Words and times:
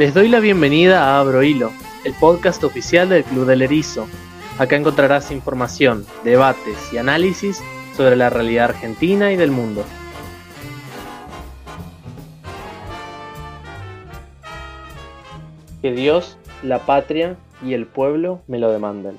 Les 0.00 0.14
doy 0.14 0.28
la 0.28 0.40
bienvenida 0.40 1.04
a 1.04 1.20
Abro 1.20 1.42
Hilo, 1.42 1.72
el 2.06 2.14
podcast 2.14 2.64
oficial 2.64 3.10
del 3.10 3.22
Club 3.22 3.44
del 3.44 3.60
Erizo. 3.60 4.08
Acá 4.58 4.76
encontrarás 4.76 5.30
información, 5.30 6.06
debates 6.24 6.90
y 6.90 6.96
análisis 6.96 7.62
sobre 7.98 8.16
la 8.16 8.30
realidad 8.30 8.70
argentina 8.70 9.30
y 9.30 9.36
del 9.36 9.50
mundo. 9.50 9.84
Que 15.82 15.92
Dios, 15.92 16.38
la 16.62 16.78
patria 16.86 17.36
y 17.62 17.74
el 17.74 17.84
pueblo 17.84 18.40
me 18.46 18.58
lo 18.58 18.72
demanden. 18.72 19.18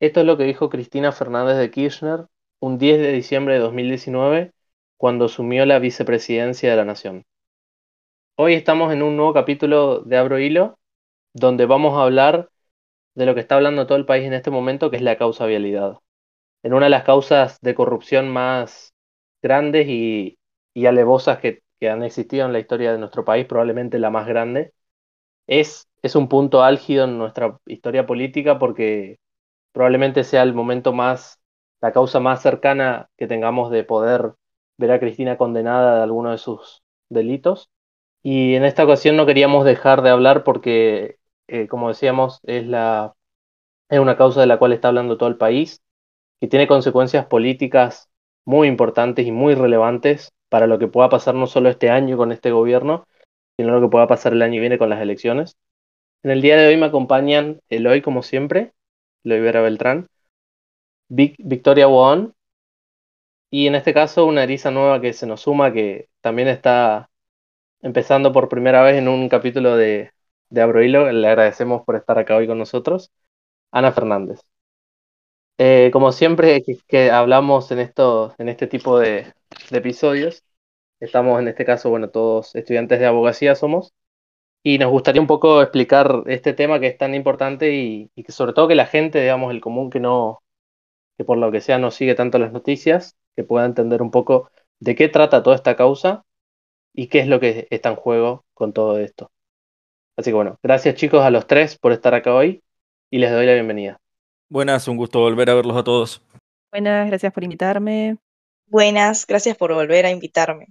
Esto 0.00 0.20
es 0.20 0.26
lo 0.26 0.36
que 0.36 0.44
dijo 0.44 0.68
Cristina 0.68 1.12
Fernández 1.12 1.56
de 1.56 1.70
Kirchner 1.70 2.26
un 2.60 2.76
10 2.76 2.98
de 3.00 3.12
diciembre 3.12 3.54
de 3.54 3.60
2019 3.60 4.52
cuando 4.98 5.24
asumió 5.24 5.64
la 5.64 5.78
vicepresidencia 5.78 6.70
de 6.70 6.76
la 6.76 6.84
Nación. 6.84 7.24
Hoy 8.36 8.54
estamos 8.54 8.92
en 8.92 9.02
un 9.02 9.16
nuevo 9.16 9.32
capítulo 9.34 10.00
de 10.00 10.16
Abro 10.16 10.38
Hilo, 10.38 10.78
donde 11.34 11.66
vamos 11.66 11.98
a 11.98 12.02
hablar 12.04 12.50
de 13.14 13.26
lo 13.26 13.34
que 13.34 13.40
está 13.40 13.56
hablando 13.56 13.86
todo 13.86 13.98
el 13.98 14.06
país 14.06 14.26
en 14.26 14.34
este 14.34 14.50
momento, 14.50 14.90
que 14.90 14.96
es 14.96 15.02
la 15.02 15.18
causa 15.18 15.46
vialidad. 15.46 15.98
En 16.62 16.74
una 16.74 16.86
de 16.86 16.90
las 16.90 17.04
causas 17.04 17.60
de 17.62 17.74
corrupción 17.74 18.30
más 18.30 18.94
grandes 19.42 19.88
y, 19.88 20.38
alevosas 20.86 21.40
que, 21.40 21.62
han 21.88 22.04
existido 22.04 22.46
en 22.46 22.52
la 22.52 22.60
historia 22.60 22.92
de 22.92 22.98
nuestro 22.98 23.24
país, 23.24 23.46
probablemente 23.46 23.98
la 23.98 24.10
más 24.10 24.26
grande, 24.28 24.74
es, 25.46 25.88
es 26.02 26.16
un 26.16 26.28
punto 26.28 26.62
álgido 26.62 27.04
en 27.06 27.18
nuestra 27.18 27.58
historia 27.66 28.06
política 28.06 28.58
porque 28.58 29.18
probablemente 29.72 30.24
sea 30.24 30.42
el 30.44 30.54
momento 30.54 30.92
más, 30.92 31.40
la 31.82 31.92
causa 31.92 32.20
más 32.20 32.42
cercana 32.42 33.10
que 33.16 33.26
tengamos 33.28 33.70
de 33.72 33.84
poder 33.84 34.34
ver 34.78 34.92
a 34.92 35.00
Cristina 35.00 35.38
condenada 35.38 35.96
de 35.98 36.02
alguno 36.04 36.32
de 36.32 36.38
sus 36.38 36.82
delitos. 37.10 37.70
Y 38.22 38.54
en 38.54 38.64
esta 38.64 38.84
ocasión 38.84 39.16
no 39.16 39.26
queríamos 39.26 39.64
dejar 39.64 40.02
de 40.02 40.10
hablar 40.10 40.44
porque, 40.44 41.18
eh, 41.48 41.66
como 41.68 41.88
decíamos, 41.88 42.40
es, 42.44 42.66
la, 42.66 43.14
es 43.88 43.98
una 44.00 44.16
causa 44.16 44.40
de 44.40 44.46
la 44.46 44.58
cual 44.58 44.72
está 44.72 44.88
hablando 44.88 45.18
todo 45.18 45.28
el 45.28 45.36
país, 45.36 45.82
que 46.40 46.48
tiene 46.48 46.66
consecuencias 46.66 47.26
políticas 47.26 48.10
muy 48.44 48.68
importantes 48.68 49.26
y 49.26 49.32
muy 49.32 49.54
relevantes 49.54 50.32
para 50.48 50.66
lo 50.66 50.78
que 50.78 50.88
pueda 50.88 51.08
pasar 51.08 51.34
no 51.34 51.46
solo 51.46 51.68
este 51.68 51.90
año 51.90 52.16
con 52.16 52.32
este 52.32 52.50
gobierno, 52.50 53.06
sino 53.56 53.72
lo 53.72 53.80
que 53.80 53.90
pueda 53.90 54.06
pasar 54.06 54.32
el 54.32 54.42
año 54.42 54.54
que 54.54 54.60
viene 54.60 54.78
con 54.78 54.90
las 54.90 55.00
elecciones. 55.00 55.56
En 56.22 56.30
el 56.30 56.42
día 56.42 56.56
de 56.56 56.68
hoy 56.68 56.76
me 56.76 56.86
acompañan 56.86 57.60
Eloy, 57.68 58.02
como 58.02 58.22
siempre, 58.22 58.72
Eloy 59.24 59.40
Vera 59.40 59.62
Beltrán, 59.62 60.08
Victoria 61.08 61.88
Won, 61.88 62.34
y 63.50 63.66
en 63.66 63.74
este 63.74 63.94
caso 63.94 64.26
una 64.26 64.44
eriza 64.44 64.70
nueva 64.70 65.00
que 65.00 65.12
se 65.12 65.26
nos 65.26 65.42
suma, 65.42 65.72
que 65.72 66.08
también 66.22 66.48
está 66.48 67.10
empezando 67.82 68.32
por 68.32 68.48
primera 68.48 68.82
vez 68.82 68.96
en 68.96 69.08
un 69.08 69.28
capítulo 69.28 69.76
de, 69.76 70.12
de 70.50 70.62
Abrohilo. 70.62 71.10
Le 71.12 71.28
agradecemos 71.28 71.82
por 71.84 71.96
estar 71.96 72.18
acá 72.18 72.36
hoy 72.36 72.46
con 72.46 72.58
nosotros. 72.58 73.10
Ana 73.72 73.92
Fernández. 73.92 74.40
Eh, 75.58 75.90
como 75.92 76.12
siempre 76.12 76.62
que, 76.88 77.10
hablamos 77.10 77.70
en, 77.70 77.78
esto, 77.78 78.34
en 78.38 78.48
este 78.48 78.66
tipo 78.66 78.98
de, 78.98 79.32
episodios, 79.70 80.44
estamos 81.00 81.40
en 81.40 81.48
este 81.48 81.64
caso, 81.64 81.90
bueno, 81.90 82.10
todos 82.10 82.54
estudiantes 82.56 82.98
de 83.00 83.06
abogacía 83.06 83.54
somos, 83.54 83.92
y 84.62 84.78
nos 84.78 84.90
gustaría 84.90 85.20
un 85.22 85.28
poco 85.28 85.62
explicar 85.62 86.24
este 86.26 86.54
tema 86.54 86.80
que 86.80 86.88
es 86.88 86.98
tan 86.98 87.14
importante 87.14 87.74
y, 87.74 88.10
y, 88.14 88.24
que 88.24 88.32
sobre 88.32 88.52
todo 88.54 88.68
que 88.68 88.74
la 88.76 88.86
gente, 88.86 89.20
digamos, 89.20 89.52
el 89.52 89.60
común 89.60 89.90
que 89.90 90.00
no, 90.00 90.42
que 91.18 91.24
por 91.24 91.38
lo 91.38 91.52
que 91.52 91.60
sea 91.60 91.78
no 91.78 91.90
sigue 91.90 92.14
tanto 92.14 92.38
las 92.38 92.52
noticias, 92.52 93.16
que 93.36 93.44
pueda 93.44 93.66
entender 93.66 94.02
un 94.02 94.10
poco 94.10 94.50
de 94.80 94.94
qué 94.96 95.08
trata 95.08 95.42
toda 95.42 95.56
esta 95.56 95.76
causa 95.76 96.24
y 96.94 97.08
qué 97.08 97.20
es 97.20 97.28
lo 97.28 97.40
que 97.40 97.66
está 97.70 97.90
en 97.90 97.96
juego 97.96 98.44
con 98.54 98.72
todo 98.72 98.98
esto. 98.98 99.30
Así 100.16 100.30
que 100.30 100.34
bueno, 100.34 100.58
gracias 100.62 100.94
chicos 100.94 101.24
a 101.24 101.30
los 101.30 101.46
tres 101.46 101.78
por 101.78 101.92
estar 101.92 102.14
acá 102.14 102.34
hoy 102.34 102.62
y 103.10 103.18
les 103.18 103.30
doy 103.30 103.46
la 103.46 103.54
bienvenida. 103.54 103.98
Buenas, 104.48 104.86
un 104.88 104.96
gusto 104.96 105.20
volver 105.20 105.48
a 105.50 105.54
verlos 105.54 105.76
a 105.76 105.84
todos. 105.84 106.22
Buenas, 106.70 107.08
gracias 107.08 107.32
por 107.32 107.44
invitarme. 107.44 108.16
Buenas, 108.66 109.26
gracias 109.26 109.56
por 109.56 109.72
volver 109.72 110.06
a 110.06 110.10
invitarme. 110.10 110.68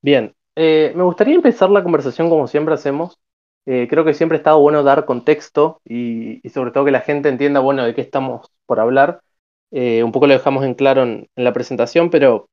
Bien, 0.00 0.34
eh, 0.56 0.92
me 0.94 1.04
gustaría 1.04 1.34
empezar 1.34 1.70
la 1.70 1.82
conversación 1.82 2.28
como 2.28 2.48
siempre 2.48 2.74
hacemos. 2.74 3.18
Eh, 3.64 3.86
creo 3.88 4.04
que 4.04 4.14
siempre 4.14 4.36
ha 4.36 4.40
estado 4.40 4.58
bueno 4.58 4.82
dar 4.82 5.04
contexto 5.04 5.80
y, 5.84 6.40
sobre 6.50 6.72
todo 6.72 6.84
que 6.84 6.90
la 6.90 7.00
gente 7.00 7.28
entienda, 7.28 7.60
bueno, 7.60 7.84
de 7.84 7.94
qué 7.94 8.00
estamos 8.00 8.50
por 8.66 8.80
hablar. 8.80 9.20
Eh, 9.70 10.02
un 10.02 10.12
poco 10.12 10.26
lo 10.26 10.34
dejamos 10.34 10.64
en 10.64 10.74
claro 10.74 11.04
en, 11.04 11.28
en 11.36 11.44
la 11.44 11.52
presentación, 11.52 12.10
pero 12.10 12.48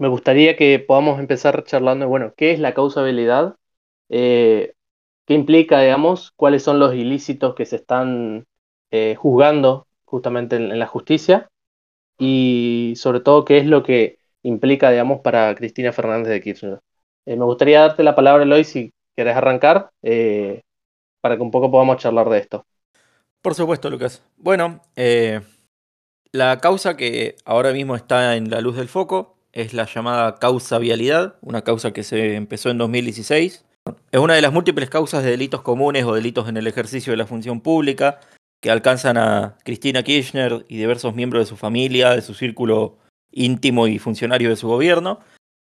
me 0.00 0.08
gustaría 0.08 0.56
que 0.56 0.78
podamos 0.78 1.20
empezar 1.20 1.62
charlando, 1.64 2.08
bueno, 2.08 2.32
¿qué 2.34 2.52
es 2.52 2.58
la 2.58 2.72
causabilidad? 2.72 3.56
Eh, 4.08 4.72
¿Qué 5.26 5.34
implica, 5.34 5.78
digamos, 5.82 6.32
cuáles 6.36 6.62
son 6.62 6.78
los 6.78 6.94
ilícitos 6.94 7.54
que 7.54 7.66
se 7.66 7.76
están 7.76 8.46
eh, 8.90 9.14
juzgando 9.16 9.86
justamente 10.06 10.56
en, 10.56 10.78
la 10.78 10.86
justicia? 10.86 11.50
Y 12.18 12.94
sobre 12.96 13.20
todo, 13.20 13.44
¿qué 13.44 13.58
es 13.58 13.66
lo 13.66 13.82
que 13.82 14.16
implica, 14.42 14.90
digamos, 14.90 15.20
para 15.20 15.54
Cristina 15.54 15.92
Fernández 15.92 16.32
de 16.32 16.40
Kirchner? 16.40 16.80
Eh, 17.26 17.36
me 17.36 17.44
gustaría 17.44 17.80
darte 17.80 18.02
la 18.02 18.16
palabra, 18.16 18.44
Eloy, 18.44 18.64
si 18.64 18.94
querés 19.14 19.36
arrancar, 19.36 19.90
para 21.20 21.36
que 21.36 21.42
un 21.42 21.50
poco 21.50 21.70
podamos 21.70 21.98
charlar 21.98 22.30
de 22.30 22.38
esto. 22.38 22.64
Por 23.42 23.54
supuesto, 23.54 23.90
Lucas. 23.90 24.24
Bueno, 24.38 24.80
la 26.32 26.58
causa 26.58 26.96
que 26.96 27.36
ahora 27.44 27.72
mismo 27.72 27.96
está 27.96 28.36
en 28.36 28.48
la 28.48 28.62
luz 28.62 28.78
del 28.78 28.88
foco 28.88 29.36
es 29.52 29.74
la 29.74 29.86
llamada 29.86 30.36
causa 30.36 30.78
vialidad, 30.78 31.36
una 31.40 31.62
causa 31.62 31.92
que 31.92 32.02
se 32.02 32.34
empezó 32.34 32.70
en 32.70 32.78
2016. 32.78 33.64
Es 34.12 34.20
una 34.20 34.34
de 34.34 34.42
las 34.42 34.52
múltiples 34.52 34.90
causas 34.90 35.24
de 35.24 35.30
delitos 35.30 35.62
comunes 35.62 36.04
o 36.04 36.14
delitos 36.14 36.48
en 36.48 36.56
el 36.56 36.66
ejercicio 36.66 37.12
de 37.12 37.16
la 37.16 37.26
función 37.26 37.60
pública 37.60 38.20
que 38.60 38.70
alcanzan 38.70 39.16
a 39.16 39.56
Cristina 39.64 40.02
Kirchner 40.02 40.66
y 40.68 40.76
diversos 40.76 41.14
miembros 41.14 41.44
de 41.44 41.48
su 41.48 41.56
familia, 41.56 42.10
de 42.10 42.22
su 42.22 42.34
círculo 42.34 42.98
íntimo 43.32 43.86
y 43.86 43.98
funcionario 43.98 44.50
de 44.50 44.56
su 44.56 44.68
gobierno. 44.68 45.20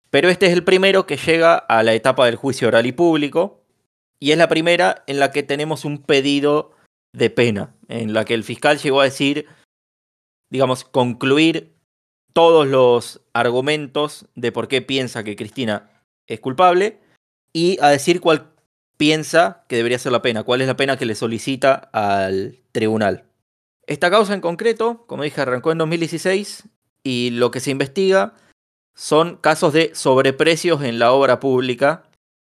Pero 0.09 0.29
este 0.29 0.47
es 0.47 0.53
el 0.53 0.63
primero 0.63 1.05
que 1.05 1.17
llega 1.17 1.55
a 1.55 1.83
la 1.83 1.93
etapa 1.93 2.25
del 2.25 2.37
juicio 2.37 2.69
oral 2.69 2.85
y 2.85 2.93
público 2.93 3.63
y 4.19 4.31
es 4.31 4.37
la 4.37 4.47
primera 4.47 5.03
en 5.05 5.19
la 5.19 5.31
que 5.31 5.43
tenemos 5.43 5.85
un 5.85 5.99
pedido 5.99 6.71
de 7.13 7.29
pena, 7.29 7.75
en 7.89 8.13
la 8.13 8.25
que 8.25 8.33
el 8.33 8.43
fiscal 8.43 8.77
llegó 8.77 9.01
a 9.01 9.05
decir, 9.05 9.47
digamos, 10.49 10.85
concluir 10.85 11.76
todos 12.37 12.67
los 12.67 13.19
argumentos 13.33 14.27
de 14.35 14.51
por 14.51 14.67
qué 14.67 14.83
piensa 14.83 15.23
que 15.23 15.35
Cristina 15.35 15.89
es 16.27 16.39
culpable 16.39 16.99
y 17.51 17.79
a 17.81 17.89
decir 17.89 18.21
cuál 18.21 18.51
piensa 18.95 19.65
que 19.67 19.77
debería 19.77 19.97
ser 19.97 20.11
la 20.11 20.21
pena, 20.21 20.43
cuál 20.43 20.61
es 20.61 20.67
la 20.67 20.77
pena 20.77 20.97
que 20.97 21.07
le 21.07 21.15
solicita 21.15 21.73
al 21.93 22.59
tribunal. 22.73 23.23
Esta 23.87 24.11
causa 24.11 24.35
en 24.35 24.41
concreto, 24.41 25.03
como 25.07 25.23
dije, 25.23 25.41
arrancó 25.41 25.71
en 25.71 25.79
2016 25.79 26.65
y 27.01 27.31
lo 27.31 27.49
que 27.49 27.59
se 27.59 27.71
investiga 27.71 28.35
son 28.93 29.37
casos 29.37 29.73
de 29.73 29.95
sobreprecios 29.95 30.83
en 30.83 30.99
la 30.99 31.13
obra 31.13 31.39
pública, 31.39 32.03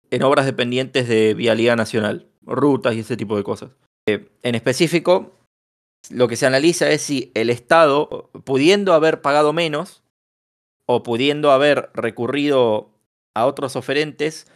en 0.09 0.23
obras 0.23 0.45
dependientes 0.45 1.09
de 1.09 1.33
Vialidad 1.33 1.75
Nacional, 1.75 2.29
rutas 2.43 2.95
y 2.95 3.01
ese 3.01 3.17
tipo 3.17 3.35
de 3.35 3.43
cosas. 3.43 3.71
Eh, 4.05 4.29
en 4.41 4.55
específico, 4.55 5.35
lo 6.09 6.27
que 6.27 6.35
se 6.35 6.45
analiza 6.45 6.89
es 6.89 7.01
si 7.01 7.31
el 7.35 7.49
Estado, 7.49 8.29
pudiendo 8.43 8.93
haber 8.93 9.21
pagado 9.21 9.53
menos 9.53 10.03
o 10.85 11.03
pudiendo 11.03 11.51
haber 11.51 11.89
recurrido 11.93 12.89
a 13.33 13.45
otros 13.45 13.75
oferentes, 13.75 14.47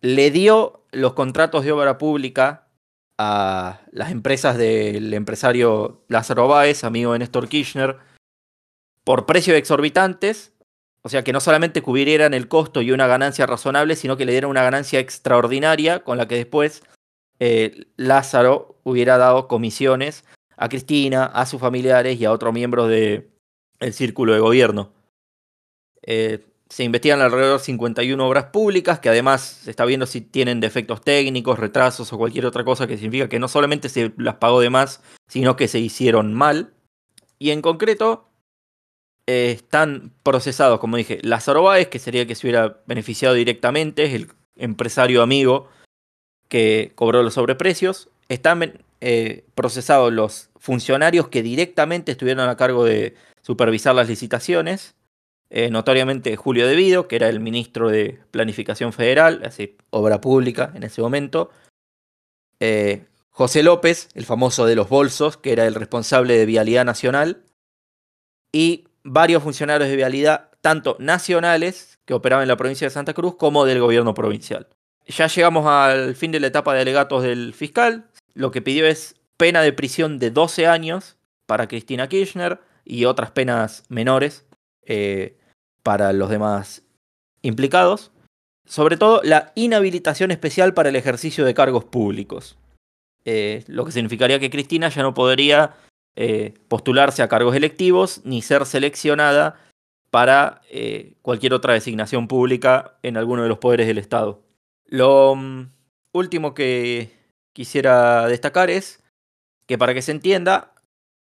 le 0.00 0.30
dio 0.30 0.84
los 0.92 1.14
contratos 1.14 1.64
de 1.64 1.72
obra 1.72 1.98
pública 1.98 2.68
a 3.18 3.80
las 3.92 4.10
empresas 4.10 4.56
del 4.56 5.12
empresario 5.12 6.04
Lázaro 6.08 6.48
Báez, 6.48 6.84
amigo 6.84 7.12
de 7.12 7.18
Néstor 7.18 7.48
Kirchner, 7.48 7.98
por 9.04 9.26
precios 9.26 9.56
exorbitantes, 9.56 10.52
o 11.02 11.08
sea 11.08 11.24
que 11.24 11.32
no 11.32 11.40
solamente 11.40 11.82
cubrieran 11.82 12.34
el 12.34 12.48
costo 12.48 12.82
y 12.82 12.92
una 12.92 13.06
ganancia 13.06 13.46
razonable, 13.46 13.96
sino 13.96 14.16
que 14.16 14.24
le 14.24 14.32
dieran 14.32 14.50
una 14.50 14.62
ganancia 14.62 15.00
extraordinaria 15.00 16.04
con 16.04 16.18
la 16.18 16.28
que 16.28 16.36
después 16.36 16.82
eh, 17.40 17.86
Lázaro 17.96 18.78
hubiera 18.84 19.18
dado 19.18 19.48
comisiones 19.48 20.24
a 20.60 20.68
Cristina, 20.68 21.24
a 21.24 21.46
sus 21.46 21.58
familiares 21.58 22.20
y 22.20 22.26
a 22.26 22.32
otros 22.32 22.52
miembros 22.52 22.88
del 22.90 23.24
círculo 23.92 24.34
de 24.34 24.40
gobierno. 24.40 24.92
Eh, 26.02 26.44
se 26.68 26.84
investigan 26.84 27.22
alrededor 27.22 27.58
de 27.58 27.64
51 27.64 28.28
obras 28.28 28.44
públicas 28.44 29.00
que 29.00 29.08
además 29.08 29.40
se 29.40 29.70
está 29.70 29.86
viendo 29.86 30.04
si 30.04 30.20
tienen 30.20 30.60
defectos 30.60 31.00
técnicos, 31.00 31.58
retrasos 31.58 32.12
o 32.12 32.18
cualquier 32.18 32.44
otra 32.44 32.62
cosa 32.62 32.86
que 32.86 32.96
significa 32.96 33.28
que 33.28 33.38
no 33.38 33.48
solamente 33.48 33.88
se 33.88 34.12
las 34.18 34.36
pagó 34.36 34.60
de 34.60 34.68
más, 34.68 35.02
sino 35.28 35.56
que 35.56 35.66
se 35.66 35.80
hicieron 35.80 36.34
mal. 36.34 36.74
Y 37.38 37.50
en 37.50 37.62
concreto 37.62 38.28
eh, 39.26 39.52
están 39.52 40.12
procesados, 40.22 40.78
como 40.78 40.98
dije, 40.98 41.20
Lázaro 41.22 41.62
Báez, 41.62 41.88
que 41.88 41.98
sería 41.98 42.20
el 42.20 42.28
que 42.28 42.34
se 42.34 42.46
hubiera 42.46 42.82
beneficiado 42.86 43.34
directamente, 43.34 44.04
es 44.04 44.12
el 44.12 44.28
empresario 44.56 45.22
amigo 45.22 45.68
que 46.48 46.92
cobró 46.96 47.22
los 47.22 47.34
sobreprecios. 47.34 48.10
Están 48.28 48.84
eh, 49.00 49.44
procesados 49.54 50.12
los 50.12 50.50
funcionarios 50.58 51.28
que 51.28 51.42
directamente 51.42 52.12
estuvieron 52.12 52.48
a 52.48 52.56
cargo 52.56 52.84
de 52.84 53.14
supervisar 53.42 53.94
las 53.94 54.08
licitaciones. 54.08 54.94
Eh, 55.48 55.70
notoriamente 55.70 56.36
Julio 56.36 56.66
Devido, 56.66 57.08
que 57.08 57.16
era 57.16 57.28
el 57.28 57.40
ministro 57.40 57.88
de 57.88 58.20
Planificación 58.30 58.92
Federal, 58.92 59.42
así, 59.44 59.76
obra 59.90 60.20
pública 60.20 60.72
en 60.74 60.84
ese 60.84 61.00
momento. 61.00 61.50
eh, 62.60 63.06
José 63.30 63.62
López, 63.62 64.08
el 64.14 64.26
famoso 64.26 64.66
de 64.66 64.74
los 64.76 64.88
bolsos, 64.88 65.38
que 65.38 65.52
era 65.52 65.66
el 65.66 65.74
responsable 65.74 66.36
de 66.36 66.44
Vialidad 66.46 66.84
Nacional, 66.84 67.42
y 68.52 68.84
varios 69.02 69.42
funcionarios 69.42 69.88
de 69.88 69.96
Vialidad, 69.96 70.50
tanto 70.60 70.96
nacionales, 70.98 71.98
que 72.04 72.12
operaban 72.12 72.42
en 72.42 72.48
la 72.48 72.56
provincia 72.56 72.86
de 72.86 72.90
Santa 72.90 73.14
Cruz, 73.14 73.36
como 73.36 73.64
del 73.64 73.80
gobierno 73.80 74.12
provincial. 74.12 74.68
Ya 75.06 75.26
llegamos 75.26 75.66
al 75.66 76.14
fin 76.16 76.32
de 76.32 76.40
la 76.40 76.48
etapa 76.48 76.74
de 76.74 76.82
alegatos 76.82 77.22
del 77.22 77.54
fiscal. 77.54 78.09
Lo 78.34 78.50
que 78.50 78.62
pidió 78.62 78.86
es 78.86 79.16
pena 79.36 79.62
de 79.62 79.72
prisión 79.72 80.18
de 80.18 80.30
12 80.30 80.66
años 80.66 81.16
para 81.46 81.66
Cristina 81.66 82.08
Kirchner 82.08 82.60
y 82.84 83.06
otras 83.06 83.30
penas 83.30 83.84
menores 83.88 84.46
eh, 84.84 85.38
para 85.82 86.12
los 86.12 86.30
demás 86.30 86.82
implicados. 87.42 88.12
Sobre 88.66 88.96
todo 88.96 89.20
la 89.24 89.52
inhabilitación 89.54 90.30
especial 90.30 90.74
para 90.74 90.90
el 90.90 90.96
ejercicio 90.96 91.44
de 91.44 91.54
cargos 91.54 91.84
públicos. 91.84 92.58
Eh, 93.24 93.64
lo 93.66 93.84
que 93.84 93.92
significaría 93.92 94.38
que 94.38 94.50
Cristina 94.50 94.88
ya 94.88 95.02
no 95.02 95.14
podría 95.14 95.74
eh, 96.16 96.54
postularse 96.68 97.22
a 97.22 97.28
cargos 97.28 97.56
electivos 97.56 98.20
ni 98.24 98.42
ser 98.42 98.66
seleccionada 98.66 99.58
para 100.10 100.60
cualquier 101.22 101.54
otra 101.54 101.74
designación 101.74 102.26
pública 102.26 102.98
en 103.02 103.16
alguno 103.16 103.44
de 103.44 103.48
los 103.48 103.58
poderes 103.58 103.86
del 103.86 103.98
Estado. 103.98 104.42
Lo 104.86 105.36
mm, 105.36 105.70
último 106.12 106.52
que 106.52 107.19
quisiera 107.52 108.26
destacar 108.26 108.70
es 108.70 109.02
que 109.66 109.78
para 109.78 109.94
que 109.94 110.02
se 110.02 110.12
entienda, 110.12 110.74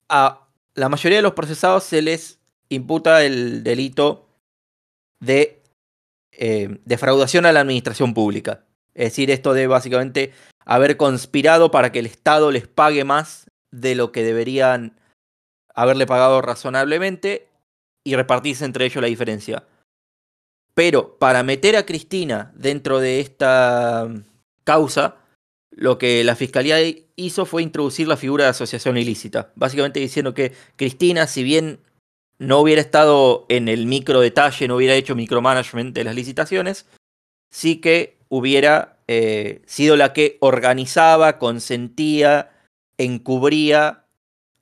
a 0.08 0.46
la 0.74 0.88
mayoría 0.88 1.18
de 1.18 1.22
los 1.22 1.34
procesados 1.34 1.84
se 1.84 2.02
les 2.02 2.38
imputa 2.68 3.24
el 3.24 3.62
delito 3.64 4.28
de 5.20 5.62
eh, 6.32 6.78
defraudación 6.84 7.46
a 7.46 7.52
la 7.52 7.60
administración 7.60 8.14
pública. 8.14 8.64
Es 8.94 9.12
decir, 9.12 9.30
esto 9.30 9.52
de 9.52 9.66
básicamente 9.66 10.32
haber 10.64 10.96
conspirado 10.96 11.70
para 11.70 11.92
que 11.92 11.98
el 11.98 12.06
Estado 12.06 12.50
les 12.50 12.66
pague 12.66 13.04
más 13.04 13.50
de 13.70 13.94
lo 13.94 14.12
que 14.12 14.22
deberían 14.22 14.98
haberle 15.74 16.06
pagado 16.06 16.40
razonablemente 16.40 17.48
y 18.04 18.16
repartirse 18.16 18.64
entre 18.64 18.86
ellos 18.86 19.02
la 19.02 19.08
diferencia. 19.08 19.64
Pero 20.74 21.18
para 21.18 21.42
meter 21.42 21.76
a 21.76 21.86
Cristina 21.86 22.52
dentro 22.54 23.00
de 23.00 23.20
esta 23.20 24.08
causa, 24.64 25.16
lo 25.76 25.98
que 25.98 26.24
la 26.24 26.34
fiscalía 26.34 26.78
hizo 27.16 27.44
fue 27.44 27.62
introducir 27.62 28.08
la 28.08 28.16
figura 28.16 28.44
de 28.44 28.50
asociación 28.50 28.96
ilícita. 28.96 29.52
Básicamente 29.56 30.00
diciendo 30.00 30.32
que 30.34 30.52
Cristina, 30.76 31.26
si 31.26 31.44
bien 31.44 31.80
no 32.38 32.60
hubiera 32.60 32.80
estado 32.80 33.44
en 33.50 33.68
el 33.68 33.86
micro 33.86 34.20
detalle, 34.20 34.68
no 34.68 34.76
hubiera 34.76 34.94
hecho 34.94 35.14
micromanagement 35.14 35.94
de 35.94 36.04
las 36.04 36.14
licitaciones, 36.14 36.86
sí 37.50 37.76
que 37.80 38.16
hubiera 38.28 38.98
eh, 39.06 39.62
sido 39.66 39.96
la 39.96 40.14
que 40.14 40.38
organizaba, 40.40 41.38
consentía, 41.38 42.50
encubría 42.96 44.04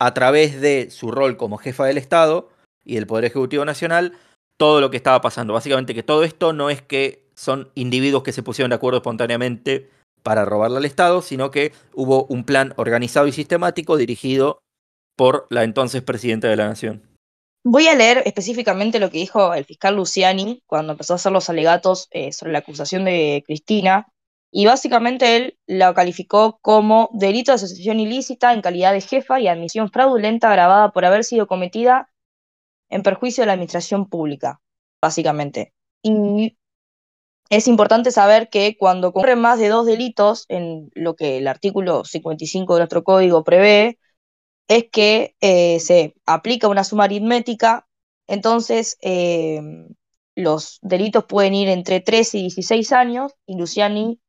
a 0.01 0.15
través 0.15 0.61
de 0.61 0.91
su 0.91 1.13
rol 1.13 1.37
como 1.37 1.59
jefa 1.59 1.87
del 1.87 1.99
Estado 1.99 2.51
y 2.85 2.97
del 2.97 3.07
Poder 3.07 3.27
Ejecutivo 3.27 3.65
Nacional 3.65 4.19
todo 4.57 4.81
lo 4.81 4.91
que 4.91 4.97
estaba 4.97 5.21
pasando. 5.21 5.55
Básicamente 5.55 5.95
que 5.95 6.03
todo 6.03 6.25
esto 6.25 6.53
no 6.53 6.71
es 6.71 6.83
que 6.83 7.25
son 7.37 7.71
individuos 7.77 8.25
que 8.25 8.33
se 8.33 8.43
pusieron 8.43 8.71
de 8.71 8.77
acuerdo 8.77 8.99
espontáneamente 8.99 9.91
para 10.25 10.45
robarle 10.45 10.79
al 10.79 10.85
Estado, 10.85 11.23
sino 11.23 11.53
que 11.53 11.73
hubo 11.93 12.25
un 12.25 12.45
plan 12.45 12.75
organizado 12.77 13.29
y 13.29 13.33
sistemático 13.33 13.97
dirigido 13.97 14.59
por 15.17 15.47
la 15.51 15.63
entonces 15.63 16.03
presidenta 16.03 16.49
de 16.49 16.57
la 16.57 16.67
Nación. 16.67 17.03
Voy 17.63 17.87
a 17.87 17.95
leer 17.95 18.23
específicamente 18.27 18.99
lo 18.99 19.11
que 19.11 19.19
dijo 19.19 19.55
el 19.55 19.65
fiscal 19.65 19.95
Luciani 19.95 20.63
cuando 20.67 20.93
empezó 20.93 21.13
a 21.13 21.17
hacer 21.17 21.33
los 21.33 21.49
alegatos 21.49 22.09
eh, 22.11 22.33
sobre 22.33 22.53
la 22.53 22.59
acusación 22.59 23.05
de 23.05 23.45
Cristina, 23.47 24.09
y 24.57 24.67
básicamente 24.67 25.37
él 25.37 25.59
lo 25.67 25.93
calificó 25.95 26.61
como 26.63 27.11
delito 27.13 27.51
de 27.51 27.57
asociación 27.57 27.99
ilícita 27.99 28.53
en 28.53 28.63
calidad 28.63 28.93
de 28.93 29.01
jefa 29.01 29.41
y 29.41 29.49
admisión 29.49 29.91
fraudulenta 29.91 30.49
agravada 30.49 30.93
por 30.93 31.05
haber 31.05 31.25
sido 31.25 31.49
cometida 31.49 32.09
en 32.89 33.03
perjuicio 33.03 33.43
de 33.43 33.47
la 33.47 33.55
administración 33.55 34.09
pública, 34.09 34.61
básicamente. 35.03 35.75
Es 37.57 37.69
importante 37.69 38.11
saber 38.11 38.49
que 38.49 38.77
cuando 38.77 39.09
ocurren 39.09 39.41
más 39.41 39.59
de 39.61 39.69
dos 39.69 39.87
delitos, 39.87 40.45
en 40.49 40.91
lo 40.95 41.15
que 41.15 41.39
el 41.39 41.47
artículo 41.47 42.05
55 42.05 42.75
de 42.75 42.81
nuestro 42.81 43.05
código 43.05 43.45
prevé, 43.45 43.99
es 44.69 44.87
que 44.91 45.37
eh, 45.41 45.81
se 45.81 46.15
aplica 46.27 46.69
una 46.69 46.85
suma 46.85 47.05
aritmética, 47.05 47.87
entonces 48.27 48.97
eh, 49.03 49.61
los 50.35 50.79
delitos 50.83 51.25
pueden 51.27 51.55
ir 51.55 51.69
entre 51.69 52.01
13 52.01 52.39
y 52.39 52.43
16 52.43 52.93
años, 52.93 53.33
y 53.47 53.57
Luciani 53.57 54.21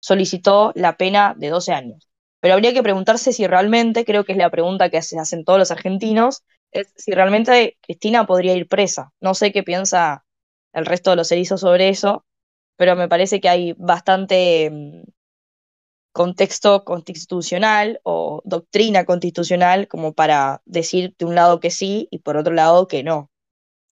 solicitó 0.00 0.72
la 0.74 0.96
pena 0.98 1.34
de 1.38 1.48
12 1.48 1.72
años. 1.72 2.08
Pero 2.40 2.54
habría 2.54 2.74
que 2.74 2.82
preguntarse 2.82 3.32
si 3.32 3.46
realmente, 3.46 4.04
creo 4.04 4.24
que 4.24 4.32
es 4.32 4.38
la 4.38 4.50
pregunta 4.50 4.90
que 4.90 5.00
se 5.00 5.18
hacen 5.18 5.44
todos 5.44 5.58
los 5.58 5.70
argentinos, 5.70 6.44
es 6.72 6.92
si 6.96 7.12
realmente 7.12 7.78
Cristina 7.80 8.26
podría 8.26 8.54
ir 8.54 8.68
presa. 8.68 9.12
No 9.20 9.34
sé 9.34 9.52
qué 9.52 9.62
piensa 9.62 10.26
el 10.74 10.84
resto 10.86 11.10
de 11.10 11.16
los 11.16 11.32
erizos 11.32 11.62
sobre 11.62 11.88
eso, 11.88 12.24
pero 12.76 12.96
me 12.96 13.08
parece 13.08 13.40
que 13.40 13.48
hay 13.48 13.74
bastante 13.78 14.70
mm, 14.70 15.02
contexto 16.12 16.84
constitucional 16.84 18.00
o 18.04 18.40
doctrina 18.44 19.04
constitucional 19.04 19.88
como 19.88 20.12
para 20.14 20.62
decir 20.64 21.14
de 21.18 21.24
un 21.24 21.34
lado 21.34 21.60
que 21.60 21.70
sí 21.70 22.08
y 22.10 22.20
por 22.20 22.36
otro 22.36 22.54
lado 22.54 22.86
que 22.86 23.02
no. 23.02 23.30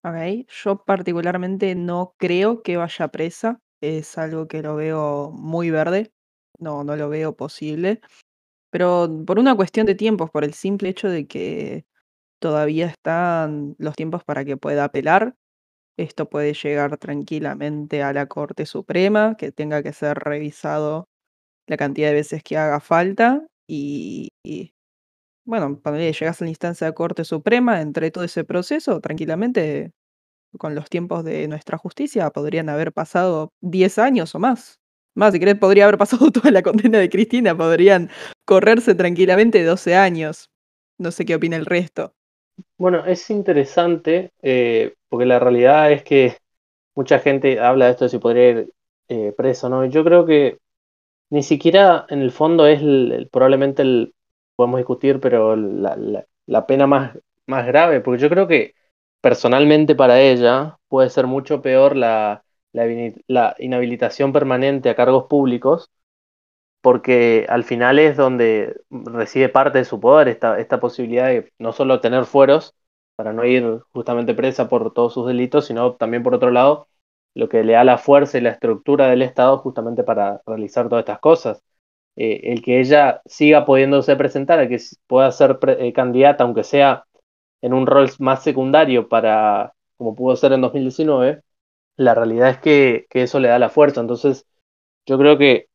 Ok, 0.04 0.46
yo 0.64 0.84
particularmente 0.84 1.74
no 1.74 2.14
creo 2.18 2.62
que 2.62 2.76
vaya 2.76 3.08
presa, 3.08 3.60
es 3.80 4.18
algo 4.18 4.48
que 4.48 4.62
lo 4.62 4.76
veo 4.76 5.30
muy 5.32 5.70
verde, 5.70 6.12
no, 6.58 6.84
no 6.84 6.96
lo 6.96 7.08
veo 7.08 7.36
posible, 7.36 8.00
pero 8.70 9.08
por 9.26 9.38
una 9.38 9.56
cuestión 9.56 9.86
de 9.86 9.94
tiempos, 9.94 10.30
por 10.30 10.44
el 10.44 10.54
simple 10.54 10.90
hecho 10.90 11.08
de 11.08 11.26
que 11.26 11.86
todavía 12.40 12.86
están 12.86 13.76
los 13.78 13.96
tiempos 13.96 14.24
para 14.24 14.44
que 14.44 14.56
pueda 14.56 14.84
apelar. 14.84 15.36
Esto 15.98 16.28
puede 16.28 16.54
llegar 16.54 16.96
tranquilamente 16.98 18.02
a 18.02 18.12
la 18.12 18.26
Corte 18.26 18.66
Suprema, 18.66 19.36
que 19.36 19.52
tenga 19.52 19.82
que 19.82 19.92
ser 19.92 20.18
revisado 20.18 21.06
la 21.68 21.76
cantidad 21.76 22.08
de 22.08 22.14
veces 22.14 22.42
que 22.42 22.56
haga 22.58 22.80
falta. 22.80 23.46
Y, 23.68 24.30
bueno, 25.44 25.80
cuando 25.82 26.00
llegas 26.00 26.40
a 26.40 26.44
la 26.44 26.50
instancia 26.50 26.86
de 26.86 26.94
Corte 26.94 27.24
Suprema, 27.24 27.80
entre 27.80 28.10
todo 28.10 28.24
ese 28.24 28.44
proceso, 28.44 29.00
tranquilamente, 29.00 29.90
con 30.58 30.74
los 30.74 30.90
tiempos 30.90 31.24
de 31.24 31.48
nuestra 31.48 31.78
justicia, 31.78 32.30
podrían 32.30 32.68
haber 32.68 32.92
pasado 32.92 33.50
10 33.62 33.98
años 33.98 34.34
o 34.34 34.38
más. 34.38 34.78
Más, 35.16 35.32
si 35.34 35.40
querés, 35.40 35.56
podría 35.56 35.84
haber 35.84 35.98
pasado 35.98 36.30
toda 36.32 36.50
la 36.50 36.62
condena 36.62 36.98
de 36.98 37.10
Cristina, 37.10 37.56
podrían 37.56 38.10
correrse 38.46 38.94
tranquilamente 38.94 39.64
12 39.64 39.96
años. 39.96 40.46
No 40.98 41.10
sé 41.12 41.24
qué 41.24 41.34
opina 41.36 41.56
el 41.56 41.66
resto. 41.66 42.14
Bueno, 42.78 43.04
es 43.06 43.30
interesante 43.30 44.32
eh, 44.42 44.94
porque 45.08 45.26
la 45.26 45.38
realidad 45.38 45.92
es 45.92 46.02
que 46.02 46.36
mucha 46.94 47.18
gente 47.20 47.60
habla 47.60 47.86
de 47.86 47.90
esto 47.92 48.04
de 48.06 48.10
si 48.10 48.18
podría 48.18 48.50
ir 48.50 48.74
eh, 49.08 49.32
preso, 49.36 49.68
¿no? 49.68 49.84
Yo 49.86 50.04
creo 50.04 50.26
que 50.26 50.58
ni 51.30 51.42
siquiera 51.42 52.06
en 52.10 52.20
el 52.22 52.32
fondo 52.32 52.66
es 52.66 52.80
probablemente 53.32 53.82
el, 53.82 54.14
podemos 54.56 54.78
discutir, 54.78 55.20
pero 55.20 55.56
la, 55.56 56.66
pena 56.66 56.86
más, 56.86 57.18
más 57.46 57.66
grave, 57.66 58.00
porque 58.00 58.22
yo 58.22 58.30
creo 58.30 58.48
que 58.48 58.74
personalmente 59.20 59.94
para 59.96 60.20
ella 60.20 60.78
puede 60.88 61.10
ser 61.10 61.26
mucho 61.26 61.62
peor 61.62 61.96
la, 61.96 62.44
la 62.72 63.54
inhabilitación 63.58 64.32
permanente 64.32 64.90
a 64.90 64.96
cargos 64.96 65.26
públicos 65.28 65.90
porque 66.82 67.46
al 67.48 67.64
final 67.64 67.98
es 67.98 68.16
donde 68.16 68.82
reside 68.90 69.48
parte 69.48 69.78
de 69.78 69.84
su 69.86 70.00
poder 70.00 70.28
esta, 70.28 70.58
esta 70.60 70.80
posibilidad 70.80 71.28
de 71.28 71.52
no 71.58 71.72
solo 71.72 72.00
tener 72.00 72.26
fueros 72.26 72.74
para 73.16 73.32
no 73.32 73.44
ir 73.44 73.80
justamente 73.92 74.34
presa 74.34 74.68
por 74.68 74.92
todos 74.92 75.14
sus 75.14 75.26
delitos, 75.28 75.66
sino 75.66 75.94
también 75.94 76.22
por 76.24 76.34
otro 76.34 76.50
lado 76.50 76.88
lo 77.34 77.48
que 77.48 77.64
le 77.64 77.74
da 77.74 77.84
la 77.84 77.98
fuerza 77.98 78.38
y 78.38 78.42
la 78.42 78.50
estructura 78.50 79.08
del 79.08 79.22
Estado 79.22 79.58
justamente 79.58 80.04
para 80.04 80.42
realizar 80.46 80.88
todas 80.88 81.02
estas 81.02 81.20
cosas. 81.20 81.62
Eh, 82.16 82.40
el 82.52 82.62
que 82.62 82.80
ella 82.80 83.22
siga 83.26 83.64
pudiéndose 83.64 84.16
presentar, 84.16 84.60
el 84.60 84.68
que 84.68 84.78
pueda 85.06 85.30
ser 85.32 85.58
eh, 85.78 85.92
candidata, 85.94 86.44
aunque 86.44 86.64
sea 86.64 87.04
en 87.62 87.72
un 87.74 87.86
rol 87.86 88.10
más 88.18 88.42
secundario 88.42 89.08
para, 89.08 89.74
como 89.96 90.14
pudo 90.14 90.36
ser 90.36 90.52
en 90.52 90.60
2019, 90.62 91.42
la 91.96 92.14
realidad 92.14 92.50
es 92.50 92.58
que, 92.58 93.06
que 93.10 93.22
eso 93.22 93.40
le 93.40 93.48
da 93.48 93.58
la 93.58 93.70
fuerza. 93.70 94.00
Entonces, 94.00 94.46
yo 95.06 95.18
creo 95.18 95.38
que 95.38 95.68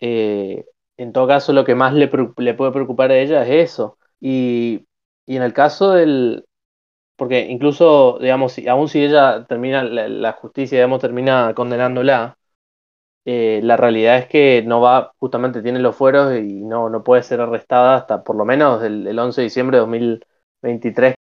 eh, 0.00 0.66
en 0.96 1.12
todo 1.12 1.26
caso 1.28 1.52
lo 1.52 1.64
que 1.64 1.74
más 1.74 1.94
le, 1.94 2.10
le, 2.36 2.54
puede 2.54 2.72
preocupar 2.72 3.10
a 3.10 3.18
ella 3.18 3.42
es 3.46 3.70
eso. 3.70 3.98
Y, 4.20 4.86
en 5.26 5.42
el 5.42 5.52
caso 5.52 5.92
del... 5.92 6.44
Porque 7.16 7.40
incluso, 7.40 8.18
digamos, 8.20 8.52
si, 8.52 8.68
aún 8.68 8.88
si 8.88 9.04
ella 9.04 9.44
termina, 9.46 9.82
la, 9.84 10.32
justicia, 10.32 10.78
digamos, 10.78 11.00
termina 11.00 11.52
condenándola, 11.54 12.38
eh, 13.24 13.60
la 13.62 13.76
realidad 13.76 14.18
es 14.18 14.26
que 14.28 14.62
no 14.66 14.80
va, 14.80 15.12
justamente 15.18 15.62
tiene 15.62 15.80
los 15.80 15.96
fueros 15.96 16.34
y 16.38 16.62
no, 16.64 16.88
no 16.90 17.04
puede 17.04 17.22
ser 17.22 17.40
arrestada 17.40 17.96
hasta 17.96 18.24
por 18.24 18.36
lo 18.36 18.44
menos 18.44 18.82
el, 18.84 19.06
el 19.06 19.18
11 19.18 19.40
de 19.40 19.44
diciembre 19.44 19.76
de 19.78 19.80
2023, 19.82 21.14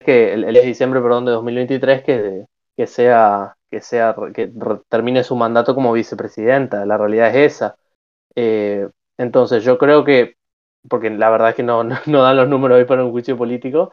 que 0.00 0.34
el, 0.34 0.44
el 0.44 0.54
de 0.54 0.62
diciembre, 0.62 1.00
perdón, 1.00 1.24
de 1.26 1.32
2023, 1.32 2.04
que, 2.04 2.46
que 2.76 2.86
sea, 2.86 3.56
que 3.70 3.80
sea, 3.80 4.14
que 4.34 4.52
termine 4.88 5.24
su 5.24 5.36
mandato 5.36 5.74
como 5.74 5.92
vicepresidenta. 5.92 6.86
La 6.86 6.96
realidad 6.98 7.34
es 7.34 7.54
esa. 7.54 7.76
Eh, 8.40 8.88
Entonces 9.18 9.64
yo 9.64 9.78
creo 9.78 10.04
que, 10.04 10.36
porque 10.88 11.10
la 11.10 11.28
verdad 11.30 11.50
es 11.50 11.56
que 11.56 11.64
no, 11.64 11.82
no, 12.06 12.22
dan 12.22 12.36
los 12.36 12.48
números 12.48 12.78
hoy 12.78 12.84
para 12.84 13.04
un 13.04 13.10
juicio 13.10 13.36
político, 13.36 13.92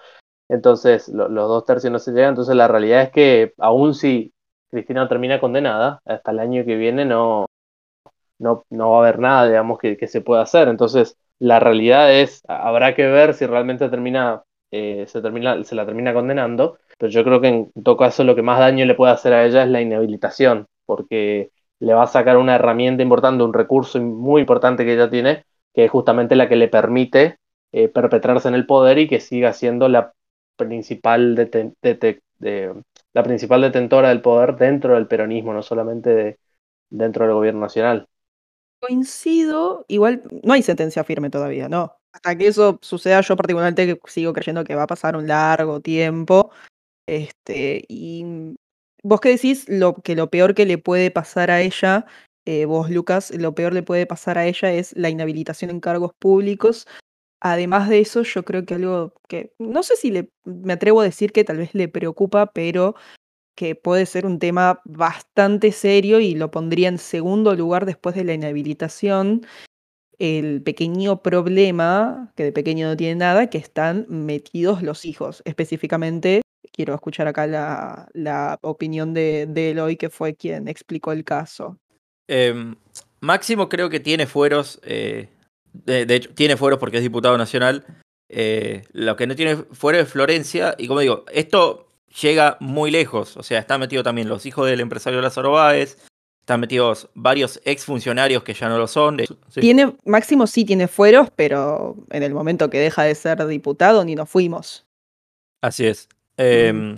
entonces 0.50 1.08
los 1.10 1.32
dos 1.34 1.66
tercios 1.66 1.92
no 1.92 1.98
se 2.00 2.12
llegan, 2.12 2.30
entonces 2.30 2.56
la 2.56 2.68
realidad 2.68 3.02
es 3.02 3.10
que 3.12 3.54
aún 3.58 3.96
si 3.96 4.34
Cristina 4.70 5.08
termina 5.08 5.40
condenada, 5.40 6.00
hasta 6.06 6.32
el 6.32 6.40
año 6.40 6.64
que 6.64 6.76
viene 6.76 7.06
no, 7.06 7.48
no, 8.40 8.66
no 8.70 8.92
va 8.92 8.98
a 8.98 9.02
haber 9.02 9.20
nada, 9.20 9.48
digamos, 9.48 9.80
que, 9.80 9.98
que 9.98 10.08
se 10.08 10.22
pueda 10.22 10.44
hacer. 10.44 10.68
Entonces 10.68 11.18
la 11.40 11.60
realidad 11.60 12.14
es, 12.14 12.44
habrá 12.48 12.96
que 12.96 13.08
ver 13.08 13.34
si 13.34 13.46
realmente 13.48 13.90
termina, 13.90 14.44
eh, 14.72 15.06
se, 15.08 15.22
termina, 15.22 15.64
se 15.64 15.76
la 15.76 15.86
termina 15.86 16.14
condenando, 16.14 16.78
pero 17.00 17.12
yo 17.12 17.24
creo 17.24 17.42
que 17.42 17.48
en 17.50 17.72
todo 17.84 17.98
caso 17.98 18.24
lo 18.24 18.36
que 18.36 18.44
más 18.44 18.60
daño 18.60 18.86
le 18.86 18.96
puede 18.96 19.14
hacer 19.14 19.34
a 19.34 19.46
ella 19.46 19.64
es 19.64 19.70
la 19.70 19.82
inhabilitación, 19.82 20.68
porque 20.86 21.52
le 21.86 21.94
va 21.94 22.04
a 22.04 22.08
sacar 22.08 22.38
una 22.38 22.56
herramienta 22.56 23.04
importante, 23.04 23.44
un 23.44 23.54
recurso 23.54 24.02
muy 24.02 24.42
importante 24.42 24.86
que 24.86 24.94
ella 24.94 25.08
tiene, 25.08 25.46
que 25.72 25.86
es 25.86 25.92
justamente 25.92 26.36
la 26.36 26.50
que 26.50 26.56
le 26.56 26.68
permite 26.68 27.38
eh, 27.72 27.90
perpetrarse 27.90 28.48
en 28.48 28.56
el 28.56 28.66
poder 28.66 28.98
y 28.98 29.08
que 29.08 29.20
siga 29.20 29.54
siendo 29.54 29.88
la 29.88 30.12
principal, 30.56 31.36
la 31.36 33.24
principal 33.24 33.62
detentora 33.62 34.10
del 34.10 34.22
poder 34.24 34.56
dentro 34.56 34.96
del 34.96 35.06
peronismo, 35.06 35.54
no 35.54 35.62
solamente 35.62 36.10
de, 36.10 36.40
dentro 36.90 37.26
del 37.26 37.36
gobierno 37.36 37.60
nacional. 37.62 38.08
Coincido, 38.80 39.86
igual 39.88 40.24
no 40.42 40.54
hay 40.54 40.64
sentencia 40.64 41.04
firme 41.04 41.30
todavía, 41.30 41.70
¿no? 41.70 41.94
Hasta 42.12 42.36
que 42.36 42.48
eso 42.48 42.80
suceda, 42.82 43.22
yo 43.22 43.36
particularmente 43.36 44.00
sigo 44.06 44.34
creyendo 44.34 44.64
que 44.64 44.74
va 44.74 44.84
a 44.84 44.88
pasar 44.88 45.16
un 45.16 45.28
largo 45.28 45.82
tiempo. 45.82 46.50
Este, 47.06 47.86
y 47.88 48.56
vos 49.06 49.22
qué 49.22 49.30
decís 49.30 49.66
lo, 49.70 49.94
que 49.96 50.16
lo 50.16 50.32
peor 50.32 50.56
que 50.56 50.66
le 50.66 50.80
puede 50.80 51.12
pasar 51.12 51.52
a 51.52 51.62
ella, 51.62 52.08
eh, 52.46 52.66
vos 52.66 52.90
Lucas, 52.90 53.32
lo 53.32 53.54
peor 53.54 53.74
le 53.74 53.84
puede 53.84 54.08
pasar 54.08 54.40
a 54.40 54.48
ella 54.48 54.74
es 54.74 54.94
la 54.98 55.10
inhabilitación 55.10 55.70
en 55.70 55.80
cargos 55.80 56.12
públicos. 56.20 56.88
Además 57.40 57.88
de 57.90 58.00
eso, 58.00 58.24
yo 58.24 58.44
creo 58.44 58.66
que 58.66 58.76
algo 58.76 59.14
que 59.30 59.54
no 59.60 59.84
sé 59.84 59.96
si 59.96 60.10
le, 60.10 60.30
me 60.46 60.74
atrevo 60.74 61.02
a 61.02 61.04
decir 61.04 61.32
que 61.32 61.44
tal 61.44 61.58
vez 61.58 61.76
le 61.76 61.88
preocupa, 61.88 62.48
pero 62.48 62.96
que 63.56 63.76
puede 63.76 64.08
ser 64.08 64.26
un 64.26 64.40
tema 64.40 64.82
bastante 64.86 65.72
serio 65.72 66.20
y 66.20 66.36
lo 66.36 66.52
pondría 66.52 66.90
en 66.90 66.98
segundo 66.98 67.56
lugar 67.56 67.86
después 67.86 68.16
de 68.16 68.24
la 68.24 68.34
inhabilitación, 68.34 69.46
el 70.20 70.64
pequeño 70.64 71.22
problema, 71.22 72.34
que 72.36 72.46
de 72.46 72.52
pequeño 72.54 72.88
no 72.88 72.98
tiene 72.98 73.16
nada, 73.16 73.50
que 73.50 73.60
están 73.60 74.08
metidos 74.10 74.82
los 74.84 75.06
hijos. 75.06 75.44
Específicamente, 75.46 76.42
quiero 76.72 76.94
escuchar 76.94 77.28
acá 77.28 77.48
la, 77.48 78.08
la 78.14 78.60
opinión 78.62 79.14
de, 79.14 79.46
de, 79.48 79.72
Eloy, 79.72 79.98
que 79.98 80.10
fue 80.10 80.36
quien 80.36 80.68
explicó 80.68 81.12
el 81.12 81.24
caso. 81.24 81.78
Eh, 82.28 82.76
Máximo 83.20 83.70
creo 83.70 83.90
que 83.90 84.00
tiene 84.00 84.28
fueros, 84.28 84.80
eh, 84.84 85.30
de, 85.74 86.06
de, 86.06 86.16
hecho, 86.16 86.30
tiene 86.34 86.58
fueros 86.58 86.80
porque 86.80 86.98
es 86.98 87.04
diputado 87.04 87.38
nacional. 87.38 87.86
Eh, 88.30 88.84
lo 88.92 89.16
que 89.16 89.28
no 89.28 89.36
tiene 89.36 89.56
fuero 89.56 90.00
es 90.00 90.10
Florencia, 90.10 90.76
y 90.78 90.88
como 90.88 91.00
digo, 91.00 91.26
esto 91.32 91.88
llega 92.22 92.58
muy 92.60 92.92
lejos, 92.92 93.38
o 93.38 93.44
sea, 93.44 93.60
está 93.60 93.78
metido 93.78 94.04
también 94.04 94.30
los 94.30 94.46
hijos 94.46 94.68
del 94.68 94.80
empresario 94.80 95.22
Lázaro 95.22 95.52
Báez, 95.52 95.98
están 96.46 96.60
metidos 96.60 97.10
varios 97.16 97.60
exfuncionarios 97.66 98.44
que 98.44 98.54
ya 98.54 98.70
no 98.70 98.78
lo 98.78 98.88
son. 98.88 99.20
Sí. 99.50 99.62
Tiene, 99.62 99.96
Máximo 100.06 100.46
sí 100.46 100.64
tiene 100.64 100.88
fueros, 100.88 101.30
pero 101.36 101.96
en 102.12 102.22
el 102.22 102.36
momento 102.36 102.70
que 102.70 102.80
deja 102.80 103.04
de 103.04 103.16
ser 103.16 103.46
diputado 103.48 104.06
ni 104.06 104.14
nos 104.14 104.30
fuimos. 104.30 104.86
Así 105.62 105.88
es. 105.88 106.08
Eh, 106.38 106.74
mm. 106.74 106.96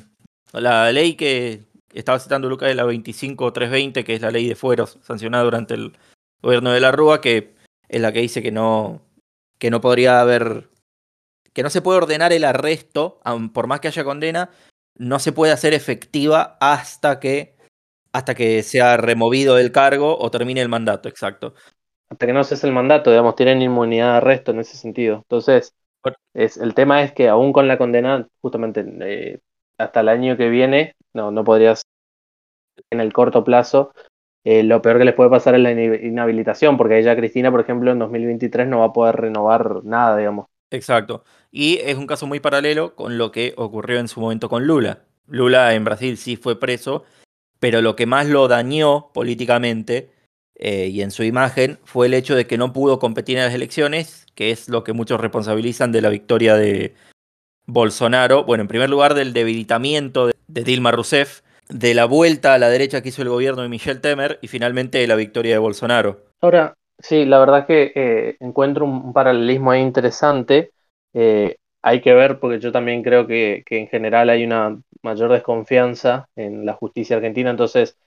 La 0.53 0.91
ley 0.91 1.15
que 1.15 1.63
estaba 1.93 2.19
citando 2.19 2.49
Lucas 2.49 2.69
es 2.69 2.75
la 2.75 2.83
25320, 2.83 4.03
que 4.03 4.15
es 4.15 4.21
la 4.21 4.31
ley 4.31 4.47
de 4.47 4.55
fueros 4.55 4.97
sancionada 5.01 5.43
durante 5.43 5.73
el 5.73 5.97
gobierno 6.41 6.71
de 6.71 6.79
la 6.79 6.91
Rúa, 6.91 7.21
que 7.21 7.55
es 7.89 8.01
la 8.01 8.11
que 8.11 8.21
dice 8.21 8.41
que 8.41 8.51
no, 8.51 9.01
que 9.59 9.71
no 9.71 9.81
podría 9.81 10.21
haber, 10.21 10.69
que 11.53 11.63
no 11.63 11.69
se 11.69 11.81
puede 11.81 11.97
ordenar 11.97 12.33
el 12.33 12.43
arresto, 12.43 13.19
por 13.53 13.67
más 13.67 13.79
que 13.79 13.87
haya 13.87 14.03
condena, 14.03 14.49
no 14.95 15.19
se 15.19 15.31
puede 15.31 15.53
hacer 15.53 15.73
efectiva 15.73 16.57
hasta 16.59 17.19
que 17.19 17.57
hasta 18.13 18.33
que 18.33 18.63
sea 18.63 18.97
removido 18.97 19.55
del 19.55 19.71
cargo 19.71 20.17
o 20.17 20.31
termine 20.31 20.61
el 20.61 20.69
mandato, 20.69 21.07
exacto. 21.07 21.53
Hasta 22.09 22.25
que 22.25 22.33
no 22.33 22.43
cese 22.43 22.65
el 22.65 22.73
mandato, 22.73 23.11
digamos, 23.11 23.35
tienen 23.35 23.61
inmunidad 23.61 24.11
de 24.11 24.17
arresto 24.17 24.51
en 24.51 24.59
ese 24.59 24.75
sentido. 24.75 25.17
Entonces, 25.17 25.75
es, 26.33 26.57
el 26.57 26.73
tema 26.73 27.03
es 27.03 27.11
que 27.11 27.29
aún 27.29 27.53
con 27.53 27.67
la 27.67 27.77
condena, 27.77 28.27
justamente 28.41 28.85
eh, 29.01 29.39
hasta 29.77 30.01
el 30.01 30.09
año 30.09 30.37
que 30.37 30.49
viene, 30.49 30.95
no, 31.13 31.31
no 31.31 31.43
podrías 31.43 31.83
en 32.89 32.99
el 32.99 33.13
corto 33.13 33.43
plazo. 33.43 33.93
Eh, 34.43 34.63
lo 34.63 34.81
peor 34.81 34.97
que 34.97 35.05
les 35.05 35.13
puede 35.13 35.29
pasar 35.29 35.55
es 35.55 35.61
la 35.61 35.71
inhabilitación, 35.71 36.77
porque 36.77 36.99
ella, 36.99 37.15
Cristina, 37.15 37.51
por 37.51 37.59
ejemplo, 37.59 37.91
en 37.91 37.99
2023 37.99 38.67
no 38.67 38.79
va 38.79 38.85
a 38.85 38.93
poder 38.93 39.15
renovar 39.15 39.83
nada, 39.83 40.15
digamos. 40.15 40.45
Exacto. 40.71 41.23
Y 41.51 41.77
es 41.77 41.97
un 41.97 42.07
caso 42.07 42.27
muy 42.27 42.39
paralelo 42.39 42.95
con 42.95 43.17
lo 43.17 43.31
que 43.31 43.53
ocurrió 43.57 43.99
en 43.99 44.07
su 44.07 44.19
momento 44.21 44.49
con 44.49 44.65
Lula. 44.65 45.03
Lula 45.27 45.73
en 45.73 45.83
Brasil 45.83 46.17
sí 46.17 46.37
fue 46.37 46.59
preso, 46.59 47.03
pero 47.59 47.81
lo 47.81 47.95
que 47.95 48.05
más 48.05 48.27
lo 48.27 48.47
dañó 48.47 49.11
políticamente 49.13 50.11
eh, 50.59 50.87
y 50.87 51.01
en 51.01 51.11
su 51.11 51.23
imagen 51.23 51.77
fue 51.83 52.07
el 52.07 52.13
hecho 52.15 52.35
de 52.35 52.47
que 52.47 52.57
no 52.57 52.73
pudo 52.73 52.97
competir 52.97 53.37
en 53.37 53.45
las 53.45 53.53
elecciones, 53.53 54.25
que 54.33 54.51
es 54.51 54.69
lo 54.69 54.83
que 54.83 54.93
muchos 54.93 55.21
responsabilizan 55.21 55.91
de 55.91 56.01
la 56.01 56.09
victoria 56.09 56.55
de 56.55 56.95
Bolsonaro. 57.67 58.43
Bueno, 58.43 58.63
en 58.63 58.67
primer 58.67 58.89
lugar 58.89 59.13
del 59.13 59.33
debilitamiento 59.33 60.27
de, 60.27 60.63
Dilma 60.63 60.91
Rousseff, 60.91 61.41
de 61.69 61.93
la 61.93 62.05
vuelta 62.05 62.53
a 62.53 62.57
la 62.57 62.69
derecha 62.69 63.01
que 63.01 63.09
hizo 63.09 63.21
el 63.21 63.29
gobierno 63.29 63.61
de 63.61 63.69
Michel 63.69 64.01
Temer 64.01 64.39
y 64.41 64.47
finalmente 64.47 64.97
de 64.97 65.07
la 65.07 65.15
victoria 65.15 65.53
de 65.53 65.59
Bolsonaro. 65.59 66.21
Ahora, 66.41 66.73
sí, 66.97 67.25
la 67.25 67.39
verdad 67.39 67.59
es 67.59 67.65
que 67.65 67.91
eh, 67.93 68.37
encuentro 68.39 68.85
un 68.85 69.13
paralelismo 69.13 69.71
ahí 69.71 69.81
interesante. 69.81 70.71
Eh, 71.13 71.57
hay 71.83 72.01
que 72.01 72.13
ver, 72.13 72.39
porque 72.39 72.59
yo 72.59 72.71
también 72.71 73.03
creo 73.03 73.27
que, 73.27 73.63
que, 73.65 73.77
en 73.77 73.87
general 73.87 74.29
hay 74.29 74.43
una 74.43 74.79
mayor 75.03 75.31
desconfianza 75.31 76.27
en 76.35 76.65
la 76.65 76.73
justicia 76.73 77.17
argentina, 77.17 77.51
entonces 77.51 77.97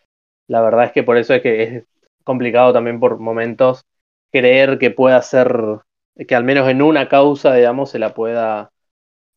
la 0.48 0.60
verdad 0.62 0.86
es 0.86 0.92
que 0.92 1.04
por 1.04 1.16
eso 1.16 1.32
es 1.34 1.42
que 1.42 1.62
es 1.62 1.84
complicado 2.24 2.72
también 2.72 3.00
por 3.00 3.18
momentos 3.18 3.84
creer 4.32 4.78
que 4.78 4.90
pueda 4.90 5.20
ser, 5.22 5.80
que 6.28 6.34
al 6.34 6.44
menos 6.44 6.68
en 6.68 6.82
una 6.82 7.08
causa, 7.08 7.54
digamos, 7.54 7.90
se 7.90 7.98
la 7.98 8.14
pueda, 8.14 8.72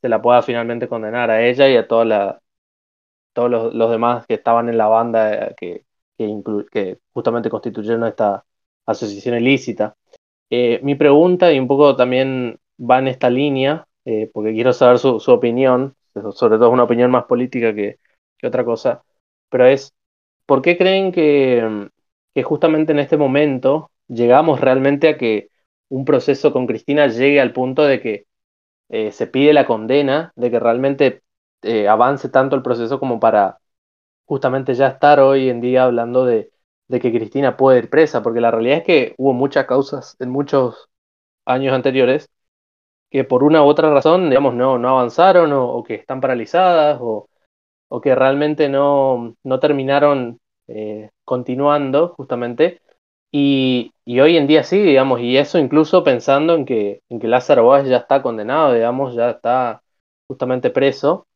se 0.01 0.09
la 0.09 0.21
pueda 0.21 0.41
finalmente 0.43 0.87
condenar 0.87 1.31
a 1.31 1.45
ella 1.45 1.69
y 1.69 1.77
a 1.77 1.87
toda 1.87 2.05
la, 2.05 2.41
todos 3.33 3.73
los, 3.73 3.91
demás 3.91 4.25
que 4.27 4.35
estaban 4.35 4.69
en 4.69 4.77
la 4.77 4.87
banda 4.87 5.53
que, 5.55 5.85
que, 6.17 6.41
que 6.71 6.99
justamente 7.13 7.49
constituyeron 7.49 8.05
esta 8.05 8.45
asociación 8.85 9.35
ilícita. 9.37 9.95
Eh, 10.49 10.79
mi 10.83 10.95
pregunta, 10.95 11.51
y 11.51 11.59
un 11.59 11.67
poco 11.67 11.95
también 11.95 12.59
va 12.79 12.99
en 12.99 13.07
esta 13.07 13.29
línea, 13.29 13.87
eh, 14.05 14.29
porque 14.33 14.53
quiero 14.53 14.73
saber 14.73 14.99
su, 14.99 15.19
su, 15.19 15.31
opinión, 15.31 15.95
sobre 16.33 16.57
todo 16.57 16.69
una 16.69 16.83
opinión 16.83 17.11
más 17.11 17.25
política 17.25 17.73
que, 17.73 17.99
otra 18.43 18.65
cosa, 18.65 19.03
pero 19.49 19.65
es, 19.65 19.93
¿por 20.45 20.61
qué 20.61 20.77
creen 20.77 21.13
que, 21.13 21.89
que 22.33 22.43
justamente 22.43 22.91
en 22.91 22.99
este 22.99 23.17
momento 23.17 23.91
llegamos 24.07 24.61
realmente 24.61 25.09
a 25.09 25.17
que 25.17 25.49
un 25.89 26.05
proceso 26.05 26.51
con 26.53 26.67
Cristina 26.67 27.07
llegue 27.07 27.39
al 27.41 27.53
punto 27.53 27.83
de 27.83 28.01
que 28.01 28.25
eh, 28.89 29.11
se 29.11 29.27
pide 29.27 29.53
la 29.53 29.65
condena, 29.65 30.33
de 30.35 30.51
que 30.51 30.59
realmente 30.59 31.23
eh, 31.63 31.87
avance 31.87 32.29
tanto 32.29 32.55
el 32.55 32.63
proceso 32.63 32.99
como 32.99 33.19
para 33.19 33.59
justamente 34.25 34.73
ya 34.75 34.87
estar 34.89 35.19
hoy 35.19 35.49
en 35.49 35.61
día 35.61 35.85
hablando 35.85 36.25
de, 36.25 36.51
que 36.89 37.11
Cristina 37.11 37.57
puede 37.57 37.79
ir 37.79 37.89
presa, 37.89 38.21
porque 38.23 38.41
la 38.41 38.51
realidad 38.51 38.79
es 38.79 38.83
que 38.83 39.15
hubo 39.17 39.33
muchas 39.33 39.65
causas 39.65 40.15
en 40.19 40.29
muchos 40.29 40.89
años 41.45 41.73
anteriores 41.73 42.29
que 43.09 43.23
por 43.23 43.43
una 43.43 43.63
u 43.63 43.67
otra 43.67 43.91
razón, 43.93 44.29
digamos, 44.29 44.55
no, 44.55 44.77
no 44.79 44.89
avanzaron 44.89 45.53
o, 45.53 45.69
o 45.69 45.83
que 45.83 45.95
están 45.95 46.21
paralizadas 46.21 46.99
o, 47.01 47.29
o 47.89 48.01
que 48.01 48.15
realmente 48.15 48.69
no, 48.69 49.35
no 49.43 49.59
terminaron 49.59 50.39
eh, 50.73 51.11
continuando 51.25 52.09
justamente. 52.09 52.81
Y, 53.31 53.93
y, 54.05 54.19
hoy 54.19 54.37
en 54.37 54.47
día 54.47 54.63
sí, 54.63 54.81
digamos, 54.81 55.19
y 55.21 55.37
eso 55.37 55.57
incluso 55.59 56.03
pensando 56.03 56.55
en 56.55 56.65
que, 56.65 57.01
en 57.09 57.19
que 57.19 57.27
Lázaro 57.27 57.67
Báez 57.67 57.87
ya 57.87 57.97
está 57.97 58.21
condenado, 58.21 58.73
digamos, 58.73 59.15
ya 59.15 59.31
está 59.31 59.83
justamente 60.27 60.69
preso. 60.69 61.27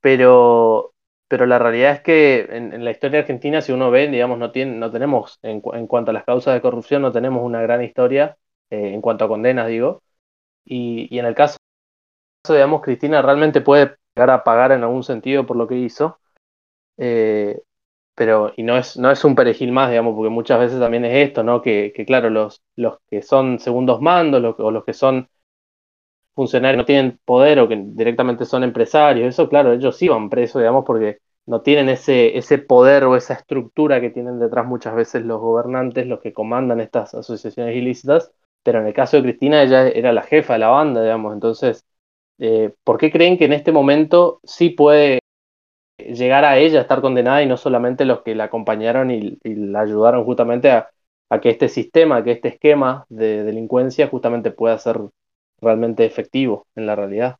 Pero, 0.00 0.94
pero 1.28 1.46
la 1.46 1.58
realidad 1.58 1.92
es 1.94 2.02
que 2.02 2.40
en, 2.50 2.84
la 2.84 2.90
historia 2.90 3.20
argentina, 3.20 3.60
si 3.62 3.72
uno 3.72 3.90
ve, 3.90 4.08
digamos, 4.08 4.38
no, 4.38 4.52
tiene, 4.52 4.76
no 4.76 4.90
tenemos, 4.90 5.38
en, 5.42 5.62
en 5.74 5.86
cuanto 5.86 6.10
a 6.10 6.14
las 6.14 6.24
causas 6.24 6.54
de 6.54 6.60
corrupción, 6.62 7.02
no 7.02 7.12
tenemos 7.12 7.42
una 7.44 7.62
gran 7.62 7.82
historia, 7.82 8.36
eh, 8.70 8.94
en 8.94 9.00
cuanto 9.00 9.24
a 9.24 9.28
condenas, 9.28 9.68
digo, 9.68 10.02
y, 10.64 11.08
y, 11.14 11.18
en 11.18 11.26
el 11.26 11.34
caso, 11.34 11.58
digamos, 12.48 12.82
Cristina 12.82 13.22
realmente 13.22 13.60
puede 13.60 13.96
llegar 14.14 14.30
a 14.30 14.44
pagar 14.44 14.72
en 14.72 14.82
algún 14.82 15.02
sentido 15.04 15.46
por 15.46 15.56
lo 15.56 15.66
que 15.66 15.76
hizo, 15.76 16.18
eh, 16.98 17.60
pero, 18.14 18.52
y 18.56 18.62
no 18.62 18.76
es, 18.78 18.96
no 18.96 19.10
es 19.10 19.24
un 19.24 19.34
perejil 19.34 19.72
más, 19.72 19.90
digamos, 19.90 20.14
porque 20.16 20.30
muchas 20.30 20.60
veces 20.60 20.80
también 20.80 21.04
es 21.04 21.28
esto, 21.28 21.42
¿no? 21.42 21.62
Que, 21.62 21.92
que 21.94 22.04
claro, 22.06 22.30
los, 22.30 22.62
los 22.76 22.98
que 23.10 23.22
son 23.22 23.58
segundos 23.58 24.00
mandos, 24.00 24.40
los, 24.42 24.56
o 24.58 24.70
los 24.70 24.84
que 24.84 24.92
son 24.94 25.28
funcionarios 26.34 26.78
no 26.78 26.84
tienen 26.84 27.20
poder 27.24 27.58
o 27.60 27.68
que 27.68 27.76
directamente 27.86 28.44
son 28.44 28.64
empresarios, 28.64 29.28
eso 29.28 29.48
claro, 29.48 29.72
ellos 29.72 29.96
sí 29.96 30.08
van 30.08 30.28
presos, 30.30 30.60
digamos, 30.62 30.84
porque 30.84 31.18
no 31.46 31.60
tienen 31.62 31.88
ese, 31.88 32.36
ese 32.36 32.58
poder 32.58 33.04
o 33.04 33.16
esa 33.16 33.34
estructura 33.34 34.00
que 34.00 34.10
tienen 34.10 34.38
detrás 34.38 34.66
muchas 34.66 34.94
veces 34.94 35.24
los 35.24 35.40
gobernantes, 35.40 36.06
los 36.06 36.20
que 36.20 36.32
comandan 36.32 36.80
estas 36.80 37.14
asociaciones 37.14 37.76
ilícitas, 37.76 38.32
pero 38.62 38.80
en 38.80 38.86
el 38.86 38.94
caso 38.94 39.16
de 39.16 39.22
Cristina 39.24 39.62
ella 39.62 39.88
era 39.88 40.12
la 40.12 40.22
jefa 40.22 40.54
de 40.54 40.58
la 40.60 40.68
banda, 40.68 41.02
digamos, 41.02 41.34
entonces, 41.34 41.84
eh, 42.38 42.74
¿por 42.84 42.98
qué 42.98 43.12
creen 43.12 43.38
que 43.38 43.44
en 43.44 43.52
este 43.52 43.72
momento 43.72 44.40
sí 44.44 44.70
puede 44.70 45.20
llegar 46.12 46.44
a 46.44 46.58
ella 46.58 46.78
a 46.78 46.82
estar 46.82 47.00
condenada 47.00 47.42
y 47.42 47.46
no 47.46 47.56
solamente 47.56 48.04
los 48.04 48.22
que 48.22 48.34
la 48.34 48.44
acompañaron 48.44 49.10
y, 49.10 49.38
la 49.44 49.80
ayudaron 49.80 50.24
justamente 50.24 50.70
a, 50.70 50.90
que 51.42 51.50
este 51.50 51.68
sistema, 51.68 52.22
que 52.22 52.30
este 52.30 52.48
esquema 52.48 53.06
de 53.08 53.42
delincuencia 53.42 54.06
justamente 54.06 54.52
pueda 54.52 54.78
ser 54.78 55.00
realmente 55.60 56.04
efectivo 56.04 56.68
en 56.76 56.86
la 56.86 56.94
realidad? 56.94 57.38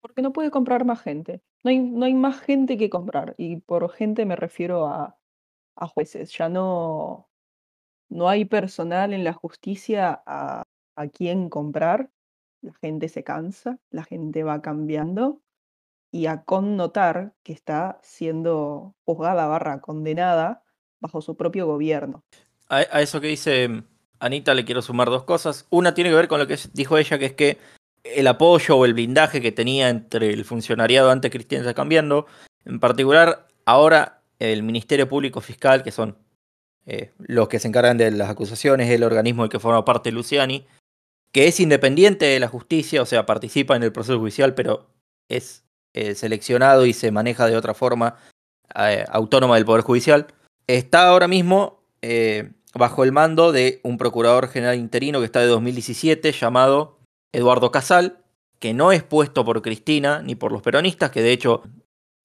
Porque 0.00 0.22
no 0.22 0.32
puede 0.32 0.52
comprar 0.52 0.84
más 0.84 1.02
gente. 1.02 1.40
No 1.64 1.70
hay, 1.70 1.80
no 1.80 2.04
hay 2.04 2.14
más 2.14 2.40
gente 2.40 2.76
que 2.76 2.90
comprar. 2.90 3.34
Y 3.36 3.56
por 3.56 3.90
gente 3.90 4.24
me 4.24 4.36
refiero 4.36 4.86
a, 4.86 5.16
a 5.74 5.86
jueces. 5.88 6.30
Ya 6.36 6.48
no, 6.48 7.28
no 8.08 8.28
hay 8.28 8.44
personal 8.44 9.12
en 9.12 9.24
la 9.24 9.32
justicia 9.32 10.22
a, 10.26 10.62
a 10.94 11.08
quien 11.08 11.48
comprar. 11.48 12.10
La 12.60 12.74
gente 12.74 13.08
se 13.08 13.24
cansa, 13.24 13.78
la 13.90 14.04
gente 14.04 14.44
va 14.44 14.62
cambiando 14.62 15.40
y 16.14 16.26
a 16.26 16.44
connotar 16.44 17.34
que 17.42 17.52
está 17.52 17.98
siendo 18.00 18.94
juzgada 19.04 19.48
barra 19.48 19.80
condenada 19.80 20.62
bajo 21.00 21.20
su 21.20 21.36
propio 21.36 21.66
gobierno. 21.66 22.22
A, 22.68 22.82
eso 22.82 23.20
que 23.20 23.26
dice 23.26 23.82
Anita 24.20 24.54
le 24.54 24.64
quiero 24.64 24.80
sumar 24.80 25.10
dos 25.10 25.24
cosas. 25.24 25.66
Una 25.70 25.92
tiene 25.92 26.10
que 26.10 26.16
ver 26.16 26.28
con 26.28 26.38
lo 26.38 26.46
que 26.46 26.56
dijo 26.72 26.98
ella, 26.98 27.18
que 27.18 27.24
es 27.24 27.32
que 27.32 27.58
el 28.04 28.28
apoyo 28.28 28.76
o 28.76 28.84
el 28.84 28.94
blindaje 28.94 29.40
que 29.40 29.50
tenía 29.50 29.88
entre 29.88 30.32
el 30.32 30.44
funcionariado 30.44 31.10
ante 31.10 31.30
Cristina 31.30 31.62
está 31.62 31.74
cambiando. 31.74 32.26
En 32.64 32.78
particular, 32.78 33.48
ahora 33.64 34.22
el 34.38 34.62
Ministerio 34.62 35.08
Público 35.08 35.40
Fiscal, 35.40 35.82
que 35.82 35.90
son 35.90 36.16
eh, 36.86 37.10
los 37.18 37.48
que 37.48 37.58
se 37.58 37.66
encargan 37.66 37.98
de 37.98 38.12
las 38.12 38.30
acusaciones, 38.30 38.88
el 38.88 39.02
organismo 39.02 39.42
del 39.42 39.50
que 39.50 39.58
forma 39.58 39.84
parte 39.84 40.12
Luciani, 40.12 40.64
que 41.32 41.48
es 41.48 41.58
independiente 41.58 42.24
de 42.24 42.38
la 42.38 42.46
justicia, 42.46 43.02
o 43.02 43.06
sea, 43.06 43.26
participa 43.26 43.74
en 43.74 43.82
el 43.82 43.90
proceso 43.90 44.20
judicial, 44.20 44.54
pero 44.54 44.86
es 45.28 45.63
eh, 45.94 46.14
seleccionado 46.14 46.84
y 46.86 46.92
se 46.92 47.10
maneja 47.10 47.46
de 47.46 47.56
otra 47.56 47.72
forma 47.72 48.16
eh, 48.74 49.04
autónoma 49.08 49.54
del 49.54 49.64
Poder 49.64 49.82
Judicial, 49.82 50.26
está 50.66 51.08
ahora 51.08 51.28
mismo 51.28 51.80
bajo 52.74 53.02
el 53.02 53.12
mando 53.12 53.50
de 53.50 53.80
un 53.82 53.96
procurador 53.96 54.48
general 54.48 54.76
interino 54.76 55.20
que 55.20 55.24
está 55.24 55.40
de 55.40 55.46
2017 55.46 56.32
llamado 56.32 56.98
Eduardo 57.32 57.70
Casal, 57.70 58.18
que 58.58 58.74
no 58.74 58.92
es 58.92 59.02
puesto 59.02 59.44
por 59.44 59.62
Cristina 59.62 60.20
ni 60.22 60.34
por 60.34 60.52
los 60.52 60.60
peronistas, 60.60 61.10
que 61.10 61.22
de 61.22 61.32
hecho 61.32 61.62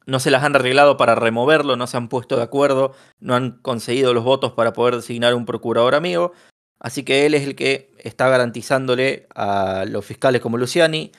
no 0.05 0.19
se 0.19 0.31
las 0.31 0.43
han 0.43 0.55
arreglado 0.55 0.97
para 0.97 1.15
removerlo, 1.15 1.75
no 1.75 1.87
se 1.87 1.97
han 1.97 2.09
puesto 2.09 2.35
de 2.35 2.43
acuerdo, 2.43 2.93
no 3.19 3.35
han 3.35 3.59
conseguido 3.61 4.13
los 4.13 4.23
votos 4.23 4.53
para 4.53 4.73
poder 4.73 4.95
designar 4.95 5.35
un 5.35 5.45
procurador 5.45 5.95
amigo. 5.95 6.33
Así 6.79 7.03
que 7.03 7.25
él 7.25 7.33
es 7.33 7.43
el 7.43 7.55
que 7.55 7.91
está 7.99 8.29
garantizándole 8.29 9.27
a 9.35 9.85
los 9.87 10.05
fiscales 10.05 10.41
como 10.41 10.57
Luciani 10.57 11.11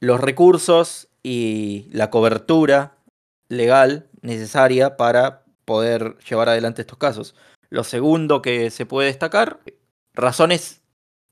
los 0.00 0.20
recursos 0.20 1.08
y 1.24 1.88
la 1.90 2.10
cobertura 2.10 2.98
legal 3.48 4.08
necesaria 4.22 4.96
para 4.96 5.42
poder 5.64 6.18
llevar 6.18 6.48
adelante 6.48 6.82
estos 6.82 6.98
casos. 6.98 7.34
Lo 7.70 7.82
segundo 7.82 8.42
que 8.42 8.70
se 8.70 8.86
puede 8.86 9.08
destacar, 9.08 9.58
razones 10.14 10.82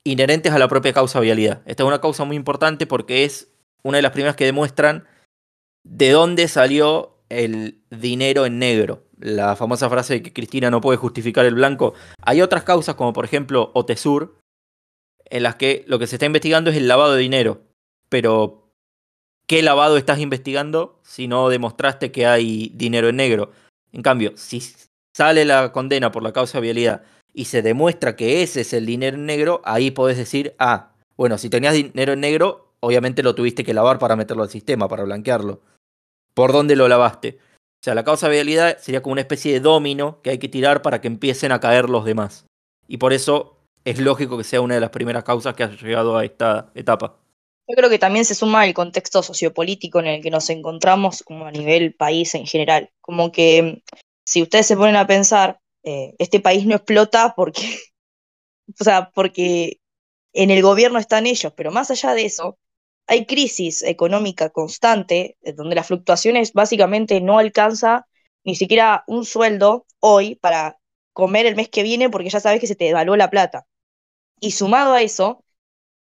inherentes 0.04 0.52
a 0.52 0.58
la 0.58 0.68
propia 0.68 0.92
causa 0.92 1.20
vialidad. 1.20 1.62
Esta 1.66 1.84
es 1.84 1.86
una 1.86 2.00
causa 2.00 2.24
muy 2.24 2.36
importante 2.36 2.86
porque 2.86 3.24
es 3.24 3.52
una 3.82 3.98
de 3.98 4.02
las 4.02 4.12
primeras 4.12 4.34
que 4.34 4.46
demuestran 4.46 5.06
de 5.84 6.10
dónde 6.10 6.48
salió 6.48 7.18
el 7.28 7.82
dinero 7.90 8.46
en 8.46 8.58
negro. 8.58 9.04
La 9.18 9.56
famosa 9.56 9.88
frase 9.88 10.14
de 10.14 10.22
que 10.22 10.32
Cristina 10.32 10.70
no 10.70 10.80
puede 10.80 10.98
justificar 10.98 11.44
el 11.44 11.54
blanco. 11.54 11.94
Hay 12.22 12.42
otras 12.42 12.64
causas, 12.64 12.94
como 12.94 13.12
por 13.12 13.24
ejemplo 13.24 13.70
Otesur, 13.74 14.38
en 15.26 15.42
las 15.42 15.56
que 15.56 15.84
lo 15.86 15.98
que 15.98 16.06
se 16.06 16.16
está 16.16 16.26
investigando 16.26 16.70
es 16.70 16.76
el 16.76 16.88
lavado 16.88 17.14
de 17.14 17.22
dinero. 17.22 17.62
Pero, 18.08 18.61
¿qué 19.46 19.62
lavado 19.62 19.96
estás 19.96 20.18
investigando 20.18 20.98
si 21.02 21.28
no 21.28 21.48
demostraste 21.48 22.12
que 22.12 22.26
hay 22.26 22.72
dinero 22.74 23.08
en 23.08 23.16
negro? 23.16 23.52
En 23.92 24.02
cambio, 24.02 24.32
si 24.36 24.62
sale 25.14 25.44
la 25.44 25.72
condena 25.72 26.12
por 26.12 26.22
la 26.22 26.32
causa 26.32 26.58
de 26.58 26.62
vialidad 26.62 27.02
y 27.34 27.46
se 27.46 27.62
demuestra 27.62 28.16
que 28.16 28.42
ese 28.42 28.62
es 28.62 28.72
el 28.72 28.86
dinero 28.86 29.16
en 29.16 29.26
negro, 29.26 29.60
ahí 29.64 29.90
podés 29.90 30.16
decir, 30.16 30.54
ah, 30.58 30.92
bueno, 31.16 31.38
si 31.38 31.50
tenías 31.50 31.74
dinero 31.74 32.12
en 32.12 32.20
negro, 32.20 32.72
obviamente 32.80 33.22
lo 33.22 33.34
tuviste 33.34 33.64
que 33.64 33.74
lavar 33.74 33.98
para 33.98 34.16
meterlo 34.16 34.42
al 34.42 34.50
sistema, 34.50 34.88
para 34.88 35.04
blanquearlo 35.04 35.60
por 36.34 36.52
dónde 36.52 36.76
lo 36.76 36.88
lavaste. 36.88 37.38
O 37.80 37.84
sea, 37.84 37.94
la 37.94 38.04
causa 38.04 38.28
de 38.28 38.34
vialidad 38.34 38.78
sería 38.78 39.02
como 39.02 39.12
una 39.12 39.22
especie 39.22 39.52
de 39.52 39.60
domino 39.60 40.20
que 40.22 40.30
hay 40.30 40.38
que 40.38 40.48
tirar 40.48 40.82
para 40.82 41.00
que 41.00 41.08
empiecen 41.08 41.52
a 41.52 41.60
caer 41.60 41.90
los 41.90 42.04
demás. 42.04 42.46
Y 42.86 42.98
por 42.98 43.12
eso 43.12 43.56
es 43.84 43.98
lógico 43.98 44.38
que 44.38 44.44
sea 44.44 44.60
una 44.60 44.74
de 44.74 44.80
las 44.80 44.90
primeras 44.90 45.24
causas 45.24 45.54
que 45.54 45.64
haya 45.64 45.76
llegado 45.76 46.16
a 46.16 46.24
esta 46.24 46.70
etapa. 46.74 47.16
Yo 47.68 47.76
creo 47.76 47.90
que 47.90 47.98
también 47.98 48.24
se 48.24 48.34
suma 48.34 48.66
el 48.66 48.74
contexto 48.74 49.22
sociopolítico 49.22 50.00
en 50.00 50.06
el 50.06 50.22
que 50.22 50.30
nos 50.30 50.50
encontramos 50.50 51.22
como 51.22 51.46
a 51.46 51.52
nivel 51.52 51.94
país 51.94 52.34
en 52.34 52.46
general. 52.46 52.90
Como 53.00 53.30
que 53.32 53.82
si 54.24 54.42
ustedes 54.42 54.66
se 54.66 54.76
ponen 54.76 54.96
a 54.96 55.06
pensar, 55.06 55.60
eh, 55.84 56.14
este 56.18 56.40
país 56.40 56.66
no 56.66 56.74
explota 56.76 57.34
porque, 57.36 57.62
o 58.80 58.84
sea, 58.84 59.10
porque 59.14 59.80
en 60.34 60.50
el 60.50 60.62
gobierno 60.62 60.98
están 60.98 61.26
ellos, 61.26 61.52
pero 61.56 61.72
más 61.72 61.90
allá 61.90 62.14
de 62.14 62.26
eso, 62.26 62.58
hay 63.06 63.26
crisis 63.26 63.82
económica 63.82 64.50
constante, 64.50 65.38
eh, 65.42 65.52
donde 65.54 65.76
las 65.76 65.88
fluctuaciones 65.88 66.52
básicamente 66.54 67.20
no 67.20 67.38
alcanza 67.38 68.06
ni 68.44 68.56
siquiera 68.56 69.04
un 69.08 69.24
sueldo 69.26 69.86
hoy 70.00 70.36
para 70.36 70.78
comer 71.12 71.46
el 71.46 71.56
mes 71.56 71.68
que 71.70 71.82
viene 71.84 72.10
porque 72.10 72.30
ya 72.30 72.40
sabes 72.40 72.60
que 72.60 72.66
se 72.68 72.76
te 72.76 72.86
devaluó 72.86 73.16
la 73.16 73.30
plata. 73.30 73.66
Y 74.40 74.52
sumado 74.52 74.92
a 74.94 75.02
eso, 75.02 75.44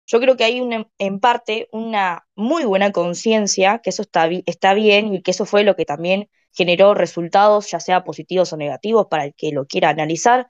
yo 0.05 0.19
creo 0.19 0.37
que 0.37 0.43
hay 0.43 0.61
en 0.97 1.19
parte 1.19 1.69
una 1.71 2.27
muy 2.35 2.65
buena 2.65 2.91
conciencia 2.91 3.79
que 3.79 3.91
eso 3.91 4.01
está, 4.01 4.27
está 4.45 4.73
bien 4.73 5.13
y 5.13 5.21
que 5.21 5.31
eso 5.31 5.45
fue 5.45 5.63
lo 5.63 5.75
que 5.75 5.85
también 5.85 6.29
generó 6.53 6.93
resultados, 6.93 7.71
ya 7.71 7.79
sea 7.79 8.03
positivos 8.03 8.51
o 8.53 8.57
negativos, 8.57 9.07
para 9.09 9.25
el 9.25 9.33
que 9.35 9.51
lo 9.51 9.65
quiera 9.67 9.89
analizar. 9.89 10.47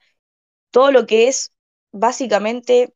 Todo 0.70 0.92
lo 0.92 1.06
que 1.06 1.28
es 1.28 1.52
básicamente 1.92 2.94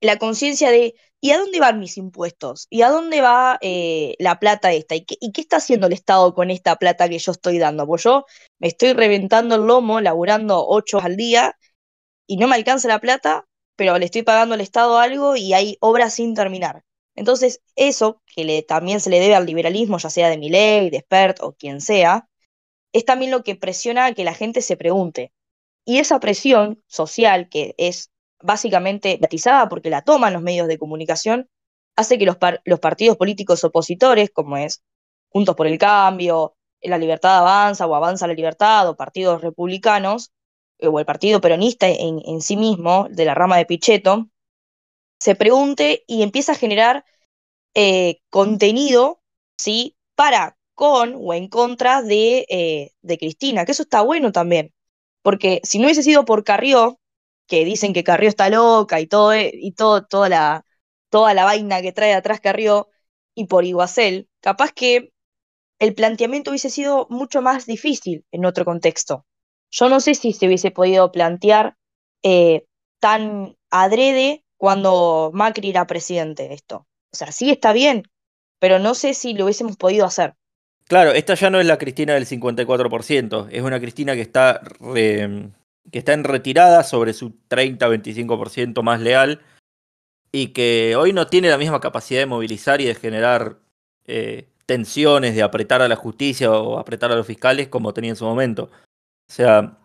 la 0.00 0.18
conciencia 0.18 0.70
de 0.70 0.94
¿y 1.20 1.30
a 1.32 1.38
dónde 1.38 1.60
van 1.60 1.80
mis 1.80 1.96
impuestos? 1.96 2.66
¿Y 2.70 2.82
a 2.82 2.88
dónde 2.90 3.20
va 3.20 3.58
eh, 3.60 4.14
la 4.18 4.38
plata 4.38 4.72
esta? 4.72 4.94
¿Y 4.94 5.04
qué, 5.04 5.16
está 5.40 5.56
haciendo 5.58 5.86
el 5.86 5.92
Estado 5.92 6.34
con 6.34 6.50
esta 6.50 6.76
plata 6.76 7.08
que 7.08 7.18
yo 7.18 7.32
estoy 7.32 7.58
dando? 7.58 7.86
Pues 7.86 8.02
yo 8.04 8.24
me 8.58 8.68
estoy 8.68 8.92
reventando 8.92 9.56
el 9.56 9.62
lomo, 9.66 10.00
laburando 10.00 10.66
ocho 10.66 11.00
al 11.00 11.16
día, 11.16 11.56
y 12.26 12.36
no 12.38 12.48
me 12.48 12.56
alcanza 12.56 12.88
la 12.88 13.00
plata, 13.00 13.46
pero 13.76 13.98
le 13.98 14.06
estoy 14.06 14.22
pagando 14.22 14.54
al 14.54 14.60
Estado 14.60 14.98
algo 14.98 15.36
y 15.36 15.52
hay 15.52 15.76
obras 15.80 16.14
sin 16.14 16.34
terminar. 16.34 16.84
Entonces, 17.14 17.62
eso, 17.76 18.22
que 18.34 18.44
le, 18.44 18.62
también 18.62 19.00
se 19.00 19.10
le 19.10 19.20
debe 19.20 19.34
al 19.34 19.46
liberalismo, 19.46 19.98
ya 19.98 20.10
sea 20.10 20.28
de 20.28 20.36
ley, 20.38 20.90
de 20.90 21.00
Spert 21.00 21.40
o 21.42 21.52
quien 21.52 21.80
sea, 21.80 22.28
es 22.92 23.04
también 23.04 23.30
lo 23.30 23.42
que 23.42 23.56
presiona 23.56 24.06
a 24.06 24.14
que 24.14 24.24
la 24.24 24.34
gente 24.34 24.62
se 24.62 24.76
pregunte. 24.76 25.32
Y 25.84 25.98
esa 25.98 26.20
presión 26.20 26.82
social, 26.86 27.48
que 27.48 27.74
es 27.78 28.10
básicamente 28.42 29.18
batizada 29.20 29.68
porque 29.68 29.90
la 29.90 30.02
toman 30.02 30.32
los 30.32 30.42
medios 30.42 30.68
de 30.68 30.78
comunicación, 30.78 31.48
hace 31.96 32.18
que 32.18 32.26
los, 32.26 32.36
partidos 32.80 33.16
políticos 33.16 33.64
opositores, 33.64 34.30
como 34.30 34.56
es 34.56 34.82
Juntos 35.28 35.56
por 35.56 35.66
el 35.66 35.78
Cambio, 35.78 36.56
La 36.82 36.98
Libertad 36.98 37.38
Avanza 37.38 37.86
o 37.86 37.94
Avanza 37.94 38.26
la 38.26 38.34
Libertad 38.34 38.88
o 38.88 38.96
partidos 38.96 39.42
republicanos, 39.42 40.32
o 40.82 40.98
el 40.98 41.06
partido 41.06 41.40
peronista 41.40 41.88
en, 41.88 42.20
en 42.24 42.40
sí 42.40 42.56
mismo, 42.56 43.08
de 43.10 43.24
la 43.24 43.34
rama 43.34 43.56
de 43.58 43.66
Pichetto, 43.66 44.28
se 45.18 45.34
pregunte 45.34 46.04
y 46.06 46.22
empieza 46.22 46.52
a 46.52 46.56
generar 46.56 47.04
eh, 47.74 48.20
contenido, 48.30 49.20
¿sí? 49.58 49.96
Para, 50.14 50.58
con 50.74 51.14
o 51.16 51.34
en 51.34 51.48
contra 51.48 52.02
de, 52.02 52.46
eh, 52.48 52.92
de 53.02 53.18
Cristina, 53.18 53.64
que 53.64 53.72
eso 53.72 53.82
está 53.82 54.02
bueno 54.02 54.32
también, 54.32 54.74
porque 55.22 55.60
si 55.64 55.78
no 55.78 55.86
hubiese 55.86 56.02
sido 56.02 56.24
por 56.24 56.44
Carrió, 56.44 57.00
que 57.46 57.64
dicen 57.64 57.92
que 57.92 58.04
Carrió 58.04 58.28
está 58.28 58.50
loca 58.50 59.00
y 59.00 59.06
todo, 59.06 59.32
eh, 59.32 59.52
y 59.54 59.72
todo, 59.72 60.04
toda, 60.06 60.28
la, 60.28 60.66
toda 61.10 61.34
la 61.34 61.44
vaina 61.44 61.82
que 61.82 61.92
trae 61.92 62.14
atrás 62.14 62.40
Carrió, 62.40 62.88
y 63.34 63.46
por 63.46 63.64
Iguacel, 63.64 64.28
capaz 64.40 64.72
que 64.72 65.12
el 65.78 65.94
planteamiento 65.94 66.50
hubiese 66.50 66.70
sido 66.70 67.06
mucho 67.10 67.42
más 67.42 67.66
difícil 67.66 68.24
en 68.32 68.44
otro 68.46 68.64
contexto. 68.64 69.26
Yo 69.70 69.88
no 69.88 70.00
sé 70.00 70.14
si 70.14 70.32
se 70.32 70.46
hubiese 70.46 70.70
podido 70.70 71.10
plantear 71.12 71.76
eh, 72.22 72.66
tan 73.00 73.56
adrede 73.70 74.44
cuando 74.56 75.30
Macri 75.34 75.70
era 75.70 75.86
presidente 75.86 76.52
esto. 76.52 76.86
O 77.12 77.16
sea, 77.16 77.32
sí 77.32 77.50
está 77.50 77.72
bien, 77.72 78.04
pero 78.58 78.78
no 78.78 78.94
sé 78.94 79.14
si 79.14 79.34
lo 79.34 79.44
hubiésemos 79.44 79.76
podido 79.76 80.06
hacer. 80.06 80.34
Claro, 80.84 81.12
esta 81.12 81.34
ya 81.34 81.50
no 81.50 81.60
es 81.60 81.66
la 81.66 81.78
Cristina 81.78 82.14
del 82.14 82.26
54%, 82.26 83.48
es 83.50 83.62
una 83.62 83.80
Cristina 83.80 84.14
que 84.14 84.20
está 84.20 84.60
que 85.90 85.98
está 85.98 86.12
en 86.12 86.24
retirada 86.24 86.82
sobre 86.82 87.12
su 87.12 87.30
30-25% 87.48 88.82
más 88.82 89.00
leal 89.00 89.40
y 90.32 90.48
que 90.48 90.96
hoy 90.96 91.12
no 91.12 91.26
tiene 91.26 91.48
la 91.48 91.58
misma 91.58 91.80
capacidad 91.80 92.20
de 92.20 92.26
movilizar 92.26 92.80
y 92.80 92.86
de 92.86 92.94
generar 92.94 93.58
eh, 94.06 94.48
tensiones, 94.66 95.34
de 95.34 95.42
apretar 95.42 95.82
a 95.82 95.88
la 95.88 95.96
justicia 95.96 96.50
o 96.50 96.78
apretar 96.78 97.12
a 97.12 97.16
los 97.16 97.26
fiscales 97.26 97.68
como 97.68 97.94
tenía 97.94 98.10
en 98.10 98.16
su 98.16 98.24
momento. 98.24 98.70
O 99.28 99.32
sea, 99.32 99.78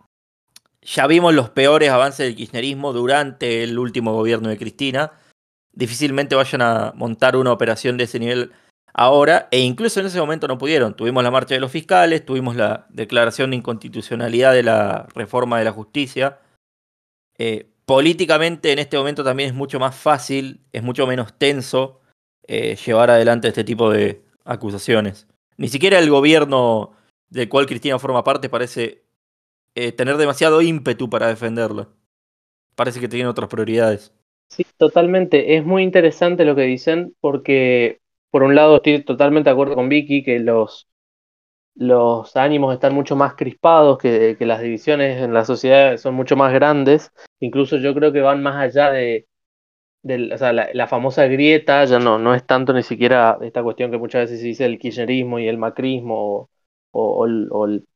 ya 0.82 1.08
vimos 1.08 1.34
los 1.34 1.50
peores 1.50 1.90
avances 1.90 2.26
del 2.26 2.36
kirchnerismo 2.36 2.94
durante 2.94 3.64
el 3.64 3.78
último 3.78 4.14
gobierno 4.14 4.50
de 4.50 4.58
Cristina. 4.58 5.12
Difícilmente 5.74 6.36
vayan 6.36 6.62
a 6.62 6.94
montar 6.96 7.36
una 7.36 7.52
operación 7.52 7.98
de 7.98 8.06
ese 8.06 8.20
nivel 8.20 8.52
ahora, 8.94 9.48
e 9.52 9.60
incluso 9.60 10.00
en 10.00 10.08
ese 10.08 10.20
momento 10.20 10.48
no 10.48 10.58
pudieron. 10.58 10.96
Tuvimos 10.96 11.24
la 11.24 11.32
marcha 11.32 11.54
de 11.54 11.62
los 11.62 11.72
fiscales, 11.72 12.26
tuvimos 12.26 12.56
la 12.56 12.88
declaración 12.90 13.52
de 13.52 13.58
inconstitucionalidad 13.58 14.54
de 14.54 14.64
la 14.64 15.08
reforma 15.16 15.60
de 15.60 15.66
la 15.66 15.72
justicia. 15.72 16.40
Eh, 17.38 17.70
políticamente 17.86 18.72
en 18.72 18.80
este 18.80 18.98
momento 18.98 19.24
también 19.24 19.50
es 19.50 19.56
mucho 19.56 19.80
más 19.80 19.96
fácil, 19.96 20.62
es 20.72 20.84
mucho 20.84 21.08
menos 21.08 21.38
tenso 21.38 22.02
eh, 22.48 22.76
llevar 22.76 23.10
adelante 23.10 23.48
este 23.48 23.64
tipo 23.64 23.90
de 23.90 24.24
acusaciones. 24.46 25.28
Ni 25.58 25.68
siquiera 25.68 26.00
el 26.00 26.10
gobierno 26.10 26.92
del 27.30 27.48
cual 27.50 27.66
Cristina 27.66 27.98
forma 28.00 28.24
parte 28.24 28.50
parece 28.50 29.01
eh, 29.76 29.92
tener 29.92 30.18
demasiado 30.18 30.62
ímpetu 30.62 31.10
para 31.10 31.28
defenderlo. 31.28 31.94
Parece 32.76 33.00
que 33.00 33.08
tiene 33.08 33.28
otras 33.28 33.50
prioridades. 33.50 34.14
Sí, 34.48 34.66
totalmente. 34.78 35.56
Es 35.56 35.66
muy 35.66 35.84
interesante 35.84 36.46
lo 36.46 36.56
que 36.56 36.64
dicen 36.64 37.16
porque, 37.22 38.02
por 38.30 38.44
un 38.44 38.56
lado, 38.56 38.78
estoy 38.78 39.04
totalmente 39.04 39.50
de 39.50 39.54
acuerdo 39.54 39.76
con 39.76 39.90
Vicky 39.90 40.24
que 40.24 40.40
los, 40.40 40.90
los 41.76 42.36
ánimos 42.36 42.74
están 42.74 42.94
mucho 42.94 43.16
más 43.16 43.36
crispados, 43.36 43.98
que, 43.98 44.36
que 44.38 44.46
las 44.46 44.62
divisiones 44.62 45.22
en 45.22 45.34
la 45.34 45.46
sociedad 45.46 45.98
son 45.98 46.16
mucho 46.16 46.36
más 46.36 46.54
grandes. 46.54 47.12
Incluso 47.40 47.78
yo 47.78 47.94
creo 47.94 48.12
que 48.12 48.22
van 48.22 48.44
más 48.44 48.56
allá 48.58 48.92
de, 48.92 49.28
o 50.04 50.38
sea, 50.38 50.52
la, 50.54 50.88
famosa 50.88 51.26
grieta 51.28 51.86
ya 51.86 52.00
no, 52.00 52.18
no 52.18 52.34
es 52.34 52.46
tanto 52.46 52.74
ni 52.74 52.84
siquiera 52.84 53.38
esta 53.42 53.62
cuestión 53.64 53.92
que 53.92 53.98
muchas 53.98 54.24
veces 54.24 54.40
se 54.42 54.48
dice 54.48 54.66
el 54.66 54.80
kirchnerismo 54.80 55.40
y 55.40 55.48
el 55.48 55.58
macrismo 55.58 56.50
o, 56.92 57.26
el, 57.26 57.88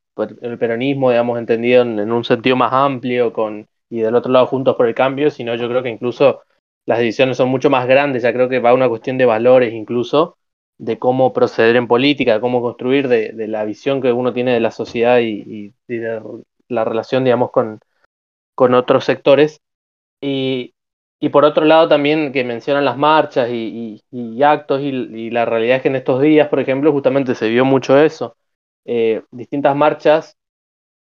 peronismo, 0.58 1.10
digamos, 1.10 1.38
entendido 1.38 1.82
en, 1.82 2.10
un 2.10 2.24
sentido 2.24 2.56
más 2.56 2.72
amplio 2.72 3.32
con, 3.32 3.68
y 3.90 4.00
del 4.00 4.14
otro 4.14 4.32
lado 4.32 4.46
juntos 4.46 4.76
por 4.76 4.86
el 4.86 4.94
cambio, 4.94 5.30
sino 5.30 5.54
yo 5.54 5.68
creo 5.68 5.82
que 5.82 5.90
incluso 5.90 6.42
las 6.86 6.98
divisiones 6.98 7.36
son 7.36 7.48
mucho 7.48 7.70
más 7.70 7.86
grandes, 7.86 8.22
ya 8.22 8.32
creo 8.32 8.48
que 8.48 8.60
va 8.60 8.74
una 8.74 8.88
cuestión 8.88 9.18
de 9.18 9.26
valores 9.26 9.74
incluso, 9.74 10.38
de 10.78 10.98
cómo 10.98 11.32
proceder 11.32 11.76
en 11.76 11.88
política, 11.88 12.34
de 12.34 12.40
cómo 12.40 12.62
construir, 12.62 13.08
de, 13.08 13.32
la 13.48 13.64
visión 13.64 14.00
que 14.00 14.12
uno 14.12 14.32
tiene 14.32 14.52
de 14.52 14.60
la 14.60 14.70
sociedad 14.70 15.18
y, 15.20 15.74
de 15.88 16.22
la 16.68 16.84
relación, 16.84 17.24
digamos, 17.24 17.50
con, 17.50 17.80
con 18.54 18.74
otros 18.74 19.04
sectores. 19.04 19.60
Y, 20.20 20.74
y 21.18 21.30
por 21.30 21.44
otro 21.44 21.64
lado 21.64 21.88
también 21.88 22.32
que 22.32 22.44
mencionan 22.44 22.84
las 22.84 22.98
marchas 22.98 23.48
y, 23.50 24.02
actos 24.42 24.80
y, 24.82 25.30
la 25.30 25.44
realidad 25.44 25.76
es 25.76 25.82
que 25.82 25.88
en 25.88 25.96
estos 25.96 26.20
días, 26.20 26.48
por 26.48 26.60
ejemplo, 26.60 26.92
justamente 26.92 27.34
se 27.34 27.48
vio 27.48 27.64
mucho 27.64 27.98
eso. 27.98 28.36
Eh, 28.86 29.22
distintas 29.32 29.76
marchas, 29.76 30.36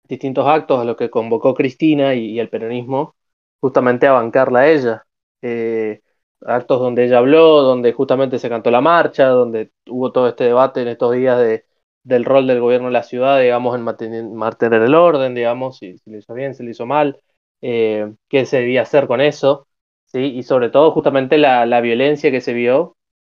distintos 0.08 0.46
actos 0.46 0.80
a 0.80 0.84
los 0.84 0.96
que 0.96 1.10
convocó 1.10 1.54
Cristina 1.54 2.14
y, 2.14 2.38
el 2.40 2.48
peronismo 2.48 3.16
justamente 3.60 4.06
a 4.06 4.12
bancarla 4.12 4.60
a 4.60 4.68
ella. 4.70 5.06
Eh, 5.42 6.02
actos 6.42 6.80
donde 6.80 7.04
ella 7.06 7.18
habló, 7.18 7.62
donde 7.62 7.92
justamente 7.92 8.38
se 8.38 8.48
cantó 8.48 8.70
la 8.70 8.80
marcha, 8.80 9.26
donde 9.28 9.72
hubo 9.88 10.12
todo 10.12 10.28
este 10.28 10.44
debate 10.44 10.82
en 10.82 10.88
estos 10.88 11.12
días 11.14 11.38
de, 11.38 11.66
del 12.04 12.24
rol 12.24 12.46
del 12.46 12.60
gobierno 12.60 12.88
de 12.88 12.92
la 12.92 13.02
ciudad, 13.02 13.40
digamos, 13.40 13.74
en 13.76 13.82
mantener, 13.82 14.82
el 14.82 14.94
orden, 14.94 15.34
digamos, 15.34 15.78
si, 15.78 15.98
se 15.98 16.10
le 16.10 16.18
hizo 16.18 16.34
bien, 16.34 16.54
si 16.54 16.62
le 16.64 16.70
hizo 16.72 16.86
mal, 16.86 17.20
eh, 17.62 18.12
qué 18.28 18.46
se 18.46 18.58
debía 18.58 18.82
hacer 18.82 19.06
con 19.06 19.20
eso. 19.20 19.66
Y 20.12 20.44
sobre 20.44 20.70
todo 20.70 20.92
justamente 20.92 21.38
la, 21.38 21.66
la 21.66 21.80
violencia 21.80 22.30
que 22.30 22.40
se 22.40 22.52
vio, 22.52 22.96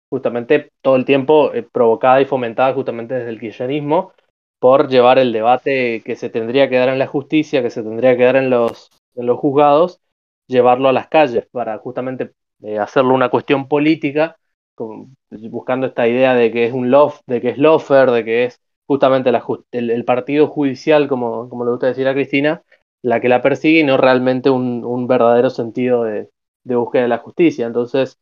justamente 0.09 0.71
todo 0.81 0.95
el 0.95 1.05
tiempo 1.05 1.53
eh, 1.53 1.63
provocada 1.63 2.21
y 2.21 2.25
fomentada 2.25 2.73
justamente 2.73 3.15
desde 3.15 3.29
el 3.29 3.39
kirchnerismo, 3.39 4.13
por 4.59 4.89
llevar 4.89 5.19
el 5.19 5.31
debate 5.33 6.01
que 6.03 6.15
se 6.15 6.29
tendría 6.29 6.69
que 6.69 6.77
dar 6.77 6.89
en 6.89 6.99
la 6.99 7.07
justicia, 7.07 7.61
que 7.61 7.69
se 7.69 7.83
tendría 7.83 8.17
que 8.17 8.23
dar 8.23 8.35
en 8.35 8.49
los, 8.49 8.89
en 9.15 9.25
los 9.25 9.39
juzgados, 9.39 9.99
llevarlo 10.47 10.89
a 10.89 10.93
las 10.93 11.07
calles 11.07 11.47
para 11.51 11.77
justamente 11.79 12.33
eh, 12.63 12.79
hacerlo 12.79 13.13
una 13.13 13.29
cuestión 13.29 13.67
política, 13.67 14.37
buscando 15.29 15.87
esta 15.87 16.07
idea 16.07 16.35
de 16.35 16.51
que 16.51 16.65
es 16.65 16.73
un 16.73 16.91
lof, 16.91 17.21
de 17.27 17.41
que 17.41 17.49
es 17.49 17.57
lofer, 17.57 18.11
de 18.11 18.23
que 18.23 18.45
es 18.45 18.61
justamente 18.85 19.31
la, 19.31 19.43
el, 19.71 20.05
partido 20.05 20.47
judicial, 20.47 21.07
como, 21.07 21.49
como 21.49 21.65
le 21.65 21.71
gusta 21.71 21.87
decir 21.87 22.07
a 22.07 22.13
Cristina, 22.13 22.63
la 23.01 23.19
que 23.19 23.29
la 23.29 23.41
persigue 23.41 23.79
y 23.81 23.83
no 23.83 23.97
realmente 23.97 24.49
un, 24.49 25.07
verdadero 25.07 25.49
sentido 25.49 26.03
de, 26.03 26.29
de 26.63 26.75
búsqueda 26.75 27.03
de 27.03 27.07
la 27.09 27.17
justicia. 27.19 27.65
Entonces, 27.67 28.19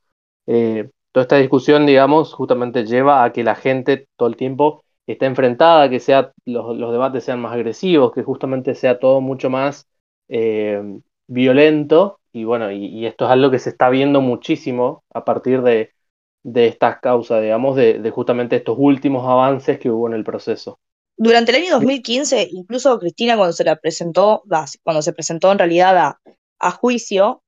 eh, 0.48 0.90
toda 1.12 1.24
esta 1.24 1.38
discusión, 1.38 1.86
digamos, 1.86 2.34
justamente 2.34 2.86
lleva 2.86 3.24
a 3.24 3.32
que 3.32 3.44
la 3.44 3.56
gente 3.56 4.08
todo 4.18 4.30
el 4.30 4.36
tiempo 4.36 4.85
esté 5.14 5.26
enfrentada, 5.26 5.90
que 5.90 6.00
sea, 6.00 6.34
los, 6.46 6.78
debates 6.92 7.24
sean 7.24 7.40
más 7.40 7.54
agresivos, 7.54 8.12
que 8.14 8.24
justamente 8.24 8.76
sea 8.76 9.00
todo 9.00 9.22
mucho 9.22 9.50
más 9.50 9.88
eh, 10.28 10.82
violento. 11.28 12.20
Y 12.32 12.44
bueno, 12.44 12.72
y, 12.72 13.06
esto 13.06 13.26
es 13.26 13.32
algo 13.32 13.52
que 13.52 13.60
se 13.60 13.70
está 13.70 13.90
viendo 13.90 14.22
muchísimo 14.22 15.04
a 15.14 15.24
partir 15.24 15.62
de, 15.62 15.94
de 16.44 16.68
estas 16.68 17.00
causas, 17.00 17.42
digamos, 17.42 17.76
de, 17.76 18.00
de 18.00 18.12
justamente 18.12 18.58
estos 18.58 18.76
últimos 18.78 19.26
avances 19.26 19.80
que 19.80 19.90
hubo 19.90 20.08
en 20.08 20.14
el 20.14 20.24
proceso. 20.24 20.80
Durante 21.18 21.52
el 21.52 21.64
año 21.64 21.72
2015, 21.76 22.50
incluso 22.52 23.00
Cristina 23.00 23.38
cuando 23.38 23.54
se 23.54 23.64
la 23.64 23.78
presentó, 23.78 24.44
cuando 24.84 25.02
se 25.02 25.14
presentó 25.14 25.52
en 25.52 25.60
realidad 25.60 25.98
a, 25.98 26.22
a 26.60 26.72
juicio, 26.72 27.42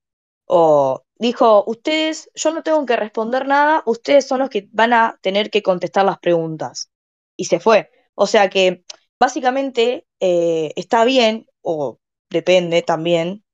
o 0.46 1.02
dijo, 1.18 1.64
ustedes, 1.66 2.30
yo 2.34 2.52
no 2.52 2.62
tengo 2.62 2.86
que 2.86 2.96
responder 2.96 3.46
nada, 3.46 3.82
ustedes 3.84 4.26
son 4.26 4.40
los 4.40 4.48
que 4.48 4.68
van 4.72 4.94
a 4.94 5.18
tener 5.20 5.50
que 5.50 5.62
contestar 5.62 6.06
las 6.06 6.18
preguntas. 6.18 6.90
Y 7.38 7.46
se 7.46 7.60
fue. 7.60 7.90
O 8.14 8.26
sea 8.26 8.50
que 8.50 8.84
básicamente 9.18 10.06
eh, 10.20 10.72
está 10.76 11.06
bien, 11.06 11.46
o 11.62 11.98
depende 12.30 12.82
también, 12.82 13.44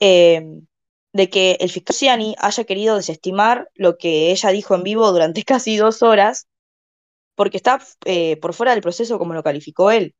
em, 0.00 0.66
de 1.12 1.30
que 1.30 1.58
el 1.60 1.70
fiscal 1.70 1.96
Ciani 1.96 2.36
haya 2.38 2.64
querido 2.64 2.96
desestimar 2.96 3.70
lo 3.74 3.98
que 3.98 4.32
ella 4.32 4.50
dijo 4.50 4.74
en 4.74 4.84
vivo 4.84 5.12
durante 5.12 5.44
casi 5.44 5.76
dos 5.76 6.02
horas, 6.02 6.48
porque 7.36 7.58
está 7.58 7.80
eh, 8.06 8.36
por 8.38 8.54
fuera 8.54 8.72
del 8.72 8.82
proceso 8.82 9.18
como 9.18 9.34
lo 9.34 9.42
calificó 9.42 9.90
él. 9.90 10.14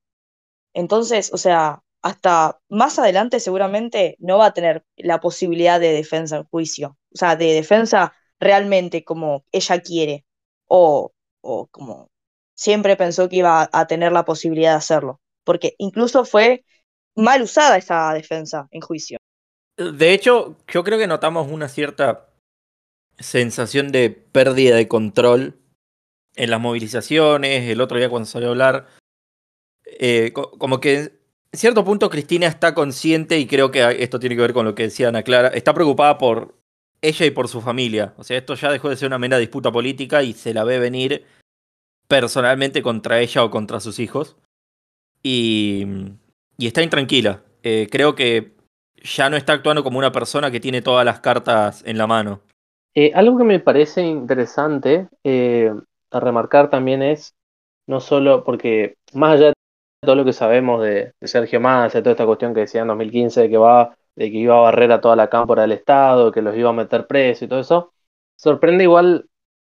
Entonces, 0.74 1.33
o 1.33 1.38
sea, 1.38 1.83
hasta 2.03 2.61
más 2.68 2.98
adelante 2.98 3.40
seguramente 3.40 4.16
no 4.20 4.38
va 4.38 4.46
a 4.46 4.55
tener 4.55 4.85
la 4.96 5.20
posibilidad 5.20 5.81
de 5.81 5.92
defensa 5.92 6.37
en 6.38 6.44
juicio, 6.44 6.98
o 7.14 7.16
sea, 7.18 7.37
de 7.37 7.55
defensa 7.55 8.14
realmente 8.40 9.05
como 9.05 9.44
ella 9.53 9.81
quiere 9.81 10.27
o, 10.66 11.12
o 11.42 11.66
como 11.68 12.11
siempre 12.54 12.96
pensó 12.96 13.28
que 13.28 13.36
iba 13.36 13.68
a 13.72 13.86
tener 13.86 14.12
la 14.12 14.24
posibilidad 14.24 14.72
de 14.72 14.78
hacerlo, 14.78 15.20
porque 15.44 15.74
incluso 15.78 16.24
fue 16.24 16.64
mal 17.16 17.42
usada 17.42 17.76
esa 17.76 18.12
defensa 18.12 18.68
en 18.70 18.80
juicio. 18.80 19.18
De 19.76 20.12
hecho, 20.12 20.56
yo 20.68 20.84
creo 20.84 20.98
que 20.98 21.06
notamos 21.06 21.50
una 21.50 21.68
cierta 21.68 22.28
sensación 23.18 23.92
de 23.92 24.10
pérdida 24.10 24.76
de 24.76 24.88
control 24.88 25.58
en 26.36 26.50
las 26.50 26.60
movilizaciones, 26.60 27.68
el 27.70 27.80
otro 27.80 27.98
día 27.98 28.08
cuando 28.08 28.26
salió 28.26 28.48
a 28.48 28.50
hablar, 28.52 28.88
eh, 29.86 30.32
como 30.32 30.80
que 30.80 31.12
en 31.52 31.58
cierto 31.58 31.84
punto 31.84 32.10
Cristina 32.10 32.48
está 32.48 32.74
consciente, 32.74 33.38
y 33.38 33.46
creo 33.46 33.70
que 33.70 34.02
esto 34.02 34.18
tiene 34.18 34.34
que 34.34 34.42
ver 34.42 34.52
con 34.52 34.64
lo 34.64 34.74
que 34.74 34.84
decía 34.84 35.08
Ana 35.08 35.22
Clara, 35.22 35.48
está 35.48 35.72
preocupada 35.74 36.18
por 36.18 36.56
ella 37.00 37.26
y 37.26 37.30
por 37.30 37.48
su 37.48 37.60
familia. 37.60 38.14
O 38.16 38.24
sea, 38.24 38.38
esto 38.38 38.54
ya 38.54 38.72
dejó 38.72 38.88
de 38.88 38.96
ser 38.96 39.06
una 39.06 39.18
mera 39.18 39.38
disputa 39.38 39.70
política 39.70 40.22
y 40.22 40.32
se 40.32 40.54
la 40.54 40.64
ve 40.64 40.78
venir 40.78 41.24
personalmente 42.20 42.81
contra 42.81 43.18
ella 43.18 43.42
o 43.42 43.50
contra 43.50 43.81
sus 43.81 43.98
hijos. 43.98 44.37
Y, 45.20 45.85
y 46.57 46.68
está 46.68 46.81
intranquila. 46.81 47.42
Eh, 47.64 47.88
creo 47.90 48.14
que 48.14 48.53
ya 49.03 49.29
no 49.29 49.37
está 49.37 49.55
actuando 49.55 49.83
como 49.83 49.98
una 49.98 50.12
persona 50.12 50.53
que 50.53 50.61
tiene 50.61 50.81
todas 50.81 51.05
las 51.05 51.18
cartas 51.18 51.83
en 51.85 51.98
la 51.98 52.07
mano. 52.07 52.40
Eh, 52.94 53.11
algo 53.16 53.37
que 53.37 53.42
me 53.42 53.59
parece 53.59 54.03
interesante 54.03 55.09
eh, 55.24 55.74
a 56.12 56.20
remarcar 56.20 56.70
también 56.70 57.03
es, 57.03 57.35
no 57.88 57.98
solo 57.98 58.44
porque 58.44 58.94
más 59.12 59.33
allá 59.33 59.46
de 59.48 59.55
todo 60.00 60.14
lo 60.14 60.24
que 60.24 60.33
sabemos 60.33 60.85
de, 60.85 61.14
Sergio 61.22 61.59
Massa, 61.61 62.00
toda 62.00 62.12
esta 62.12 62.27
cuestión 62.27 62.55
que 62.55 62.61
decía 62.61 62.83
en 62.83 62.88
2015 62.88 63.40
de 63.40 63.50
que 63.50 63.57
va, 63.57 63.96
de 64.14 64.31
que 64.31 64.38
iba 64.38 64.57
a 64.57 64.61
barrer 64.61 64.92
a 64.92 65.00
toda 65.00 65.16
la 65.16 65.29
cámpora 65.29 65.62
del 65.62 65.72
Estado, 65.72 66.31
que 66.31 66.42
los 66.42 66.57
iba 66.57 66.70
a 66.70 66.74
meter 66.74 67.09
presos 67.09 67.42
y 67.42 67.48
todo 67.48 67.59
eso, 67.59 67.92
sorprende 68.37 68.85
igual 68.85 69.27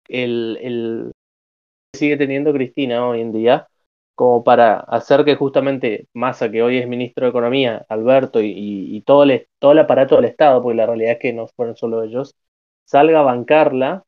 el, 0.09 0.57
el 0.61 1.11
sigue 1.95 2.17
teniendo 2.17 2.53
Cristina 2.53 3.07
hoy 3.07 3.21
en 3.21 3.31
día, 3.33 3.67
como 4.15 4.43
para 4.43 4.79
hacer 4.79 5.25
que 5.25 5.35
justamente 5.35 6.07
Massa, 6.13 6.51
que 6.51 6.63
hoy 6.63 6.77
es 6.77 6.87
ministro 6.87 7.25
de 7.25 7.31
Economía, 7.31 7.85
Alberto 7.89 8.39
y, 8.41 9.01
todo, 9.05 9.23
el, 9.23 9.47
todo 9.59 9.73
el 9.73 9.79
aparato 9.79 10.15
del 10.15 10.25
Estado, 10.25 10.61
porque 10.61 10.77
la 10.77 10.85
realidad 10.85 11.13
es 11.13 11.19
que 11.19 11.33
no 11.33 11.47
fueron 11.47 11.75
solo 11.75 12.03
ellos, 12.03 12.35
salga 12.85 13.19
a 13.19 13.23
bancarla 13.23 14.05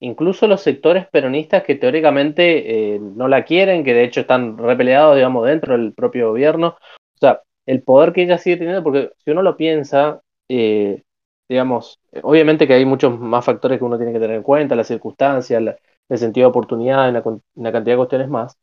incluso 0.00 0.46
los 0.46 0.62
sectores 0.62 1.06
peronistas 1.08 1.62
que 1.62 1.74
teóricamente 1.76 2.94
eh, 2.94 2.98
no 3.00 3.28
la 3.28 3.44
quieren, 3.44 3.84
que 3.84 3.94
de 3.94 4.04
hecho 4.04 4.20
están 4.22 4.58
repeleados, 4.58 5.16
digamos, 5.16 5.46
dentro 5.46 5.76
del 5.76 5.92
propio 5.92 6.28
gobierno. 6.30 6.76
O 7.14 7.18
sea, 7.18 7.42
el 7.66 7.82
poder 7.82 8.12
que 8.12 8.22
ella 8.22 8.38
sigue 8.38 8.56
teniendo, 8.56 8.82
porque 8.82 9.10
si 9.18 9.30
uno 9.30 9.42
lo 9.42 9.56
piensa, 9.56 10.22
eh, 10.48 11.02
digamos, 11.48 12.00
obviamente 12.22 12.66
que 12.66 12.74
hay 12.74 12.84
muchos 12.84 13.18
más 13.18 13.44
factores 13.44 13.78
que 13.78 13.84
uno 13.84 13.98
tiene 13.98 14.12
que 14.12 14.20
tener 14.20 14.36
en 14.36 14.42
cuenta, 14.42 14.74
las 14.74 14.88
circunstancias, 14.88 15.62
el 16.10 16.18
sentido 16.18 16.46
de 16.46 16.50
oportunidad, 16.50 17.08
una, 17.08 17.22
una 17.54 17.72
cantidad 17.72 17.94
de 17.94 17.98
cuestiones 17.98 18.28
más, 18.28 18.58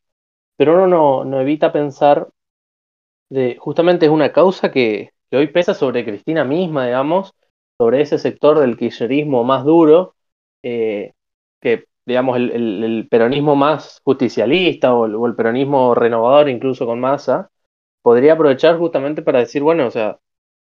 pero 0.58 0.74
uno 0.84 1.24
no, 1.26 1.42
evita 1.42 1.72
pensar 1.74 2.30
de, 3.30 3.58
justamente 3.60 4.06
es 4.08 4.12
una 4.12 4.32
causa 4.34 4.72
que, 4.72 5.12
hoy 5.32 5.48
pesa 5.48 5.74
sobre 5.74 6.06
Cristina 6.06 6.44
misma, 6.46 6.86
digamos, 6.86 7.34
sobre 7.78 8.02
ese 8.02 8.18
sector 8.20 8.60
del 8.60 8.78
kirchnerismo 8.78 9.44
más 9.44 9.66
duro, 9.66 10.16
eh, 10.64 11.14
que 11.62 11.86
digamos 12.06 12.38
el, 12.38 13.08
peronismo 13.12 13.56
más 13.56 14.02
justicialista 14.04 14.96
o 14.96 15.28
el, 15.28 15.36
peronismo 15.36 15.96
renovador 15.96 16.50
incluso 16.50 16.86
con 16.86 17.00
masa, 17.00 17.52
podría 18.02 18.34
aprovechar 18.34 18.78
justamente 18.78 19.22
para 19.22 19.40
decir, 19.40 19.64
bueno, 19.64 19.88
o 19.88 19.92
sea, 19.92 20.20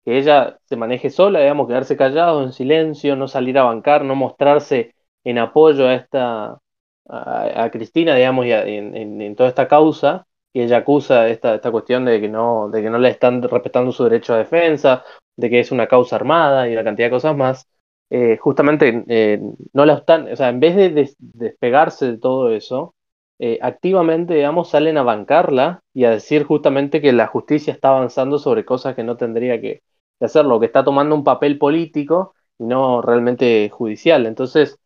que 0.05 0.17
ella 0.17 0.59
se 0.65 0.77
maneje 0.77 1.09
sola, 1.09 1.39
digamos, 1.39 1.67
quedarse 1.67 1.97
callado, 1.97 2.43
en 2.43 2.53
silencio, 2.53 3.15
no 3.15 3.27
salir 3.27 3.57
a 3.59 3.63
bancar, 3.65 4.03
no 4.05 4.15
mostrarse 4.15 4.95
en 5.23 5.37
apoyo 5.39 5.87
a 5.87 5.95
esta 5.95 6.60
a, 7.07 7.69
Cristina, 7.71 8.15
digamos, 8.15 8.45
y 8.45 8.51
en, 8.51 8.95
en, 9.21 9.35
toda 9.35 9.49
esta 9.49 9.67
causa, 9.67 10.27
y 10.53 10.61
ella 10.61 10.77
acusa 10.77 11.29
esta, 11.29 11.55
esta 11.55 11.71
cuestión 11.71 12.05
de 12.05 12.19
que 12.21 12.29
no, 12.29 12.69
de 12.69 12.81
que 12.81 12.89
no 12.89 12.99
le 12.99 13.09
están 13.09 13.41
respetando 13.41 13.91
su 13.91 14.03
derecho 14.03 14.33
a 14.33 14.37
defensa, 14.37 15.03
de 15.37 15.49
que 15.49 15.59
es 15.59 15.71
una 15.71 15.87
causa 15.87 16.15
armada 16.15 16.69
y 16.69 16.73
una 16.73 16.83
cantidad 16.83 17.07
de 17.07 17.11
cosas 17.11 17.35
más. 17.35 17.67
Eh, 18.09 18.37
justamente 18.37 19.05
eh, 19.07 19.41
no 19.73 19.85
la 19.85 19.93
están, 19.95 20.29
o 20.31 20.35
sea, 20.35 20.49
en 20.49 20.59
vez 20.59 20.75
de 20.75 21.13
despegarse 21.19 22.11
de 22.11 22.17
todo 22.17 22.51
eso, 22.51 22.93
eh, 23.39 23.57
activamente, 23.61 24.33
digamos, 24.35 24.69
salen 24.69 24.97
a 24.97 25.03
bancarla 25.03 25.81
y 25.93 26.03
a 26.03 26.11
decir 26.11 26.43
justamente 26.43 27.01
que 27.01 27.13
la 27.13 27.27
justicia 27.27 27.73
está 27.73 27.89
avanzando 27.89 28.37
sobre 28.37 28.65
cosas 28.65 28.95
que 28.95 29.03
no 29.03 29.17
tendría 29.17 29.61
que, 29.61 29.81
hacerlo, 30.19 30.59
que 30.59 30.67
está 30.67 30.83
tomando 30.83 31.15
un 31.15 31.23
papel 31.23 31.57
político 31.57 32.35
y 32.59 32.65
no 32.65 33.01
realmente 33.01 33.69
judicial. 33.69 34.25
Entonces, 34.27 34.77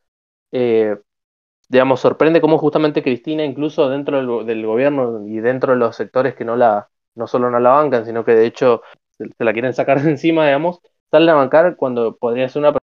digamos, 1.69 1.99
sorprende 1.99 2.41
cómo 2.41 2.57
justamente 2.57 3.03
Cristina, 3.03 3.43
incluso 3.43 3.89
dentro 3.89 4.43
del, 4.43 4.65
gobierno 4.65 5.27
y 5.27 5.39
dentro 5.39 5.73
de 5.73 5.79
los 5.79 5.95
sectores 5.95 6.35
que 6.35 6.45
no 6.45 6.55
la, 6.55 6.89
no 7.15 7.27
solo 7.27 7.49
no 7.49 7.59
la 7.59 7.71
bancan, 7.71 8.05
sino 8.05 8.23
que 8.25 8.33
de 8.33 8.45
hecho 8.45 8.81
se, 9.17 9.25
la 9.39 9.53
quieren 9.53 9.73
sacar 9.73 10.01
de 10.03 10.11
encima, 10.11 10.45
digamos, 10.45 10.81
salen 11.11 11.29
a 11.29 11.35
bancar 11.35 11.75
cuando 11.75 12.15
podría 12.17 12.49
ser 12.49 12.61
una 12.61 12.71
persona 12.71 12.81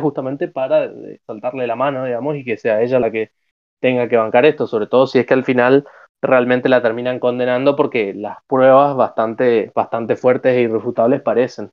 justamente 0.00 0.48
para 0.48 0.84
eh, 0.86 1.20
saltarle 1.26 1.66
la 1.66 1.76
mano, 1.76 2.04
digamos, 2.04 2.36
y 2.36 2.44
que 2.44 2.56
sea 2.56 2.82
ella 2.82 2.98
la 3.00 3.10
que 3.10 3.32
tenga 3.80 4.08
que 4.08 4.16
bancar 4.16 4.44
esto, 4.44 4.66
sobre 4.66 4.86
todo 4.86 5.06
si 5.06 5.18
es 5.18 5.26
que 5.26 5.34
al 5.34 5.44
final 5.44 5.86
realmente 6.20 6.68
la 6.68 6.82
terminan 6.82 7.18
condenando 7.18 7.74
porque 7.76 8.14
las 8.14 8.38
pruebas 8.46 8.96
bastante, 8.96 9.72
bastante 9.74 10.16
fuertes 10.16 10.56
e 10.56 10.62
irrefutables 10.62 11.20
parecen. 11.20 11.70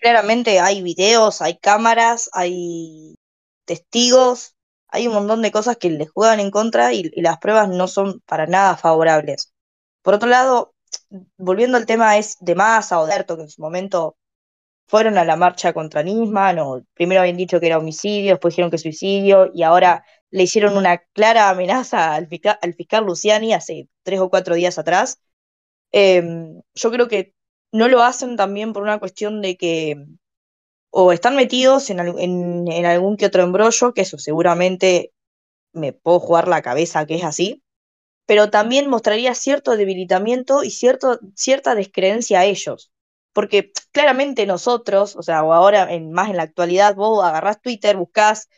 Claramente 0.00 0.60
hay 0.60 0.82
videos, 0.82 1.42
hay 1.42 1.56
cámaras, 1.58 2.30
hay 2.32 3.14
testigos, 3.64 4.56
hay 4.88 5.08
un 5.08 5.14
montón 5.14 5.42
de 5.42 5.52
cosas 5.52 5.76
que 5.76 5.90
le 5.90 6.06
juegan 6.06 6.40
en 6.40 6.50
contra 6.50 6.92
y, 6.92 7.10
las 7.20 7.38
pruebas 7.38 7.68
no 7.68 7.88
son 7.88 8.20
para 8.26 8.46
nada 8.46 8.76
favorables. 8.76 9.52
Por 10.02 10.14
otro 10.14 10.28
lado, 10.28 10.74
volviendo 11.36 11.76
al 11.76 11.86
tema 11.86 12.18
es 12.18 12.36
de 12.40 12.54
Massa 12.54 13.00
o 13.00 13.06
de 13.06 13.12
Alberto, 13.12 13.36
que 13.36 13.42
en 13.42 13.50
su 13.50 13.62
momento 13.62 14.16
fueron 14.86 15.18
a 15.18 15.24
la 15.24 15.36
marcha 15.36 15.72
contra 15.72 16.02
Nisman, 16.02 16.58
o 16.60 16.84
primero 16.94 17.20
habían 17.22 17.36
dicho 17.36 17.60
que 17.60 17.66
era 17.66 17.78
homicidio, 17.78 18.32
después 18.32 18.52
dijeron 18.52 18.70
que 18.70 18.78
suicidio, 18.78 19.50
y 19.54 19.62
ahora 19.62 20.04
le 20.30 20.42
hicieron 20.44 20.76
una 20.76 20.98
clara 21.12 21.50
amenaza 21.50 22.14
al 22.14 22.26
fiscal, 22.28 23.04
Luciani 23.04 23.54
hace 23.54 23.88
tres 24.02 24.20
o 24.20 24.30
cuatro 24.30 24.54
días 24.54 24.78
atrás. 24.78 25.20
Em, 25.92 26.60
yo 26.74 26.90
creo 26.90 27.08
que 27.08 27.34
no 27.72 27.88
lo 27.88 28.02
hacen 28.02 28.36
también 28.36 28.72
por 28.72 28.82
una 28.82 28.98
cuestión 29.00 29.42
de 29.42 29.56
que 29.56 30.06
o 30.96 31.12
están 31.12 31.34
metidos 31.36 31.90
en, 31.90 31.98
algún 32.86 33.16
que 33.16 33.26
otro 33.26 33.42
embrollo, 33.42 33.94
que 33.94 34.02
eso 34.02 34.18
seguramente 34.18 35.12
me 35.72 35.92
puedo 35.92 36.20
jugar 36.20 36.46
la 36.46 36.62
cabeza 36.62 37.04
que 37.06 37.16
es 37.16 37.24
así, 37.24 37.64
pero 38.26 38.50
también 38.50 38.88
mostraría 38.88 39.34
cierto 39.34 39.76
debilitamiento 39.76 40.62
y 40.62 40.70
cierto, 40.70 41.18
cierta 41.34 41.74
descreencia 41.74 42.40
a 42.40 42.44
ellos 42.44 42.92
porque 43.34 43.72
claramente 43.92 44.46
nosotros, 44.46 45.16
o 45.16 45.22
sea, 45.22 45.42
o 45.42 45.52
ahora 45.52 45.92
en, 45.92 46.12
más 46.12 46.30
en 46.30 46.36
la 46.36 46.44
actualidad, 46.44 46.94
vos 46.94 47.22
agarrás 47.24 47.60
Twitter, 47.60 47.96
buscás 47.96 48.48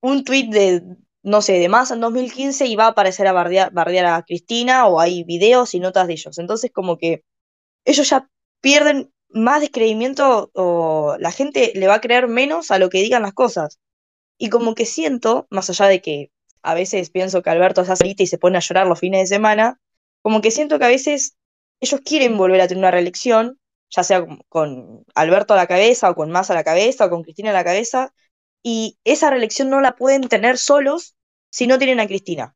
un 0.00 0.24
tweet 0.24 0.48
de, 0.48 0.82
no 1.22 1.42
sé, 1.42 1.58
de 1.60 1.68
más 1.68 1.90
en 1.90 2.00
2015 2.00 2.66
y 2.66 2.76
va 2.76 2.86
a 2.86 2.88
aparecer 2.88 3.26
a 3.26 3.32
bardear, 3.32 4.06
a 4.06 4.22
Cristina 4.22 4.86
o 4.86 5.00
hay 5.00 5.22
videos 5.24 5.74
y 5.74 5.80
notas 5.80 6.06
de 6.06 6.14
ellos. 6.14 6.38
Entonces 6.38 6.72
como 6.72 6.96
que 6.96 7.24
ellos 7.84 8.08
ya 8.08 8.28
pierden 8.62 9.12
más 9.30 9.60
descreimiento 9.60 10.50
o 10.54 11.16
la 11.18 11.32
gente 11.32 11.72
le 11.74 11.86
va 11.88 11.94
a 11.94 12.00
creer 12.00 12.28
menos 12.28 12.70
a 12.70 12.78
lo 12.78 12.88
que 12.90 13.02
digan 13.02 13.22
las 13.22 13.34
cosas. 13.34 13.78
Y 14.38 14.50
como 14.50 14.74
que 14.74 14.86
siento, 14.86 15.46
más 15.50 15.70
allá 15.70 15.86
de 15.86 16.02
que 16.02 16.30
a 16.62 16.74
veces 16.74 17.10
pienso 17.10 17.42
que 17.42 17.50
Alberto 17.50 17.82
está 17.82 17.96
solita 17.96 18.22
y 18.22 18.26
se 18.26 18.38
pone 18.38 18.58
a 18.58 18.60
llorar 18.60 18.86
los 18.86 19.00
fines 19.00 19.20
de 19.20 19.34
semana, 19.36 19.80
como 20.22 20.40
que 20.40 20.50
siento 20.50 20.78
que 20.78 20.84
a 20.84 20.88
veces 20.88 21.36
ellos 21.80 22.00
quieren 22.04 22.36
volver 22.36 22.60
a 22.60 22.68
tener 22.68 22.80
una 22.80 22.90
reelección 22.90 23.58
ya 23.90 24.02
sea 24.02 24.26
con 24.48 25.04
Alberto 25.14 25.54
a 25.54 25.56
la 25.56 25.66
cabeza 25.66 26.10
o 26.10 26.14
con 26.14 26.30
Massa 26.30 26.52
a 26.52 26.56
la 26.56 26.64
cabeza 26.64 27.06
o 27.06 27.10
con 27.10 27.22
Cristina 27.22 27.50
a 27.50 27.54
la 27.54 27.64
cabeza, 27.64 28.12
y 28.62 28.98
esa 29.04 29.30
reelección 29.30 29.70
no 29.70 29.80
la 29.80 29.96
pueden 29.96 30.28
tener 30.28 30.58
solos 30.58 31.14
si 31.50 31.66
no 31.66 31.78
tienen 31.78 32.00
a 32.00 32.06
Cristina. 32.06 32.54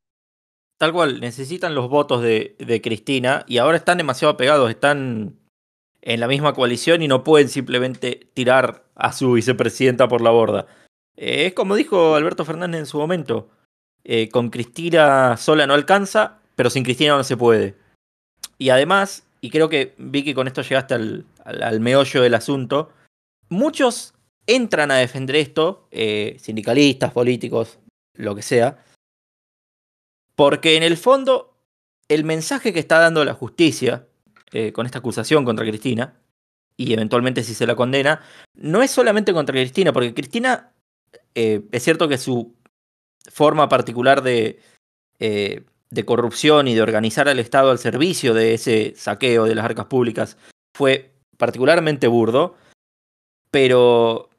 Tal 0.76 0.92
cual, 0.92 1.20
necesitan 1.20 1.74
los 1.74 1.88
votos 1.88 2.22
de, 2.22 2.56
de 2.59 2.80
Cristina 2.80 3.44
y 3.46 3.59
ahora 3.59 3.76
están 3.76 3.98
demasiado 3.98 4.37
pegados, 4.37 4.70
están 4.70 5.38
en 6.02 6.20
la 6.20 6.28
misma 6.28 6.54
coalición 6.54 7.02
y 7.02 7.08
no 7.08 7.24
pueden 7.24 7.48
simplemente 7.48 8.28
tirar 8.34 8.84
a 8.94 9.12
su 9.12 9.32
vicepresidenta 9.32 10.08
por 10.08 10.20
la 10.20 10.30
borda. 10.30 10.66
Eh, 11.16 11.46
es 11.46 11.54
como 11.54 11.74
dijo 11.74 12.14
Alberto 12.14 12.44
Fernández 12.44 12.80
en 12.80 12.86
su 12.86 12.98
momento, 12.98 13.50
eh, 14.04 14.28
con 14.30 14.50
Cristina 14.50 15.36
sola 15.36 15.66
no 15.66 15.74
alcanza, 15.74 16.38
pero 16.56 16.70
sin 16.70 16.84
Cristina 16.84 17.16
no 17.16 17.24
se 17.24 17.36
puede. 17.36 17.76
Y 18.58 18.70
además, 18.70 19.26
y 19.40 19.50
creo 19.50 19.68
que 19.68 19.94
Vicky 19.98 20.34
con 20.34 20.46
esto 20.46 20.62
llegaste 20.62 20.94
al, 20.94 21.26
al, 21.44 21.80
meollo 21.80 22.22
del 22.22 22.34
asunto, 22.34 22.90
muchos 23.48 24.14
entran 24.46 24.90
a 24.90 24.96
defender 24.96 25.36
esto, 25.36 25.86
eh, 25.90 26.36
sindicalistas, 26.40 27.12
políticos, 27.12 27.78
lo 28.14 28.34
que 28.34 28.42
sea, 28.42 28.84
porque 30.34 30.76
en 30.76 30.82
el 30.82 30.96
fondo 30.96 31.54
el 32.08 32.24
mensaje 32.24 32.72
que 32.72 32.80
está 32.80 32.98
dando 32.98 33.24
la 33.24 33.34
justicia 33.34 34.06
eh, 34.52 34.72
con 34.72 34.86
esta 34.86 34.98
acusación 34.98 35.44
contra 35.44 35.66
Cristina, 35.66 36.14
y 36.76 36.92
eventualmente 36.92 37.42
si 37.44 37.54
se 37.54 37.66
la 37.66 37.76
condena, 37.76 38.22
no 38.54 38.82
es 38.82 38.90
solamente 38.90 39.32
contra 39.32 39.54
Cristina, 39.54 39.92
porque 39.92 40.14
Cristina 40.14 40.72
eh, 41.34 41.62
es 41.72 41.82
cierto 41.82 42.08
que 42.08 42.18
su 42.18 42.54
forma 43.30 43.68
particular 43.68 44.22
de 44.22 44.60
de 45.90 46.04
corrupción 46.04 46.68
y 46.68 46.74
de 46.74 46.82
organizar 46.82 47.28
al 47.28 47.38
Estado 47.38 47.70
al 47.70 47.78
servicio 47.78 48.32
de 48.32 48.54
ese 48.54 48.94
saqueo 48.96 49.44
de 49.44 49.54
las 49.54 49.64
arcas 49.64 49.86
públicas 49.86 50.36
fue 50.74 51.10
particularmente 51.36 52.06
burdo, 52.06 52.54
pero 53.50 54.30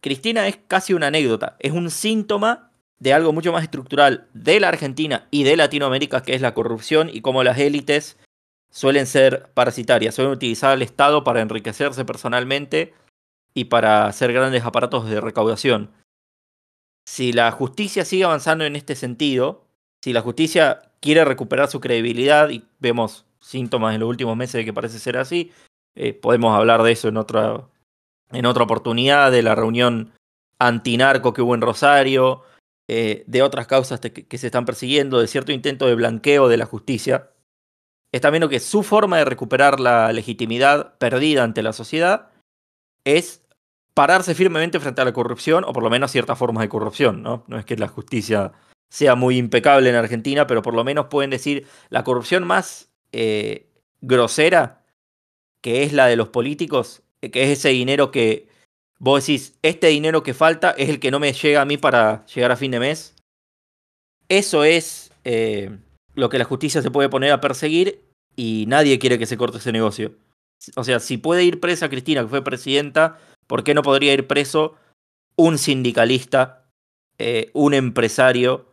Cristina 0.00 0.46
es 0.46 0.58
casi 0.68 0.92
una 0.92 1.06
anécdota, 1.06 1.56
es 1.60 1.72
un 1.72 1.90
síntoma 1.90 2.70
de 2.98 3.14
algo 3.14 3.32
mucho 3.32 3.52
más 3.52 3.62
estructural 3.62 4.26
de 4.34 4.60
la 4.60 4.68
Argentina 4.68 5.28
y 5.30 5.44
de 5.44 5.56
Latinoamérica, 5.56 6.22
que 6.22 6.34
es 6.34 6.42
la 6.42 6.52
corrupción 6.52 7.08
y 7.12 7.20
cómo 7.20 7.42
las 7.42 7.58
élites 7.58 8.18
suelen 8.70 9.06
ser 9.06 9.50
parasitarias, 9.54 10.14
suelen 10.14 10.32
utilizar 10.32 10.72
al 10.72 10.82
Estado 10.82 11.24
para 11.24 11.40
enriquecerse 11.40 12.04
personalmente 12.04 12.94
y 13.54 13.64
para 13.64 14.06
hacer 14.06 14.32
grandes 14.32 14.64
aparatos 14.64 15.08
de 15.08 15.20
recaudación. 15.20 15.90
Si 17.06 17.32
la 17.32 17.50
justicia 17.50 18.04
sigue 18.04 18.24
avanzando 18.24 18.64
en 18.64 18.76
este 18.76 18.94
sentido, 18.94 19.64
si 20.02 20.12
la 20.12 20.20
justicia 20.20 20.92
quiere 21.00 21.24
recuperar 21.24 21.68
su 21.68 21.80
credibilidad 21.80 22.50
y 22.50 22.64
vemos 22.78 23.24
síntomas 23.40 23.94
en 23.94 24.00
los 24.00 24.08
últimos 24.08 24.36
meses 24.36 24.54
de 24.54 24.64
que 24.64 24.72
parece 24.72 24.98
ser 24.98 25.16
así. 25.16 25.52
Eh, 25.94 26.12
podemos 26.12 26.56
hablar 26.56 26.82
de 26.82 26.92
eso 26.92 27.08
en 27.08 27.16
otra, 27.16 27.68
en 28.30 28.46
otra 28.46 28.64
oportunidad, 28.64 29.32
de 29.32 29.42
la 29.42 29.54
reunión 29.54 30.12
antinarco 30.58 31.32
que 31.32 31.42
hubo 31.42 31.54
en 31.54 31.60
Rosario, 31.60 32.42
eh, 32.88 33.24
de 33.26 33.42
otras 33.42 33.66
causas 33.66 34.00
que, 34.00 34.38
se 34.38 34.46
están 34.46 34.64
persiguiendo, 34.64 35.20
de 35.20 35.26
cierto 35.26 35.52
intento 35.52 35.86
de 35.86 35.94
blanqueo 35.94 36.48
de 36.48 36.56
la 36.56 36.66
justicia. 36.66 37.30
Está 38.12 38.30
viendo 38.30 38.48
que 38.48 38.60
su 38.60 38.82
forma 38.82 39.18
de 39.18 39.24
recuperar 39.24 39.80
la 39.80 40.12
legitimidad 40.12 40.96
perdida 40.98 41.44
ante 41.44 41.62
la 41.62 41.72
sociedad 41.72 42.30
es 43.04 43.42
pararse 43.94 44.34
firmemente 44.34 44.80
frente 44.80 45.00
a 45.00 45.04
la 45.04 45.12
corrupción, 45.12 45.64
o 45.64 45.72
por 45.72 45.82
lo 45.82 45.90
menos 45.90 46.12
ciertas 46.12 46.38
formas 46.38 46.62
de 46.62 46.68
corrupción, 46.68 47.22
¿no? 47.22 47.44
No 47.48 47.58
es 47.58 47.64
que 47.64 47.76
la 47.76 47.88
justicia 47.88 48.52
sea 48.90 49.14
muy 49.14 49.36
impecable 49.36 49.90
en 49.90 49.96
Argentina, 49.96 50.46
pero 50.46 50.62
por 50.62 50.74
lo 50.74 50.84
menos 50.84 51.06
pueden 51.06 51.30
decir 51.30 51.66
la 51.90 52.04
corrupción 52.04 52.46
más 52.46 52.90
eh, 53.12 53.66
grosera, 54.00 54.86
que 55.60 55.82
es 55.82 55.92
la 55.92 56.06
de 56.06 56.16
los 56.16 56.28
políticos, 56.28 57.02
eh, 57.20 57.30
que 57.30 57.42
es 57.42 57.58
ese 57.58 57.70
dinero 57.70 58.10
que 58.10 58.48
vos 58.98 59.26
decís, 59.26 59.58
este 59.62 59.88
dinero 59.88 60.22
que 60.22 60.34
falta 60.34 60.70
es 60.70 60.88
el 60.88 61.00
que 61.00 61.10
no 61.10 61.20
me 61.20 61.32
llega 61.32 61.60
a 61.60 61.64
mí 61.64 61.76
para 61.76 62.24
llegar 62.26 62.52
a 62.52 62.56
fin 62.56 62.70
de 62.70 62.80
mes. 62.80 63.14
Eso 64.28 64.64
es 64.64 65.10
eh, 65.24 65.78
lo 66.18 66.28
que 66.28 66.38
la 66.38 66.44
justicia 66.44 66.82
se 66.82 66.90
puede 66.90 67.08
poner 67.08 67.32
a 67.32 67.40
perseguir 67.40 68.04
y 68.36 68.64
nadie 68.68 68.98
quiere 68.98 69.18
que 69.18 69.26
se 69.26 69.36
corte 69.36 69.58
ese 69.58 69.72
negocio. 69.72 70.12
O 70.76 70.84
sea, 70.84 71.00
si 71.00 71.16
puede 71.18 71.44
ir 71.44 71.60
presa 71.60 71.88
Cristina, 71.88 72.22
que 72.22 72.28
fue 72.28 72.42
presidenta, 72.42 73.18
¿por 73.46 73.64
qué 73.64 73.74
no 73.74 73.82
podría 73.82 74.12
ir 74.12 74.26
preso 74.26 74.74
un 75.36 75.56
sindicalista, 75.58 76.68
un 77.52 77.74
empresario 77.74 78.68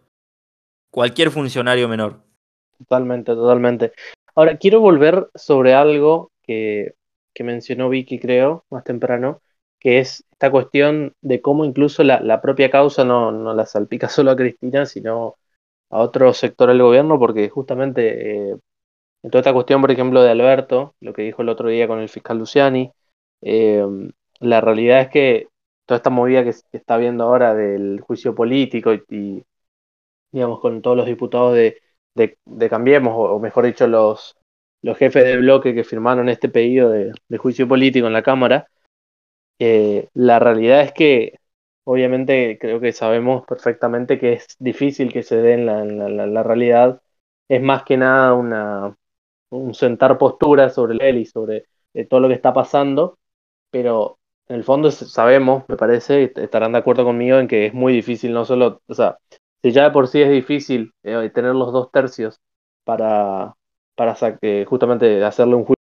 cualquier 0.96 1.30
funcionario 1.30 1.90
menor. 1.90 2.22
Totalmente, 2.78 3.34
totalmente. 3.34 3.92
Ahora, 4.34 4.56
quiero 4.58 4.80
volver 4.80 5.30
sobre 5.36 5.74
algo 5.74 6.32
que, 6.42 6.94
que 7.34 7.44
mencionó 7.44 7.90
Vicky, 7.90 8.18
creo, 8.18 8.64
más 8.70 8.86
temprano, 8.86 9.42
que 9.78 10.00
es 10.00 10.24
esta 10.32 10.50
cuestión 10.50 11.12
de 11.22 11.42
cómo 11.42 11.66
incluso 11.66 12.02
la, 12.04 12.22
la 12.22 12.40
propia 12.40 12.72
causa 12.72 13.04
no, 13.04 13.34
no, 13.34 13.54
la 13.54 13.66
salpica 13.66 14.08
solo 14.10 14.32
a 14.32 14.38
Cristina, 14.38 14.86
sino 14.86 15.36
a 15.90 16.00
otro 16.00 16.34
sector 16.34 16.70
del 16.70 16.82
gobierno, 16.82 17.20
porque 17.20 17.50
justamente 17.50 18.52
eh, 18.52 18.56
en 19.24 19.32
toda 19.32 19.42
esta 19.42 19.54
cuestión, 19.54 19.82
por 19.82 19.92
ejemplo, 19.92 20.22
de 20.22 20.32
Alberto, 20.32 20.96
lo 21.00 21.14
que 21.14 21.24
dijo 21.24 21.42
el 21.42 21.50
otro 21.50 21.70
día 21.70 21.88
con 21.88 22.00
el 22.00 22.10
fiscal 22.10 22.38
Luciani, 22.38 22.92
eh, 23.42 23.86
la 24.40 24.62
realidad 24.62 25.02
es 25.02 25.10
que 25.10 25.48
toda 25.86 25.98
esta 25.98 26.10
movida 26.10 26.44
que 26.44 26.54
se 26.54 26.66
está 26.72 26.98
viendo 26.98 27.24
ahora 27.24 27.54
del 27.56 28.02
juicio 28.02 28.36
político 28.36 28.94
y, 28.94 29.44
digamos, 30.32 30.60
con 30.60 30.82
todos 30.82 30.98
los 30.98 31.06
diputados 31.06 31.56
de, 31.56 31.82
de, 32.16 32.70
Cambiemos, 32.70 33.14
o, 33.16 33.40
mejor 33.40 33.66
dicho, 33.66 33.88
los, 33.88 34.36
los 34.82 34.98
jefes 34.98 35.24
de 35.26 35.38
bloque 35.38 35.74
que 35.74 35.84
firmaron 35.84 36.30
este 36.30 36.50
pedido 36.50 36.90
de, 36.90 37.12
de 37.28 37.38
juicio 37.38 37.68
político 37.68 38.08
en 38.08 38.14
la 38.14 38.24
Cámara, 38.24 38.68
eh, 39.60 40.10
la 40.14 40.40
realidad 40.40 40.82
es 40.82 40.92
que 40.94 41.40
obviamente 41.86 42.58
creo 42.60 42.80
que 42.80 42.92
sabemos 42.92 43.46
perfectamente 43.48 44.20
que 44.20 44.34
es 44.34 44.48
difícil 44.60 45.14
que 45.14 45.24
se 45.24 45.38
dé 45.38 45.54
en 45.54 45.66
la, 45.66 45.86
la, 46.28 46.44
realidad. 46.44 47.02
Es 47.48 47.62
más 47.62 47.84
que 47.84 47.98
nada 47.98 48.34
una, 48.34 48.98
un 49.50 49.74
sentar 49.74 50.18
postura 50.18 50.70
sobre 50.70 50.98
él 51.10 51.20
y 51.20 51.26
sobre 51.26 51.66
eh, 51.94 52.06
todo 52.06 52.20
lo 52.20 52.28
que 52.28 52.34
está 52.36 52.54
pasando, 52.54 53.18
pero 53.72 54.20
en 54.48 54.58
el 54.58 54.64
fondo 54.64 54.92
sabemos, 54.92 55.64
me 55.68 55.78
parece, 55.78 56.32
estarán 56.36 56.74
de 56.74 56.80
acuerdo 56.80 57.06
conmigo 57.06 57.38
en 57.40 57.48
que 57.48 57.68
es 57.68 57.74
muy 57.74 57.94
difícil, 57.94 58.34
no 58.34 58.46
solo, 58.46 58.82
o 58.88 58.94
sea, 58.94 59.18
si 59.64 59.72
ya 59.72 59.86
de 59.86 59.92
por 59.92 60.08
sí 60.08 60.22
es 60.22 60.32
difícil 60.32 60.94
eh, 61.04 61.32
tener 61.34 61.56
los 61.56 61.74
dos 61.74 61.92
tercios 61.92 62.40
para, 62.84 63.56
para 63.96 64.16
justamente 64.68 65.24
hacerle 65.24 65.56
un 65.56 65.66
juicio 65.66 65.82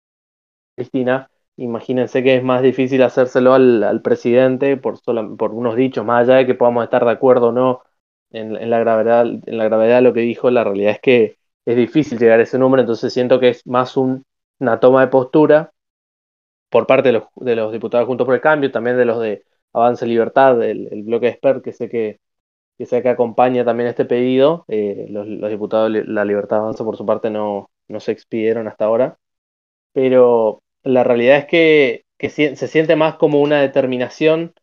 a 0.74 0.76
Cristina, 0.76 1.32
imagínense 1.58 2.24
que 2.24 2.38
es 2.38 2.44
más 2.44 2.62
difícil 2.62 3.04
hacérselo 3.04 3.54
al, 3.54 4.02
presidente 4.02 4.78
por, 4.78 5.00
por 5.38 5.54
unos 5.54 5.76
dichos, 5.76 6.06
más 6.06 6.24
allá 6.24 6.38
de 6.38 6.46
que 6.48 6.56
podamos 6.56 6.84
estar 6.84 7.06
de 7.06 7.12
acuerdo 7.12 7.50
o 7.50 7.52
no 7.52 7.82
en, 8.32 8.70
la 8.70 8.80
gravedad, 8.80 9.26
la 9.46 9.64
gravedad 9.66 9.98
de 9.98 10.02
lo 10.04 10.14
que 10.14 10.22
dijo, 10.22 10.50
la 10.52 10.64
realidad 10.64 10.94
es 10.94 11.02
que 11.02 11.38
es 11.66 11.76
difícil 11.76 12.20
llegar 12.20 12.40
a 12.40 12.44
ese 12.44 12.58
número, 12.60 12.82
entonces 12.82 13.14
siento 13.14 13.40
que 13.40 13.50
es 13.50 13.66
más 13.68 13.98
una 13.98 14.80
toma 14.80 15.02
de 15.02 15.08
postura 15.08 15.74
por 16.70 16.88
parte 16.88 17.10
de 17.10 17.56
los, 17.56 17.72
diputados 17.72 18.08
Juntos 18.08 18.26
por 18.26 18.36
el 18.36 18.42
Cambio, 18.42 18.72
también 18.72 18.98
de 18.98 19.06
los 19.06 19.20
de 19.22 19.46
Avance 19.74 20.06
Libertad, 20.06 20.62
el, 20.64 21.04
bloque 21.04 21.30
expert 21.30 21.64
que 21.64 21.74
sé 21.74 21.90
que, 21.90 22.20
que 22.78 22.86
sé 22.86 23.02
que 23.02 23.10
acompaña 23.10 23.66
también 23.66 23.90
este 23.90 24.06
pedido. 24.06 24.66
Eh, 24.68 25.08
los, 25.10 25.28
los, 25.28 25.50
diputados 25.50 25.92
de 25.94 26.06
la 26.06 26.26
Libertad 26.26 26.60
Avanza 26.60 26.84
por 26.84 26.98
su 26.98 27.06
parte 27.06 27.30
no, 27.30 27.70
no 27.88 28.00
se 28.00 28.12
expidieron 28.12 28.68
hasta 28.68 28.86
ahora, 28.86 29.18
pero 29.94 30.62
la 30.84 31.04
realidad 31.04 31.38
es 31.38 31.46
que, 31.46 32.06
se 32.30 32.68
siente 32.68 32.96
más 32.96 33.16
como 33.16 33.42
una 33.42 33.62
determinación 33.62 34.54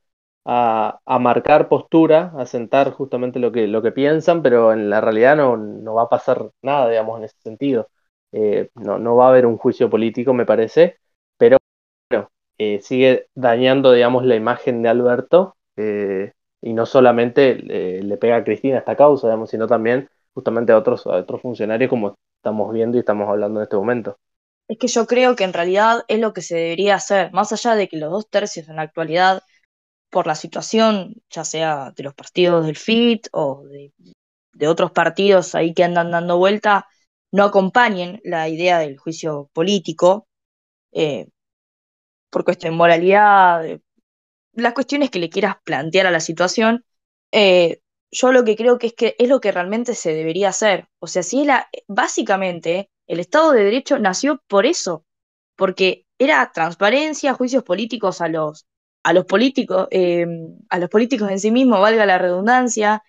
a, 0.45 1.01
marcar 1.21 1.69
postura, 1.69 2.33
a 2.37 2.47
sentar 2.47 2.93
justamente 2.93 3.39
lo 3.39 3.53
que, 3.53 3.67
lo 3.67 3.83
que 3.83 3.93
piensan, 3.93 4.43
pero 4.43 4.73
en 4.73 4.91
la 4.91 5.01
realidad 5.01 5.37
no, 5.37 5.95
va 5.95 6.03
a 6.03 6.09
pasar 6.09 6.51
nada, 6.63 6.89
digamos, 6.89 7.19
en 7.19 7.25
ese 7.25 7.37
sentido. 7.41 7.89
Eh, 8.33 8.71
no, 8.75 9.17
va 9.17 9.27
a 9.27 9.29
haber 9.31 9.47
un 9.47 9.59
juicio 9.59 9.89
político, 9.91 10.35
me 10.35 10.47
parece, 10.47 10.99
pero 11.39 11.59
bueno, 12.11 12.31
eh, 12.59 12.81
sigue 12.83 13.29
dañando, 13.35 13.93
digamos, 13.93 14.25
la 14.25 14.37
imagen 14.37 14.83
de 14.83 14.89
Alberto 14.89 15.57
eh, 15.77 16.33
y 16.61 16.73
no 16.73 16.87
solamente 16.87 17.55
le 17.57 18.17
pega 18.19 18.37
a 18.37 18.45
Cristina 18.45 18.79
esta 18.79 18.97
causa, 18.97 19.29
digamos, 19.29 19.51
sino 19.51 19.67
también 19.67 20.09
justamente 20.35 20.73
a 20.73 20.79
otros, 20.79 21.07
a 21.07 21.17
otros 21.17 21.43
funcionarios 21.43 21.91
como 21.91 22.17
estamos 22.39 22.73
viendo 22.73 22.97
y 22.97 23.01
estamos 23.01 23.29
hablando 23.29 23.61
en 23.61 23.65
este 23.65 23.77
momento. 23.77 24.19
Es 24.69 24.79
que 24.79 24.89
yo 24.89 25.07
creo 25.07 25.37
que 25.37 25.45
en 25.45 25.53
realidad 25.53 26.05
es 26.09 26.19
lo 26.21 26.33
que 26.33 26.43
se 26.43 26.57
debería 26.57 26.97
hacer, 26.97 27.33
más 27.33 27.53
allá 27.53 27.75
de 27.75 27.89
que 27.89 27.99
los 27.99 28.11
dos 28.11 28.29
tercios 28.31 28.69
en 28.69 28.77
la 28.77 28.83
actualidad, 28.83 29.43
por 30.11 30.27
la 30.27 30.35
situación, 30.37 31.15
ya 31.31 31.45
sea 31.45 31.93
de 31.97 32.05
los 32.05 32.15
partidos 32.15 32.67
del 32.67 32.77
FIT 32.77 33.29
o 33.33 33.65
de, 33.65 33.93
otros 34.69 34.93
partidos 34.93 35.55
ahí 35.55 35.75
que 35.75 35.85
andan 35.85 36.11
dando 36.13 36.39
vuelta, 36.39 36.87
no 37.33 37.45
acompañen 37.45 38.21
la 38.25 38.49
idea 38.49 38.79
del 38.79 38.97
juicio 38.99 39.51
político, 39.53 40.29
eh, 40.93 41.29
por 42.31 42.45
cuestión 42.45 42.73
de 42.75 42.79
moralidad, 42.79 43.65
las 44.55 44.75
cuestiones 44.75 45.11
que 45.11 45.19
le 45.19 45.31
quieras 45.31 45.57
plantear 45.65 46.07
a 46.07 46.11
la 46.11 46.21
situación, 46.21 46.85
eh, 47.33 47.81
yo 48.11 48.33
lo 48.33 48.45
que 48.45 48.57
creo 48.57 48.79
que 48.79 48.89
es 48.89 48.95
que 48.95 49.17
es 49.19 49.29
lo 49.29 49.41
que 49.41 49.53
realmente 49.53 49.95
se 49.95 50.15
debería 50.15 50.51
hacer. 50.51 50.89
O 51.01 51.07
sea, 51.09 51.23
si 51.23 51.45
la, 51.45 51.69
básicamente 51.89 52.91
el 53.07 53.21
Estado 53.21 53.53
de 53.53 53.65
Derecho 53.65 53.99
nació 53.99 54.43
por 54.49 54.67
eso, 54.67 55.05
porque 55.57 56.07
era 56.19 56.51
transparencia, 56.53 57.35
juicios 57.35 57.63
políticos 57.65 58.21
a 58.21 58.29
los, 58.29 58.67
a 59.03 59.13
los 59.13 59.27
políticos, 59.27 59.89
em, 59.91 60.59
a 60.71 60.79
los 60.79 60.89
políticos 60.91 61.31
en 61.31 61.41
sí 61.41 61.51
mismos, 61.51 61.81
valga 61.81 62.07
la 62.07 62.19
redundancia, 62.19 63.03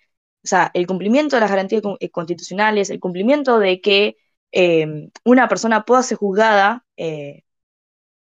o 0.44 0.48
sea, 0.48 0.70
el 0.74 0.86
cumplimiento 0.86 1.36
de 1.36 1.40
las 1.40 1.50
garantías 1.50 1.82
eh, 2.00 2.10
constitucionales, 2.10 2.90
el 2.90 3.00
cumplimiento 3.00 3.58
de 3.58 3.80
que 3.80 4.16
em, 4.52 5.10
una 5.24 5.48
persona 5.48 5.84
pueda 5.84 6.02
ser 6.02 6.18
juzgada 6.18 6.84
eh, 6.96 7.42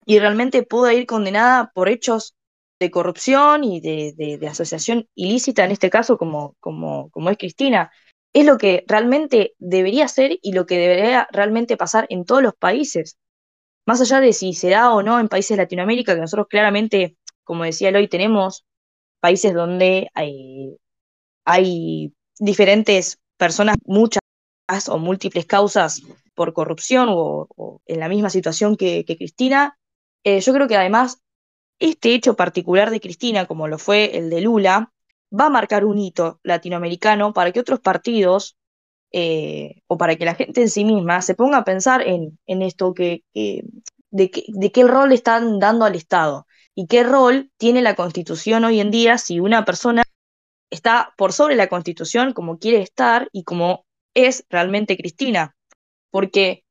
y 0.06 0.18
realmente 0.18 0.62
pueda 0.62 0.94
ir 0.94 1.06
condenada 1.06 1.72
por 1.74 1.88
hechos 1.88 2.36
de 2.78 2.90
corrupción 2.90 3.64
y 3.64 3.80
de, 3.80 4.38
asociación 4.48 5.08
ilícita, 5.14 5.64
en 5.64 5.72
este 5.72 5.90
caso, 5.90 6.18
como, 6.18 6.56
como, 6.60 7.10
como 7.10 7.30
es 7.30 7.38
Cristina 7.38 7.90
es 8.34 8.44
lo 8.44 8.58
que 8.58 8.84
realmente 8.88 9.54
debería 9.58 10.08
ser 10.08 10.38
y 10.42 10.52
lo 10.52 10.66
que 10.66 10.76
debería 10.76 11.28
realmente 11.30 11.76
pasar 11.76 12.06
en 12.10 12.24
todos 12.24 12.42
los 12.42 12.54
países. 12.54 13.16
Más 13.86 14.00
allá 14.00 14.20
de 14.20 14.32
si 14.32 14.54
se 14.54 14.70
da 14.70 14.92
o 14.92 15.02
no 15.02 15.20
en 15.20 15.28
países 15.28 15.56
de 15.56 15.62
Latinoamérica, 15.62 16.14
que 16.14 16.20
nosotros 16.20 16.48
claramente, 16.48 17.16
como 17.44 17.64
decía 17.64 17.92
hoy, 17.94 18.08
tenemos 18.08 18.66
países 19.20 19.54
donde 19.54 20.10
hay, 20.14 20.76
hay 21.44 22.12
diferentes 22.38 23.20
personas, 23.36 23.76
muchas 23.84 24.20
o 24.88 24.98
múltiples 24.98 25.46
causas 25.46 26.02
por 26.34 26.52
corrupción 26.54 27.08
o, 27.10 27.80
en 27.86 28.00
la 28.00 28.08
misma 28.08 28.30
situación 28.30 28.76
que, 28.76 29.04
Cristina. 29.04 29.78
Eh, 30.24 30.40
yo 30.40 30.52
creo 30.52 30.66
que 30.66 30.76
además 30.76 31.20
este 31.78 32.14
hecho 32.14 32.34
particular 32.34 32.90
de 32.90 33.00
Cristina, 33.00 33.46
como 33.46 33.68
lo 33.68 33.78
fue 33.78 34.16
el 34.16 34.30
de 34.30 34.40
Lula, 34.40 34.92
va 35.32 35.46
a 35.46 35.50
marcar 35.50 35.84
un 35.84 35.98
hito 35.98 36.40
latinoamericano 36.42 37.32
para 37.32 37.52
que 37.52 37.60
otros 37.60 37.80
partidos 37.80 38.56
eh, 39.12 39.82
o 39.86 39.96
para 39.96 40.16
que 40.16 40.24
la 40.24 40.34
gente 40.34 40.62
en 40.62 40.70
sí 40.70 40.84
misma 40.84 41.22
se 41.22 41.34
ponga 41.34 41.58
a 41.58 41.64
pensar 41.64 42.02
en, 42.02 42.38
en 42.46 42.62
esto 42.62 42.94
que, 42.94 43.22
de, 44.14 44.70
qué 44.72 44.84
rol 44.84 45.12
están 45.12 45.58
dando 45.58 45.84
al 45.84 45.96
Estado 45.96 46.46
y 46.74 46.86
qué 46.86 47.02
rol 47.02 47.50
tiene 47.56 47.82
la 47.82 47.96
Constitución 47.96 48.64
hoy 48.64 48.80
en 48.80 48.90
día 48.90 49.18
si 49.18 49.40
una 49.40 49.64
persona 49.64 50.02
está 50.70 51.12
por 51.16 51.32
sobre 51.32 51.56
la 51.56 51.68
Constitución 51.68 52.32
como 52.32 52.58
quiere 52.58 52.80
estar 52.80 53.28
y 53.32 53.42
como 53.44 53.86
es 54.14 54.46
realmente 54.50 54.96
Cristina. 54.96 55.56
Porque 56.10 56.64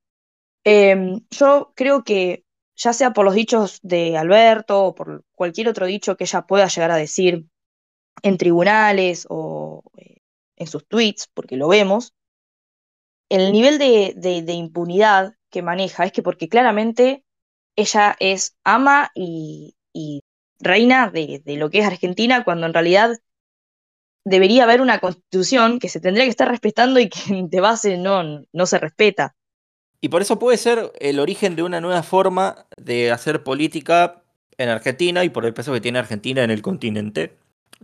em, 0.63 1.21
yo 1.31 1.73
creo 1.75 2.03
que 2.03 2.45
ya 2.75 2.93
sea 2.93 3.11
por 3.11 3.25
los 3.25 3.35
dichos 3.35 3.79
de 3.81 4.17
Alberto 4.17 4.85
o 4.85 4.95
por 4.95 5.25
cualquier 5.33 5.67
otro 5.67 5.85
dicho 5.85 6.15
que 6.15 6.23
ella 6.23 6.43
pueda 6.43 6.67
llegar 6.67 6.91
a 6.91 6.97
decir 6.97 7.45
en 8.21 8.37
tribunales 8.37 9.25
o 9.29 9.83
eh, 9.97 10.17
en 10.55 10.67
sus 10.67 10.87
tweets, 10.87 11.29
porque 11.33 11.57
lo 11.57 11.67
vemos, 11.67 12.13
el 13.29 13.51
nivel 13.51 13.79
de, 13.79 14.13
de, 14.15 14.53
impunidad 14.53 15.33
que 15.49 15.61
maneja 15.61 16.05
es 16.05 16.11
que 16.11 16.21
porque 16.21 16.49
claramente 16.49 17.23
ella 17.75 18.15
es 18.19 18.55
ama 18.63 19.11
y, 19.15 19.75
reina 20.59 21.09
de, 21.09 21.41
de, 21.43 21.57
lo 21.57 21.69
que 21.69 21.79
es 21.79 21.85
Argentina, 21.85 22.43
cuando 22.45 22.67
en 22.67 22.73
realidad 22.73 23.17
debería 24.23 24.63
haber 24.63 24.81
una 24.81 24.99
constitución 24.99 25.79
que 25.79 25.89
se 25.89 25.99
tendría 25.99 26.25
que 26.25 26.29
estar 26.29 26.47
respetando 26.47 26.99
y 26.99 27.09
que 27.09 27.19
de 27.49 27.59
base 27.59 27.97
no, 27.97 28.45
no 28.51 28.65
se 28.65 28.79
respeta. 28.79 29.35
Y 29.99 30.09
por 30.09 30.21
eso 30.21 30.37
puede 30.37 30.57
ser 30.57 30.91
el 30.99 31.19
origen 31.19 31.55
de 31.55 31.63
una 31.63 31.81
nueva 31.81 32.03
forma 32.03 32.67
de 32.77 33.11
hacer 33.11 33.43
política 33.43 34.23
en 34.57 34.69
Argentina 34.69 35.23
y 35.23 35.29
por 35.29 35.45
el 35.45 35.53
peso 35.53 35.73
que 35.73 35.81
tiene 35.81 35.99
Argentina 35.99 36.43
en 36.43 36.51
el 36.51 36.61
continente. 36.61 37.37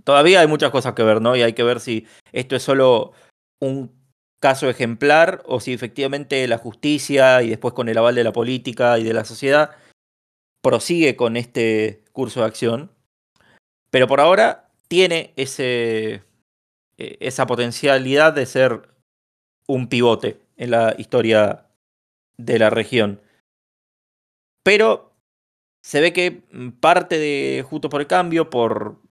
Todavía 0.03 0.41
hay 0.41 0.47
muchas 0.47 0.71
cosas 0.71 0.93
que 0.93 1.03
ver, 1.03 1.21
¿no? 1.21 1.35
Y 1.35 1.41
hay 1.41 1.53
que 1.53 1.63
ver 1.63 1.79
si 1.79 2.07
esto 2.31 2.55
es 2.55 2.63
solo 2.63 3.11
un 3.59 3.99
caso 4.39 4.69
ejemplar 4.69 5.43
o 5.45 5.59
si 5.59 5.73
efectivamente 5.73 6.47
la 6.47 6.57
justicia 6.57 7.41
y 7.41 7.49
después 7.49 7.73
con 7.73 7.89
el 7.89 7.97
aval 7.97 8.15
de 8.15 8.23
la 8.23 8.31
política 8.31 8.97
y 8.97 9.03
de 9.03 9.13
la 9.13 9.25
sociedad 9.25 9.71
prosigue 10.61 11.15
con 11.15 11.37
este 11.37 12.03
curso 12.11 12.41
de 12.41 12.45
acción. 12.47 12.91
Pero 13.91 14.07
por 14.07 14.21
ahora 14.21 14.71
tiene 14.87 15.33
e, 15.35 16.21
esa 16.97 17.47
potencialidad 17.47 18.33
de 18.33 18.45
ser 18.45 18.89
un 19.67 19.87
pivote 19.87 20.41
en 20.57 20.71
la 20.71 20.95
historia 20.97 21.67
de 22.37 22.59
la 22.59 22.69
región. 22.69 23.21
Pero 24.63 25.13
se 25.81 26.01
ve 26.01 26.13
que 26.13 26.43
parte 26.79 27.17
de 27.17 27.65
Justo 27.67 27.89
por 27.89 28.01
el 28.01 28.07
Cambio, 28.07 28.49
por 28.49 29.01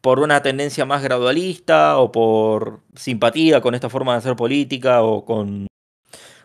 por 0.00 0.20
una 0.20 0.42
tendencia 0.42 0.84
más 0.84 1.02
gradualista 1.02 1.98
o 1.98 2.10
por 2.10 2.80
simpatía 2.94 3.60
con 3.60 3.74
esta 3.74 3.90
forma 3.90 4.12
de 4.12 4.18
hacer 4.18 4.36
política 4.36 5.02
o 5.02 5.24
con, 5.24 5.66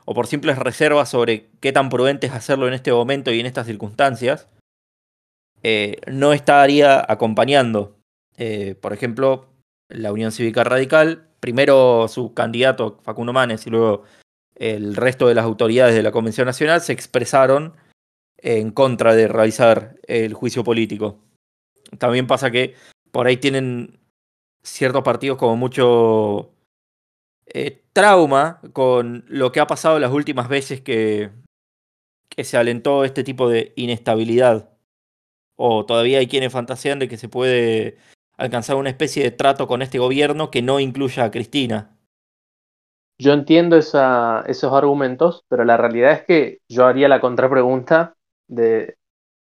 o 0.06 0.14
por 0.14 0.28
simples 0.28 0.60
reservas 0.60 1.10
sobre 1.10 1.50
qué 1.62 1.72
tan 1.72 1.90
prudente 1.90 2.28
es 2.28 2.34
hacerlo 2.34 2.68
en 2.68 2.74
este 2.74 2.92
momento 2.92 3.32
y 3.32 3.40
en 3.40 3.46
estas 3.46 3.68
circunstancias, 3.68 4.48
eh, 5.64 6.00
no 6.12 6.34
estaría 6.34 7.04
acompañando. 7.08 7.98
Eh, 8.38 8.76
por 8.80 8.94
ejemplo, 8.94 9.48
la 9.90 10.12
Unión 10.12 10.32
Cívica 10.32 10.64
Radical, 10.64 11.30
primero 11.40 12.08
su 12.08 12.34
candidato 12.34 13.00
Facundo 13.04 13.34
Manes 13.34 13.66
y 13.66 13.70
luego 13.70 14.04
el 14.56 14.96
resto 14.96 15.28
de 15.28 15.36
las 15.36 15.46
autoridades 15.46 15.96
de 15.96 16.04
la 16.04 16.12
Convención 16.12 16.46
Nacional 16.46 16.82
se 16.82 16.94
expresaron 16.94 17.74
en 18.38 18.72
contra 18.72 19.16
de 19.16 19.28
realizar 19.28 19.96
el 20.08 20.34
juicio 20.34 20.64
político. 20.64 21.20
También 21.98 22.28
pasa 22.28 22.52
que 22.52 22.76
por 23.16 23.28
ahí 23.28 23.38
tienen 23.38 23.98
ciertos 24.62 25.02
partidos 25.02 25.38
como 25.38 25.56
mucho 25.56 26.52
eh, 27.46 27.86
trauma 27.94 28.60
con 28.74 29.24
lo 29.30 29.54
que 29.54 29.62
ha 29.62 29.68
pasado 29.68 30.00
las 30.00 30.12
últimas 30.12 30.50
veces 30.50 30.82
que, 30.82 31.32
se 32.38 32.58
alentó 32.58 33.06
este 33.06 33.24
tipo 33.24 33.48
de 33.48 33.72
inestabilidad. 33.78 34.70
O 35.56 35.86
todavía 35.86 36.20
hay 36.20 36.28
quienes 36.28 36.52
fantasean 36.52 37.00
de 37.00 37.08
que 37.08 37.16
se 37.16 37.30
puede 37.30 37.98
alcanzar 38.36 38.76
una 38.76 38.90
especie 38.90 39.24
de 39.24 39.32
trato 39.32 39.66
con 39.66 39.82
este 39.82 39.98
gobierno 39.98 40.52
que 40.52 40.62
no 40.62 40.82
incluya 40.82 41.24
a 41.24 41.32
Cristina. 41.32 41.98
Yo 43.18 43.32
entiendo 43.32 43.78
esos 43.78 44.74
argumentos, 44.74 45.46
pero 45.48 45.64
la 45.64 45.78
realidad 45.78 46.12
es 46.12 46.26
que 46.26 46.60
yo 46.68 46.86
haría 46.86 47.08
la 47.08 47.22
contrapregunta 47.22 48.18
de 48.50 48.98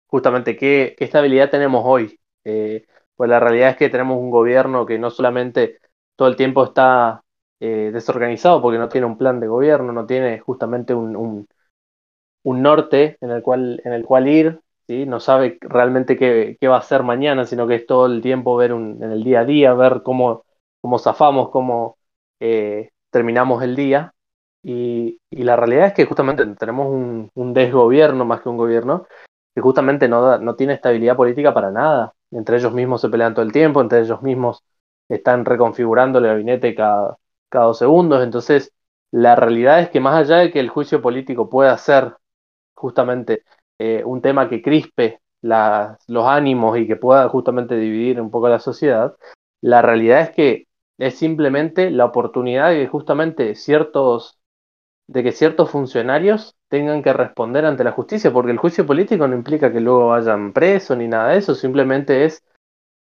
justamente 0.07 0.57
qué, 0.57 0.95
qué 0.97 1.05
estabilidad 1.05 1.51
tenemos 1.51 1.83
hoy. 1.85 2.19
Eh, 2.43 2.87
pues 3.21 3.29
la 3.29 3.39
realidad 3.39 3.69
es 3.69 3.77
que 3.77 3.89
tenemos 3.89 4.17
un 4.17 4.31
gobierno 4.31 4.83
que 4.87 4.97
no 4.97 5.11
solamente 5.11 5.77
todo 6.15 6.27
el 6.27 6.35
tiempo 6.35 6.63
está 6.63 7.23
eh, 7.59 7.91
desorganizado 7.93 8.63
porque 8.63 8.79
no 8.79 8.89
tiene 8.89 9.05
un 9.05 9.15
plan 9.15 9.39
de 9.39 9.45
gobierno, 9.45 9.93
no 9.93 10.07
tiene 10.07 10.39
justamente 10.39 10.95
un, 10.95 11.15
un, 11.15 12.61
norte 12.63 13.19
en 13.21 13.29
el 13.29 13.43
cual, 13.43 13.79
en 13.85 13.93
el 13.93 14.03
cual 14.05 14.27
ir, 14.27 14.61
¿sí? 14.87 15.05
no 15.05 15.19
sabe 15.19 15.59
realmente 15.61 16.17
qué, 16.17 16.57
qué, 16.59 16.67
va 16.67 16.77
a 16.77 16.79
hacer 16.79 17.03
mañana, 17.03 17.45
sino 17.45 17.67
que 17.67 17.75
es 17.75 17.85
todo 17.85 18.07
el 18.07 18.23
tiempo 18.23 18.55
ver 18.57 18.73
un, 18.73 19.03
en 19.03 19.11
el 19.11 19.23
día 19.23 19.41
a 19.41 19.45
día, 19.45 19.75
ver 19.75 20.01
cómo, 20.03 20.43
cómo 20.81 20.97
zafamos, 20.97 21.51
cómo 21.51 21.99
eh, 22.39 22.89
terminamos 23.11 23.61
el 23.61 23.75
día. 23.75 24.15
Y, 24.63 25.19
y, 25.29 25.43
la 25.43 25.55
realidad 25.55 25.85
es 25.85 25.93
que 25.93 26.05
justamente 26.05 26.43
tenemos 26.55 26.87
un, 26.87 27.29
un, 27.35 27.53
desgobierno 27.53 28.25
más 28.25 28.41
que 28.41 28.49
un 28.49 28.57
gobierno 28.57 29.05
que 29.53 29.61
justamente 29.61 30.07
no, 30.07 30.21
da, 30.21 30.37
no 30.39 30.55
tiene 30.55 30.73
estabilidad 30.73 31.15
política 31.15 31.53
para 31.53 31.71
nada. 31.71 32.13
Entre 32.31 32.57
ellos 32.57 32.73
mismos 32.73 33.01
se 33.01 33.09
pelean 33.09 33.33
todo 33.33 33.45
el 33.45 33.51
tiempo, 33.51 33.81
entre 33.81 34.01
ellos 34.01 34.21
mismos 34.21 34.63
están 35.09 35.45
reconfigurando 35.45 36.19
el 36.19 36.25
gabinete 36.25 36.75
cada, 36.75 37.17
cada 37.49 37.65
dos 37.65 37.77
segundos. 37.79 38.23
Entonces, 38.23 38.73
la 39.11 39.35
realidad 39.35 39.81
es 39.81 39.89
que 39.89 39.99
más 39.99 40.15
allá 40.15 40.37
de 40.37 40.51
que 40.51 40.59
el 40.59 40.69
juicio 40.69 41.01
político 41.01 41.49
pueda 41.49 41.77
ser 41.77 42.15
justamente 42.73 43.43
eh, 43.79 44.03
un 44.05 44.21
tema 44.21 44.49
que 44.49 44.61
crispe 44.61 45.21
los 45.41 46.25
ánimos 46.27 46.77
y 46.77 46.87
que 46.87 46.95
pueda 46.95 47.27
justamente 47.29 47.75
dividir 47.75 48.21
un 48.21 48.31
poco 48.31 48.47
la 48.47 48.59
sociedad, 48.59 49.15
la 49.61 49.81
realidad 49.81 50.21
es 50.21 50.29
que 50.31 50.67
es 50.97 51.17
simplemente 51.17 51.89
la 51.89 52.05
oportunidad 52.05 52.69
de 52.69 52.81
que 52.81 52.87
justamente 52.87 53.55
ciertos 53.55 54.39
de 55.07 55.23
que 55.23 55.31
ciertos 55.31 55.69
funcionarios 55.69 56.55
tengan 56.71 57.03
que 57.03 57.11
responder 57.11 57.65
ante 57.65 57.83
la 57.83 57.91
justicia, 57.91 58.31
porque 58.31 58.51
el 58.51 58.57
juicio 58.57 58.85
político 58.85 59.27
no 59.27 59.35
implica 59.35 59.73
que 59.73 59.81
luego 59.81 60.07
vayan 60.07 60.53
presos 60.53 60.97
ni 60.97 61.05
nada 61.05 61.31
de 61.31 61.39
eso, 61.39 61.53
simplemente 61.53 62.23
es 62.23 62.45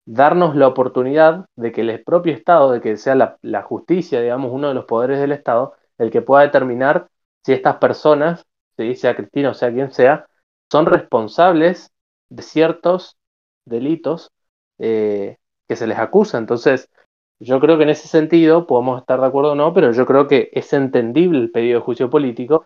darnos 0.04 0.56
la 0.56 0.66
oportunidad 0.66 1.46
de 1.54 1.70
que 1.70 1.82
el 1.82 2.02
propio 2.02 2.34
Estado, 2.34 2.72
de 2.72 2.80
que 2.80 2.96
sea 2.96 3.14
la, 3.14 3.62
justicia, 3.62 4.20
digamos, 4.20 4.50
uno 4.52 4.66
de 4.66 4.74
los 4.74 4.84
poderes 4.86 5.20
del 5.20 5.30
Estado, 5.30 5.74
el 5.98 6.10
que 6.10 6.22
pueda 6.22 6.42
determinar 6.42 7.08
si 7.44 7.52
estas 7.52 7.76
personas, 7.76 8.44
¿sí? 8.76 8.96
sea 8.96 9.14
Cristina 9.14 9.50
o 9.50 9.54
sea 9.54 9.72
quien 9.72 9.92
sea, 9.92 10.26
son 10.68 10.86
responsables 10.86 11.92
de 12.30 12.42
ciertos 12.42 13.16
delitos 13.64 14.32
eh, 14.78 15.36
que 15.68 15.76
se 15.76 15.86
les 15.86 15.98
acusa. 15.98 16.38
Entonces, 16.38 16.90
yo 17.38 17.60
creo 17.60 17.76
que 17.76 17.84
en 17.84 17.90
ese 17.90 18.08
sentido 18.08 18.66
podemos 18.66 19.00
estar 19.00 19.20
de 19.20 19.26
acuerdo 19.28 19.52
o 19.52 19.54
no, 19.54 19.72
pero 19.72 19.92
yo 19.92 20.04
creo 20.04 20.26
que 20.26 20.50
es 20.52 20.72
entendible 20.72 21.38
el 21.38 21.52
pedido 21.52 21.78
de 21.78 21.84
juicio 21.84 22.10
político 22.10 22.64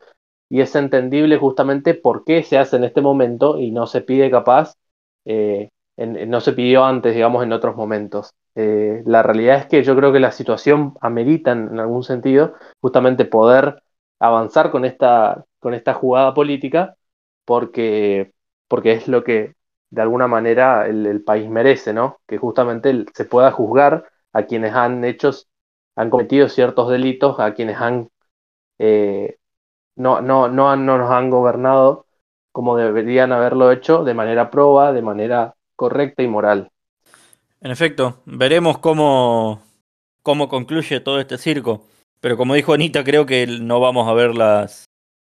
y 0.49 0.61
es 0.61 0.75
entendible 0.77 1.39
justamente 1.39 1.95
por 1.95 2.25
qué 2.25 2.43
se 2.43 2.59
hace 2.59 2.77
en 2.77 2.85
este 2.85 3.01
momento 3.01 3.59
y 3.59 3.71
no 3.71 3.87
se 3.87 4.01
pide 4.03 4.31
capaz, 4.31 4.75
eh, 5.25 5.71
no 5.97 6.41
se 6.41 6.53
pidió 6.53 6.85
antes, 6.85 7.15
digamos, 7.15 7.43
en 7.43 7.53
otros 7.53 7.77
momentos. 7.77 8.33
Eh, 8.55 9.03
la 9.07 9.23
realidad 9.23 9.59
es 9.59 9.67
que 9.67 9.83
yo 9.83 9.97
creo 9.97 10.13
que 10.13 10.21
la 10.21 10.33
situación 10.33 10.95
amerita 11.01 11.53
en, 11.53 11.69
en, 11.69 11.81
algún 11.81 12.03
sentido 12.05 12.55
justamente 12.81 13.25
poder 13.25 13.83
avanzar 14.19 14.71
con 14.71 14.85
esta, 14.85 15.45
con 15.59 15.75
esta 15.75 15.95
jugada 15.95 16.35
política 16.35 16.97
porque, 17.45 18.33
porque 18.69 18.93
es 18.93 19.09
lo 19.09 19.25
que 19.25 19.55
de 19.91 20.03
alguna 20.03 20.27
manera 20.29 20.87
el, 20.87 21.23
país 21.25 21.49
merece, 21.49 21.93
¿no? 21.93 22.19
Que 22.27 22.39
justamente 22.39 23.07
se 23.15 23.25
pueda 23.25 23.53
juzgar 23.53 24.09
a 24.33 24.45
quienes 24.47 24.75
han 24.75 25.05
hecho, 25.05 25.31
han 25.97 26.11
cometido 26.11 26.49
ciertos 26.49 26.91
delitos, 26.91 27.41
a 27.41 27.55
quienes 27.55 27.79
han 27.79 28.11
eh, 28.79 29.36
no, 29.97 30.21
no, 30.21 30.49
no, 30.49 30.77
no 30.77 30.99
nos 30.99 31.11
han 31.11 31.31
gobernado 31.31 32.07
como 32.53 32.77
deberían 32.77 33.33
haberlo 33.33 33.71
hecho, 33.71 34.03
de 34.03 34.15
manera 34.15 34.51
proba, 34.51 34.93
de 34.93 35.03
manera 35.03 35.57
correcta 35.77 36.23
y 36.23 36.27
moral. 36.27 36.71
En 37.61 37.71
efecto, 37.71 38.23
veremos 38.25 38.79
cómo, 38.79 39.61
cómo 40.23 40.49
concluye 40.49 41.01
todo 41.01 41.21
este 41.21 41.37
circo. 41.37 41.85
Pero 42.21 42.39
como 42.39 42.55
dijo 42.55 42.73
Anita, 42.73 43.05
creo 43.05 43.27
que 43.27 43.47
no 43.47 43.79
vamos 43.79 44.09
a 44.09 44.15
ver 44.15 44.35
las 44.35 44.87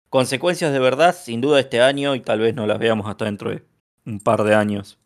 consecuencias 0.10 0.74
de 0.74 0.80
verdad, 0.80 1.16
sin 1.16 1.40
duda, 1.40 1.60
este 1.60 1.82
año 1.82 2.16
y 2.16 2.22
tal 2.22 2.40
vez 2.40 2.56
no 2.56 2.66
las 2.66 2.80
veamos 2.80 3.08
hasta 3.08 3.26
dentro 3.26 3.52
de 3.52 3.64
un 4.08 4.20
par 4.20 4.44
de 4.44 4.56
años. 4.56 4.98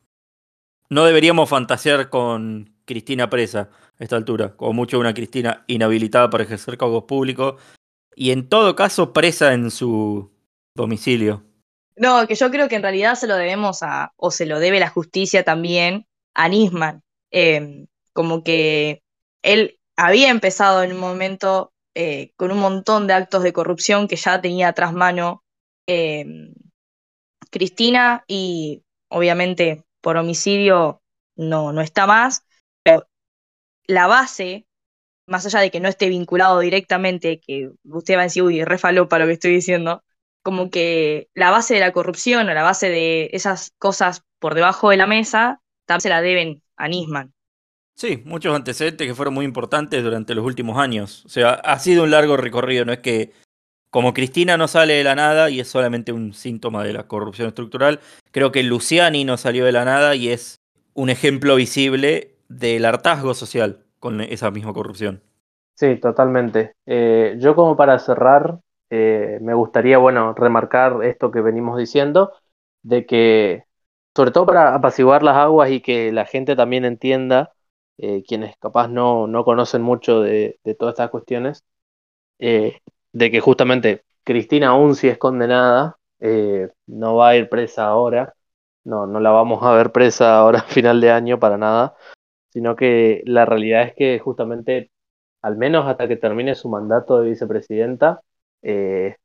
No 0.89 1.03
deberíamos 1.03 1.49
fantasear 1.49 2.09
con 2.09 2.73
Cristina 2.85 3.29
presa 3.29 3.69
a 3.99 4.03
esta 4.03 4.15
altura, 4.15 4.55
como 4.55 4.71
mucho 4.71 4.97
una 4.97 5.13
Cristina 5.13 5.65
inhabilitada 5.67 6.29
para 6.29 6.45
ejercer 6.45 6.77
cargos 6.77 7.03
públicos 7.03 7.55
y 8.15 8.31
en 8.31 8.49
todo 8.49 8.75
caso 8.75 9.13
presa 9.13 9.53
en 9.53 9.71
su 9.71 10.31
domicilio. 10.75 11.43
No, 11.95 12.25
que 12.27 12.35
yo 12.35 12.49
creo 12.49 12.67
que 12.67 12.75
en 12.75 12.81
realidad 12.81 13.15
se 13.15 13.27
lo 13.27 13.35
debemos 13.35 13.83
a, 13.83 14.13
o 14.15 14.31
se 14.31 14.45
lo 14.45 14.59
debe 14.59 14.79
la 14.79 14.89
justicia 14.89 15.43
también, 15.43 16.07
a 16.33 16.49
Nisman. 16.49 17.03
Eh, 17.31 17.85
como 18.13 18.43
que 18.43 19.01
él 19.43 19.79
había 19.97 20.29
empezado 20.29 20.83
en 20.83 20.93
un 20.93 20.99
momento 20.99 21.73
eh, 21.95 22.31
con 22.35 22.51
un 22.51 22.59
montón 22.59 23.07
de 23.07 23.13
actos 23.13 23.43
de 23.43 23.53
corrupción 23.53 24.07
que 24.07 24.15
ya 24.15 24.41
tenía 24.41 24.73
tras 24.73 24.93
mano 24.93 25.43
eh, 25.87 26.25
Cristina 27.51 28.23
y 28.27 28.83
obviamente 29.09 29.83
por 30.01 30.17
homicidio 30.17 31.01
no, 31.35 31.71
no 31.71 31.81
está 31.81 32.07
más, 32.07 32.45
pero 32.83 33.07
la 33.85 34.07
base, 34.07 34.65
más 35.25 35.45
allá 35.45 35.59
de 35.59 35.71
que 35.71 35.79
no 35.79 35.89
esté 35.89 36.09
vinculado 36.09 36.59
directamente, 36.59 37.39
que 37.39 37.71
usted 37.85 38.15
va 38.15 38.21
a 38.21 38.23
decir, 38.23 38.43
uy, 38.43 38.63
refaló 38.63 39.07
para 39.07 39.25
lo 39.25 39.29
que 39.29 39.33
estoy 39.33 39.51
diciendo, 39.51 40.03
como 40.41 40.69
que 40.69 41.29
la 41.33 41.51
base 41.51 41.75
de 41.75 41.79
la 41.79 41.93
corrupción 41.93 42.49
o 42.49 42.53
la 42.53 42.63
base 42.63 42.89
de 42.89 43.29
esas 43.33 43.71
cosas 43.77 44.23
por 44.39 44.55
debajo 44.55 44.89
de 44.89 44.97
la 44.97 45.07
mesa, 45.07 45.61
también 45.85 46.01
se 46.01 46.09
la 46.09 46.21
deben 46.21 46.61
a 46.75 46.87
Nisman. 46.87 47.33
Sí, 47.95 48.21
muchos 48.25 48.55
antecedentes 48.55 49.07
que 49.07 49.15
fueron 49.15 49.33
muy 49.33 49.45
importantes 49.45 50.03
durante 50.03 50.35
los 50.35 50.45
últimos 50.45 50.77
años. 50.77 51.23
O 51.25 51.29
sea, 51.29 51.53
ha 51.53 51.79
sido 51.79 52.03
un 52.03 52.11
largo 52.11 52.37
recorrido, 52.37 52.85
no 52.85 52.91
es 52.91 52.99
que 52.99 53.31
como 53.91 54.13
Cristina 54.13 54.57
no 54.57 54.67
sale 54.67 54.95
de 54.95 55.03
la 55.03 55.13
nada 55.13 55.51
y 55.51 55.59
es 55.59 55.67
solamente 55.67 56.11
un 56.11 56.33
síntoma 56.33 56.83
de 56.83 56.93
la 56.93 57.07
corrupción 57.07 57.47
estructural, 57.47 57.99
creo 58.31 58.51
que 58.51 58.63
Luciani 58.63 59.23
no 59.23 59.37
salió 59.37 59.65
de 59.65 59.71
la 59.71 59.85
nada 59.85 60.15
y 60.15 60.29
es 60.29 60.59
un 60.95 61.11
ejemplo 61.11 61.55
visible 61.55 62.35
del 62.49 62.85
hartazgo 62.85 63.35
social 63.35 63.85
con 64.03 64.19
esa 64.19 64.51
misma 64.51 64.73
corrupción. 64.73 65.23
Sí, 65.75 65.95
totalmente. 65.95 66.75
Eh, 66.85 67.37
yo 67.39 67.55
como 67.55 67.77
para 67.77 67.97
cerrar, 67.99 68.59
eh, 68.89 69.37
me 69.39 69.53
gustaría, 69.53 69.97
bueno, 69.97 70.33
remarcar 70.33 71.05
esto 71.05 71.31
que 71.31 71.39
venimos 71.39 71.77
diciendo, 71.77 72.33
de 72.81 73.05
que, 73.05 73.63
sobre 74.13 74.31
todo 74.31 74.45
para 74.45 74.75
apaciguar 74.75 75.23
las 75.23 75.37
aguas 75.37 75.71
y 75.71 75.79
que 75.79 76.11
la 76.11 76.25
gente 76.25 76.57
también 76.57 76.83
entienda, 76.83 77.53
eh, 77.97 78.23
quienes 78.27 78.57
capaz 78.57 78.89
no, 78.89 79.25
no 79.27 79.45
conocen 79.45 79.81
mucho 79.81 80.19
de, 80.19 80.59
de 80.65 80.75
todas 80.75 80.95
estas 80.95 81.09
cuestiones, 81.09 81.63
de 82.39 83.31
que 83.31 83.39
justamente 83.39 84.03
Cristina 84.25 84.67
aún 84.71 84.95
si 84.95 85.07
es 85.07 85.17
condenada, 85.17 85.97
no 86.87 87.15
va 87.15 87.29
a 87.29 87.35
ir 87.37 87.47
presa 87.47 87.85
ahora, 87.87 88.33
no, 88.83 89.07
no 89.07 89.21
la 89.21 89.31
vamos 89.31 89.63
a 89.63 89.71
ver 89.71 89.93
presa 89.93 90.37
ahora 90.39 90.59
a 90.59 90.63
final 90.63 90.99
de 90.99 91.09
año 91.09 91.39
para 91.39 91.57
nada, 91.57 91.95
sino 92.53 92.75
que 92.75 93.23
la 93.25 93.45
realidad 93.45 93.83
es 93.83 93.95
que 93.95 94.19
justamente, 94.19 94.91
al 95.41 95.57
menos 95.57 95.87
hasta 95.87 96.07
que 96.07 96.17
termine 96.17 96.55
su 96.55 96.69
mandato 96.69 97.19
de 97.19 97.29
vicepresidenta, 97.31 98.21
eh, 98.61 99.17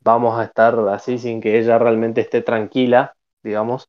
vamos 0.00 0.38
a 0.38 0.44
estar 0.44 0.78
así 0.90 1.18
sin 1.18 1.40
que 1.40 1.58
ella 1.58 1.78
realmente 1.78 2.20
esté 2.20 2.42
tranquila, 2.42 3.14
digamos, 3.44 3.88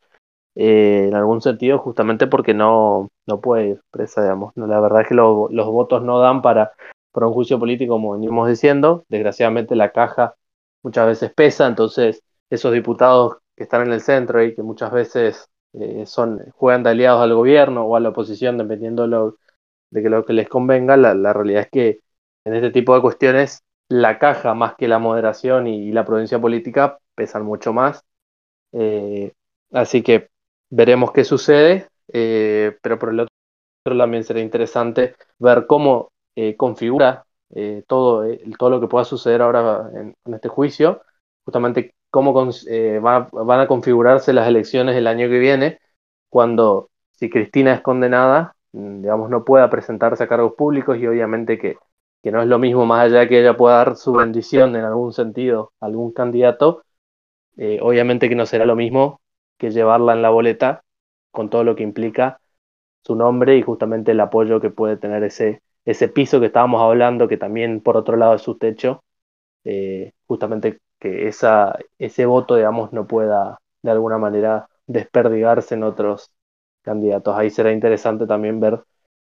eh, 0.55 1.05
en 1.09 1.15
algún 1.15 1.41
sentido, 1.41 1.79
justamente 1.79 2.27
porque 2.27 2.53
no, 2.53 3.09
no 3.27 3.41
puede 3.41 3.69
ir 3.69 3.81
presa, 3.91 4.21
digamos. 4.21 4.53
La 4.55 4.79
verdad 4.79 5.01
es 5.01 5.07
que 5.09 5.15
lo, 5.15 5.49
los 5.51 5.67
votos 5.67 6.03
no 6.03 6.19
dan 6.19 6.41
para, 6.43 6.73
para 7.11 7.27
un 7.27 7.33
juicio 7.33 7.59
político, 7.59 7.93
como 7.95 8.13
venimos 8.13 8.47
diciendo. 8.49 9.05
Desgraciadamente 9.09 9.75
la 9.75 9.91
caja 9.91 10.35
muchas 10.83 11.07
veces 11.07 11.33
pesa, 11.33 11.67
entonces 11.67 12.23
esos 12.51 12.71
diputados 12.73 13.37
que 13.55 13.63
están 13.63 13.83
en 13.87 13.93
el 13.93 14.01
centro 14.01 14.43
y 14.43 14.53
que 14.55 14.61
muchas 14.63 14.91
veces 14.91 15.49
eh, 15.79 16.05
son, 16.05 16.39
juegan 16.51 16.83
de 16.83 16.91
aliados 16.91 17.21
al 17.21 17.33
gobierno 17.33 17.85
o 17.85 17.95
a 17.95 17.99
la 17.99 18.09
oposición, 18.09 18.57
dependiendo 18.57 19.07
lo, 19.07 19.37
de 19.91 20.03
que 20.03 20.09
lo 20.09 20.25
que 20.25 20.33
les 20.33 20.47
convenga, 20.49 20.97
la, 20.97 21.13
la, 21.15 21.33
realidad 21.33 21.63
es 21.63 21.69
que 21.69 21.99
en 22.45 22.55
este 22.55 22.71
tipo 22.71 22.95
de 22.95 23.01
cuestiones 23.01 23.63
la 23.89 24.19
caja 24.19 24.53
más 24.53 24.75
que 24.75 24.87
la 24.87 24.99
moderación 24.99 25.67
y, 25.67 25.91
la 25.91 26.05
prudencia 26.05 26.39
política 26.39 26.99
pesan 27.15 27.43
mucho 27.45 27.73
más. 27.73 28.03
Eh, 28.73 29.33
así 29.71 30.03
que 30.03 30.29
veremos 30.69 31.11
qué 31.11 31.23
sucede, 31.23 31.89
eh, 32.13 32.77
pero 32.81 32.99
por 32.99 33.09
el 33.09 33.21
otro 33.21 33.97
también 33.97 34.23
será 34.23 34.39
interesante 34.41 35.15
ver 35.39 35.67
cómo 35.67 36.11
configura 36.57 37.25
todo, 37.87 38.25
todo 38.59 38.69
lo 38.69 38.81
que 38.81 38.87
pueda 38.87 39.05
suceder 39.05 39.41
ahora 39.41 39.89
en, 39.93 40.13
en 40.25 40.33
este 40.33 40.49
juicio, 40.49 41.01
justamente 41.45 41.94
cómo 42.15 42.33
va, 43.03 43.29
van 43.31 43.59
a 43.59 43.67
configurarse 43.67 44.31
las 44.33 44.47
elecciones 44.47 44.95
el 44.95 45.07
año 45.07 45.27
que 45.27 45.37
viene, 45.39 45.79
cuando 46.29 46.89
si 47.11 47.29
Cristina 47.29 47.73
es 47.73 47.81
condenada, 47.81 48.55
mm, 48.71 49.01
digamos, 49.01 49.29
no 49.29 49.43
pueda 49.43 49.69
presentarse 49.69 50.23
a 50.23 50.27
cargos 50.27 50.53
públicos 50.53 50.97
y 50.97 51.07
obviamente 51.07 51.57
que, 51.59 51.77
que 52.23 52.31
no 52.31 52.41
es 52.41 52.47
lo 52.47 52.57
mismo, 52.59 52.85
más 52.85 53.05
allá 53.05 53.19
de 53.21 53.27
que 53.27 53.39
ella 53.41 53.57
pueda 53.57 53.77
dar 53.77 53.97
su 53.97 54.13
bendición 54.13 54.75
en 54.77 54.85
algún 54.85 55.11
sentido 55.13 55.73
a 55.81 55.87
algún 55.87 56.13
candidato, 56.13 56.83
obviamente 57.81 58.29
que 58.29 58.35
no 58.35 58.45
será 58.45 58.65
lo 58.65 58.75
mismo 58.75 59.21
que 59.57 59.71
llevarla 59.71 60.13
en 60.13 60.21
la 60.21 60.29
boleta 60.29 60.83
con 61.31 61.49
todo 61.49 61.63
lo 61.63 61.75
que 61.75 61.83
implica 61.83 62.39
su 63.03 63.15
nombre 63.15 63.57
y 63.57 63.61
justamente 63.61 64.11
el 64.11 64.19
apoyo 64.21 64.61
que 64.61 64.69
puede 64.69 64.97
tener 64.97 65.23
ese, 65.23 65.61
ese 65.85 66.07
piso 66.09 66.39
que 66.39 66.47
estábamos 66.47 66.81
hablando, 66.81 67.27
que 67.27 67.37
también 67.37 67.81
por 67.81 67.97
otro 67.97 68.17
lado 68.17 68.35
es 68.35 68.41
su 68.41 68.57
techo, 68.57 69.03
eh, 69.65 70.13
justamente 70.27 70.79
que 70.99 71.27
ese 71.27 72.25
voto, 72.25 72.55
digamos, 72.55 72.93
no 72.93 73.07
pueda 73.07 73.59
de 73.81 73.91
alguna 73.91 74.17
manera 74.17 74.67
desperdigarse 74.87 75.75
en 75.75 75.83
otros 75.83 76.31
candidatos. 76.81 77.37
Ahí 77.37 77.49
será 77.49 77.71
interesante 77.71 78.27
también 78.27 78.59
ver 78.59 78.83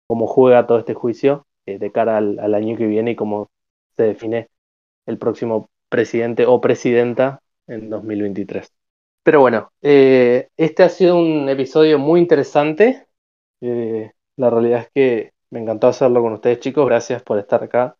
cómo 0.07 0.28
juega 0.28 0.67
todo 0.67 0.80
este 0.80 0.93
juicio 0.93 1.45
eh, 1.65 1.80
de 1.80 1.91
cara 1.91 2.17
al, 2.17 2.39
al, 2.39 2.55
año 2.55 2.78
que 2.78 2.88
viene 2.88 3.11
y 3.11 3.15
cómo 3.15 3.49
se 3.95 4.03
define 4.03 4.49
el 5.05 5.17
próximo 5.17 5.70
presidente 5.89 6.45
o 6.45 6.61
presidenta 6.61 7.41
en 7.67 7.89
2023. 7.89 8.72
Pero 9.24 9.41
bueno, 9.41 9.72
eh, 9.82 10.49
este 10.57 10.84
ha 10.84 10.89
sido 10.89 11.17
un 11.17 11.49
episodio 11.49 11.99
muy 11.99 12.20
interesante. 12.20 13.07
Eh, 13.61 14.11
la 14.38 14.49
realidad 14.49 14.82
es 14.82 14.89
que 14.93 15.34
me 15.51 15.59
encantó 15.59 15.88
hacerlo 15.88 16.22
con 16.22 16.34
ustedes, 16.34 16.59
chicos. 16.59 16.86
Gracias 16.88 17.22
por 17.24 17.38
estar 17.39 17.63
acá 17.63 17.97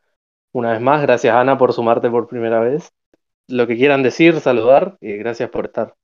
una 0.54 0.72
vez 0.72 0.82
más. 0.82 1.02
Gracias, 1.02 1.36
Ana, 1.36 1.58
por 1.58 1.74
sumarte 1.74 2.10
por 2.10 2.28
primera 2.28 2.60
vez. 2.62 2.92
Lo 3.50 3.68
que 3.68 3.76
quieran 3.76 4.04
decir, 4.04 4.40
saludar 4.40 4.98
y 5.02 5.14
gracias 5.18 5.50
por 5.50 5.66
estar. 5.66 5.96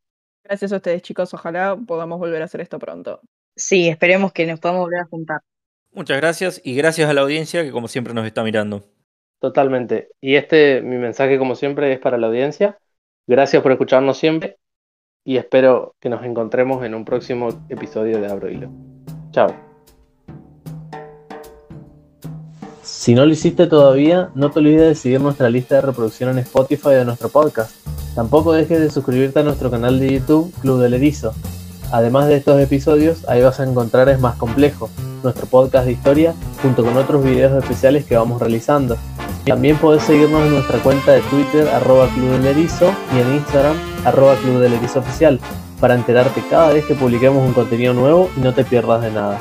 Gracias 0.43 0.71
a 0.71 0.75
ustedes, 0.77 1.01
chicos. 1.01 1.33
Ojalá 1.33 1.75
podamos 1.75 2.19
volver 2.19 2.41
a 2.41 2.45
hacer 2.45 2.61
esto 2.61 2.77
pronto. 2.77 3.21
Sí, 3.55 3.87
esperemos 3.87 4.31
que 4.31 4.45
nos 4.45 4.59
podamos 4.59 4.85
volver 4.85 5.01
a 5.01 5.05
juntar. 5.05 5.41
Muchas 5.91 6.17
gracias 6.17 6.61
y 6.63 6.75
gracias 6.75 7.09
a 7.09 7.13
la 7.13 7.21
audiencia 7.21 7.63
que 7.63 7.71
como 7.71 7.87
siempre 7.87 8.13
nos 8.13 8.25
está 8.25 8.43
mirando. 8.43 8.83
Totalmente. 9.39 10.09
Y 10.21 10.35
este, 10.35 10.81
mi 10.81 10.97
mensaje 10.97 11.37
como 11.37 11.55
siempre 11.55 11.93
es 11.93 11.99
para 11.99 12.17
la 12.17 12.27
audiencia. 12.27 12.77
Gracias 13.27 13.63
por 13.63 13.71
escucharnos 13.71 14.17
siempre 14.17 14.57
y 15.23 15.37
espero 15.37 15.95
que 15.99 16.09
nos 16.09 16.23
encontremos 16.23 16.85
en 16.85 16.93
un 16.93 17.05
próximo 17.05 17.49
episodio 17.69 18.19
de 18.19 18.27
Abro 18.27 18.49
Hilo. 18.49 18.69
Chao. 19.31 19.64
Si 22.85 23.15
no 23.15 23.25
lo 23.25 23.33
hiciste 23.33 23.65
todavía, 23.65 24.29
no 24.35 24.51
te 24.51 24.59
olvides 24.59 24.89
de 24.89 24.93
seguir 24.95 25.19
nuestra 25.19 25.49
lista 25.49 25.75
de 25.75 25.81
reproducción 25.81 26.29
en 26.29 26.37
Spotify 26.37 26.89
de 26.89 27.05
nuestro 27.05 27.29
podcast. 27.29 27.71
Tampoco 28.13 28.53
dejes 28.53 28.79
de 28.79 28.91
suscribirte 28.91 29.39
a 29.39 29.43
nuestro 29.43 29.71
canal 29.71 29.99
de 29.99 30.13
YouTube 30.13 30.53
Club 30.61 30.79
del 30.79 30.93
Erizo. 30.93 31.33
Además 31.91 32.27
de 32.27 32.37
estos 32.37 32.61
episodios, 32.61 33.27
ahí 33.27 33.41
vas 33.41 33.59
a 33.59 33.63
encontrar 33.63 34.07
Es 34.09 34.19
Más 34.19 34.35
Complejo, 34.35 34.91
nuestro 35.23 35.47
podcast 35.47 35.87
de 35.87 35.93
historia, 35.93 36.35
junto 36.61 36.85
con 36.85 36.95
otros 36.95 37.23
videos 37.23 37.57
especiales 37.63 38.05
que 38.05 38.17
vamos 38.17 38.39
realizando. 38.39 38.97
También 39.47 39.77
podés 39.77 40.03
seguirnos 40.03 40.43
en 40.43 40.51
nuestra 40.51 40.77
cuenta 40.83 41.13
de 41.13 41.21
Twitter, 41.21 41.67
arroba 41.69 42.07
Club 42.13 42.29
del 42.33 42.45
Erizo, 42.45 42.91
y 43.15 43.19
en 43.19 43.35
Instagram, 43.37 43.77
arroba 44.05 44.35
Club 44.35 44.59
del 44.59 44.73
Erizo 44.73 44.99
Oficial, 44.99 45.39
para 45.79 45.95
enterarte 45.95 46.43
cada 46.51 46.71
vez 46.71 46.85
que 46.85 46.93
publiquemos 46.93 47.43
un 47.43 47.53
contenido 47.53 47.95
nuevo 47.95 48.29
y 48.37 48.41
no 48.41 48.53
te 48.53 48.63
pierdas 48.63 49.01
de 49.01 49.11
nada. 49.11 49.39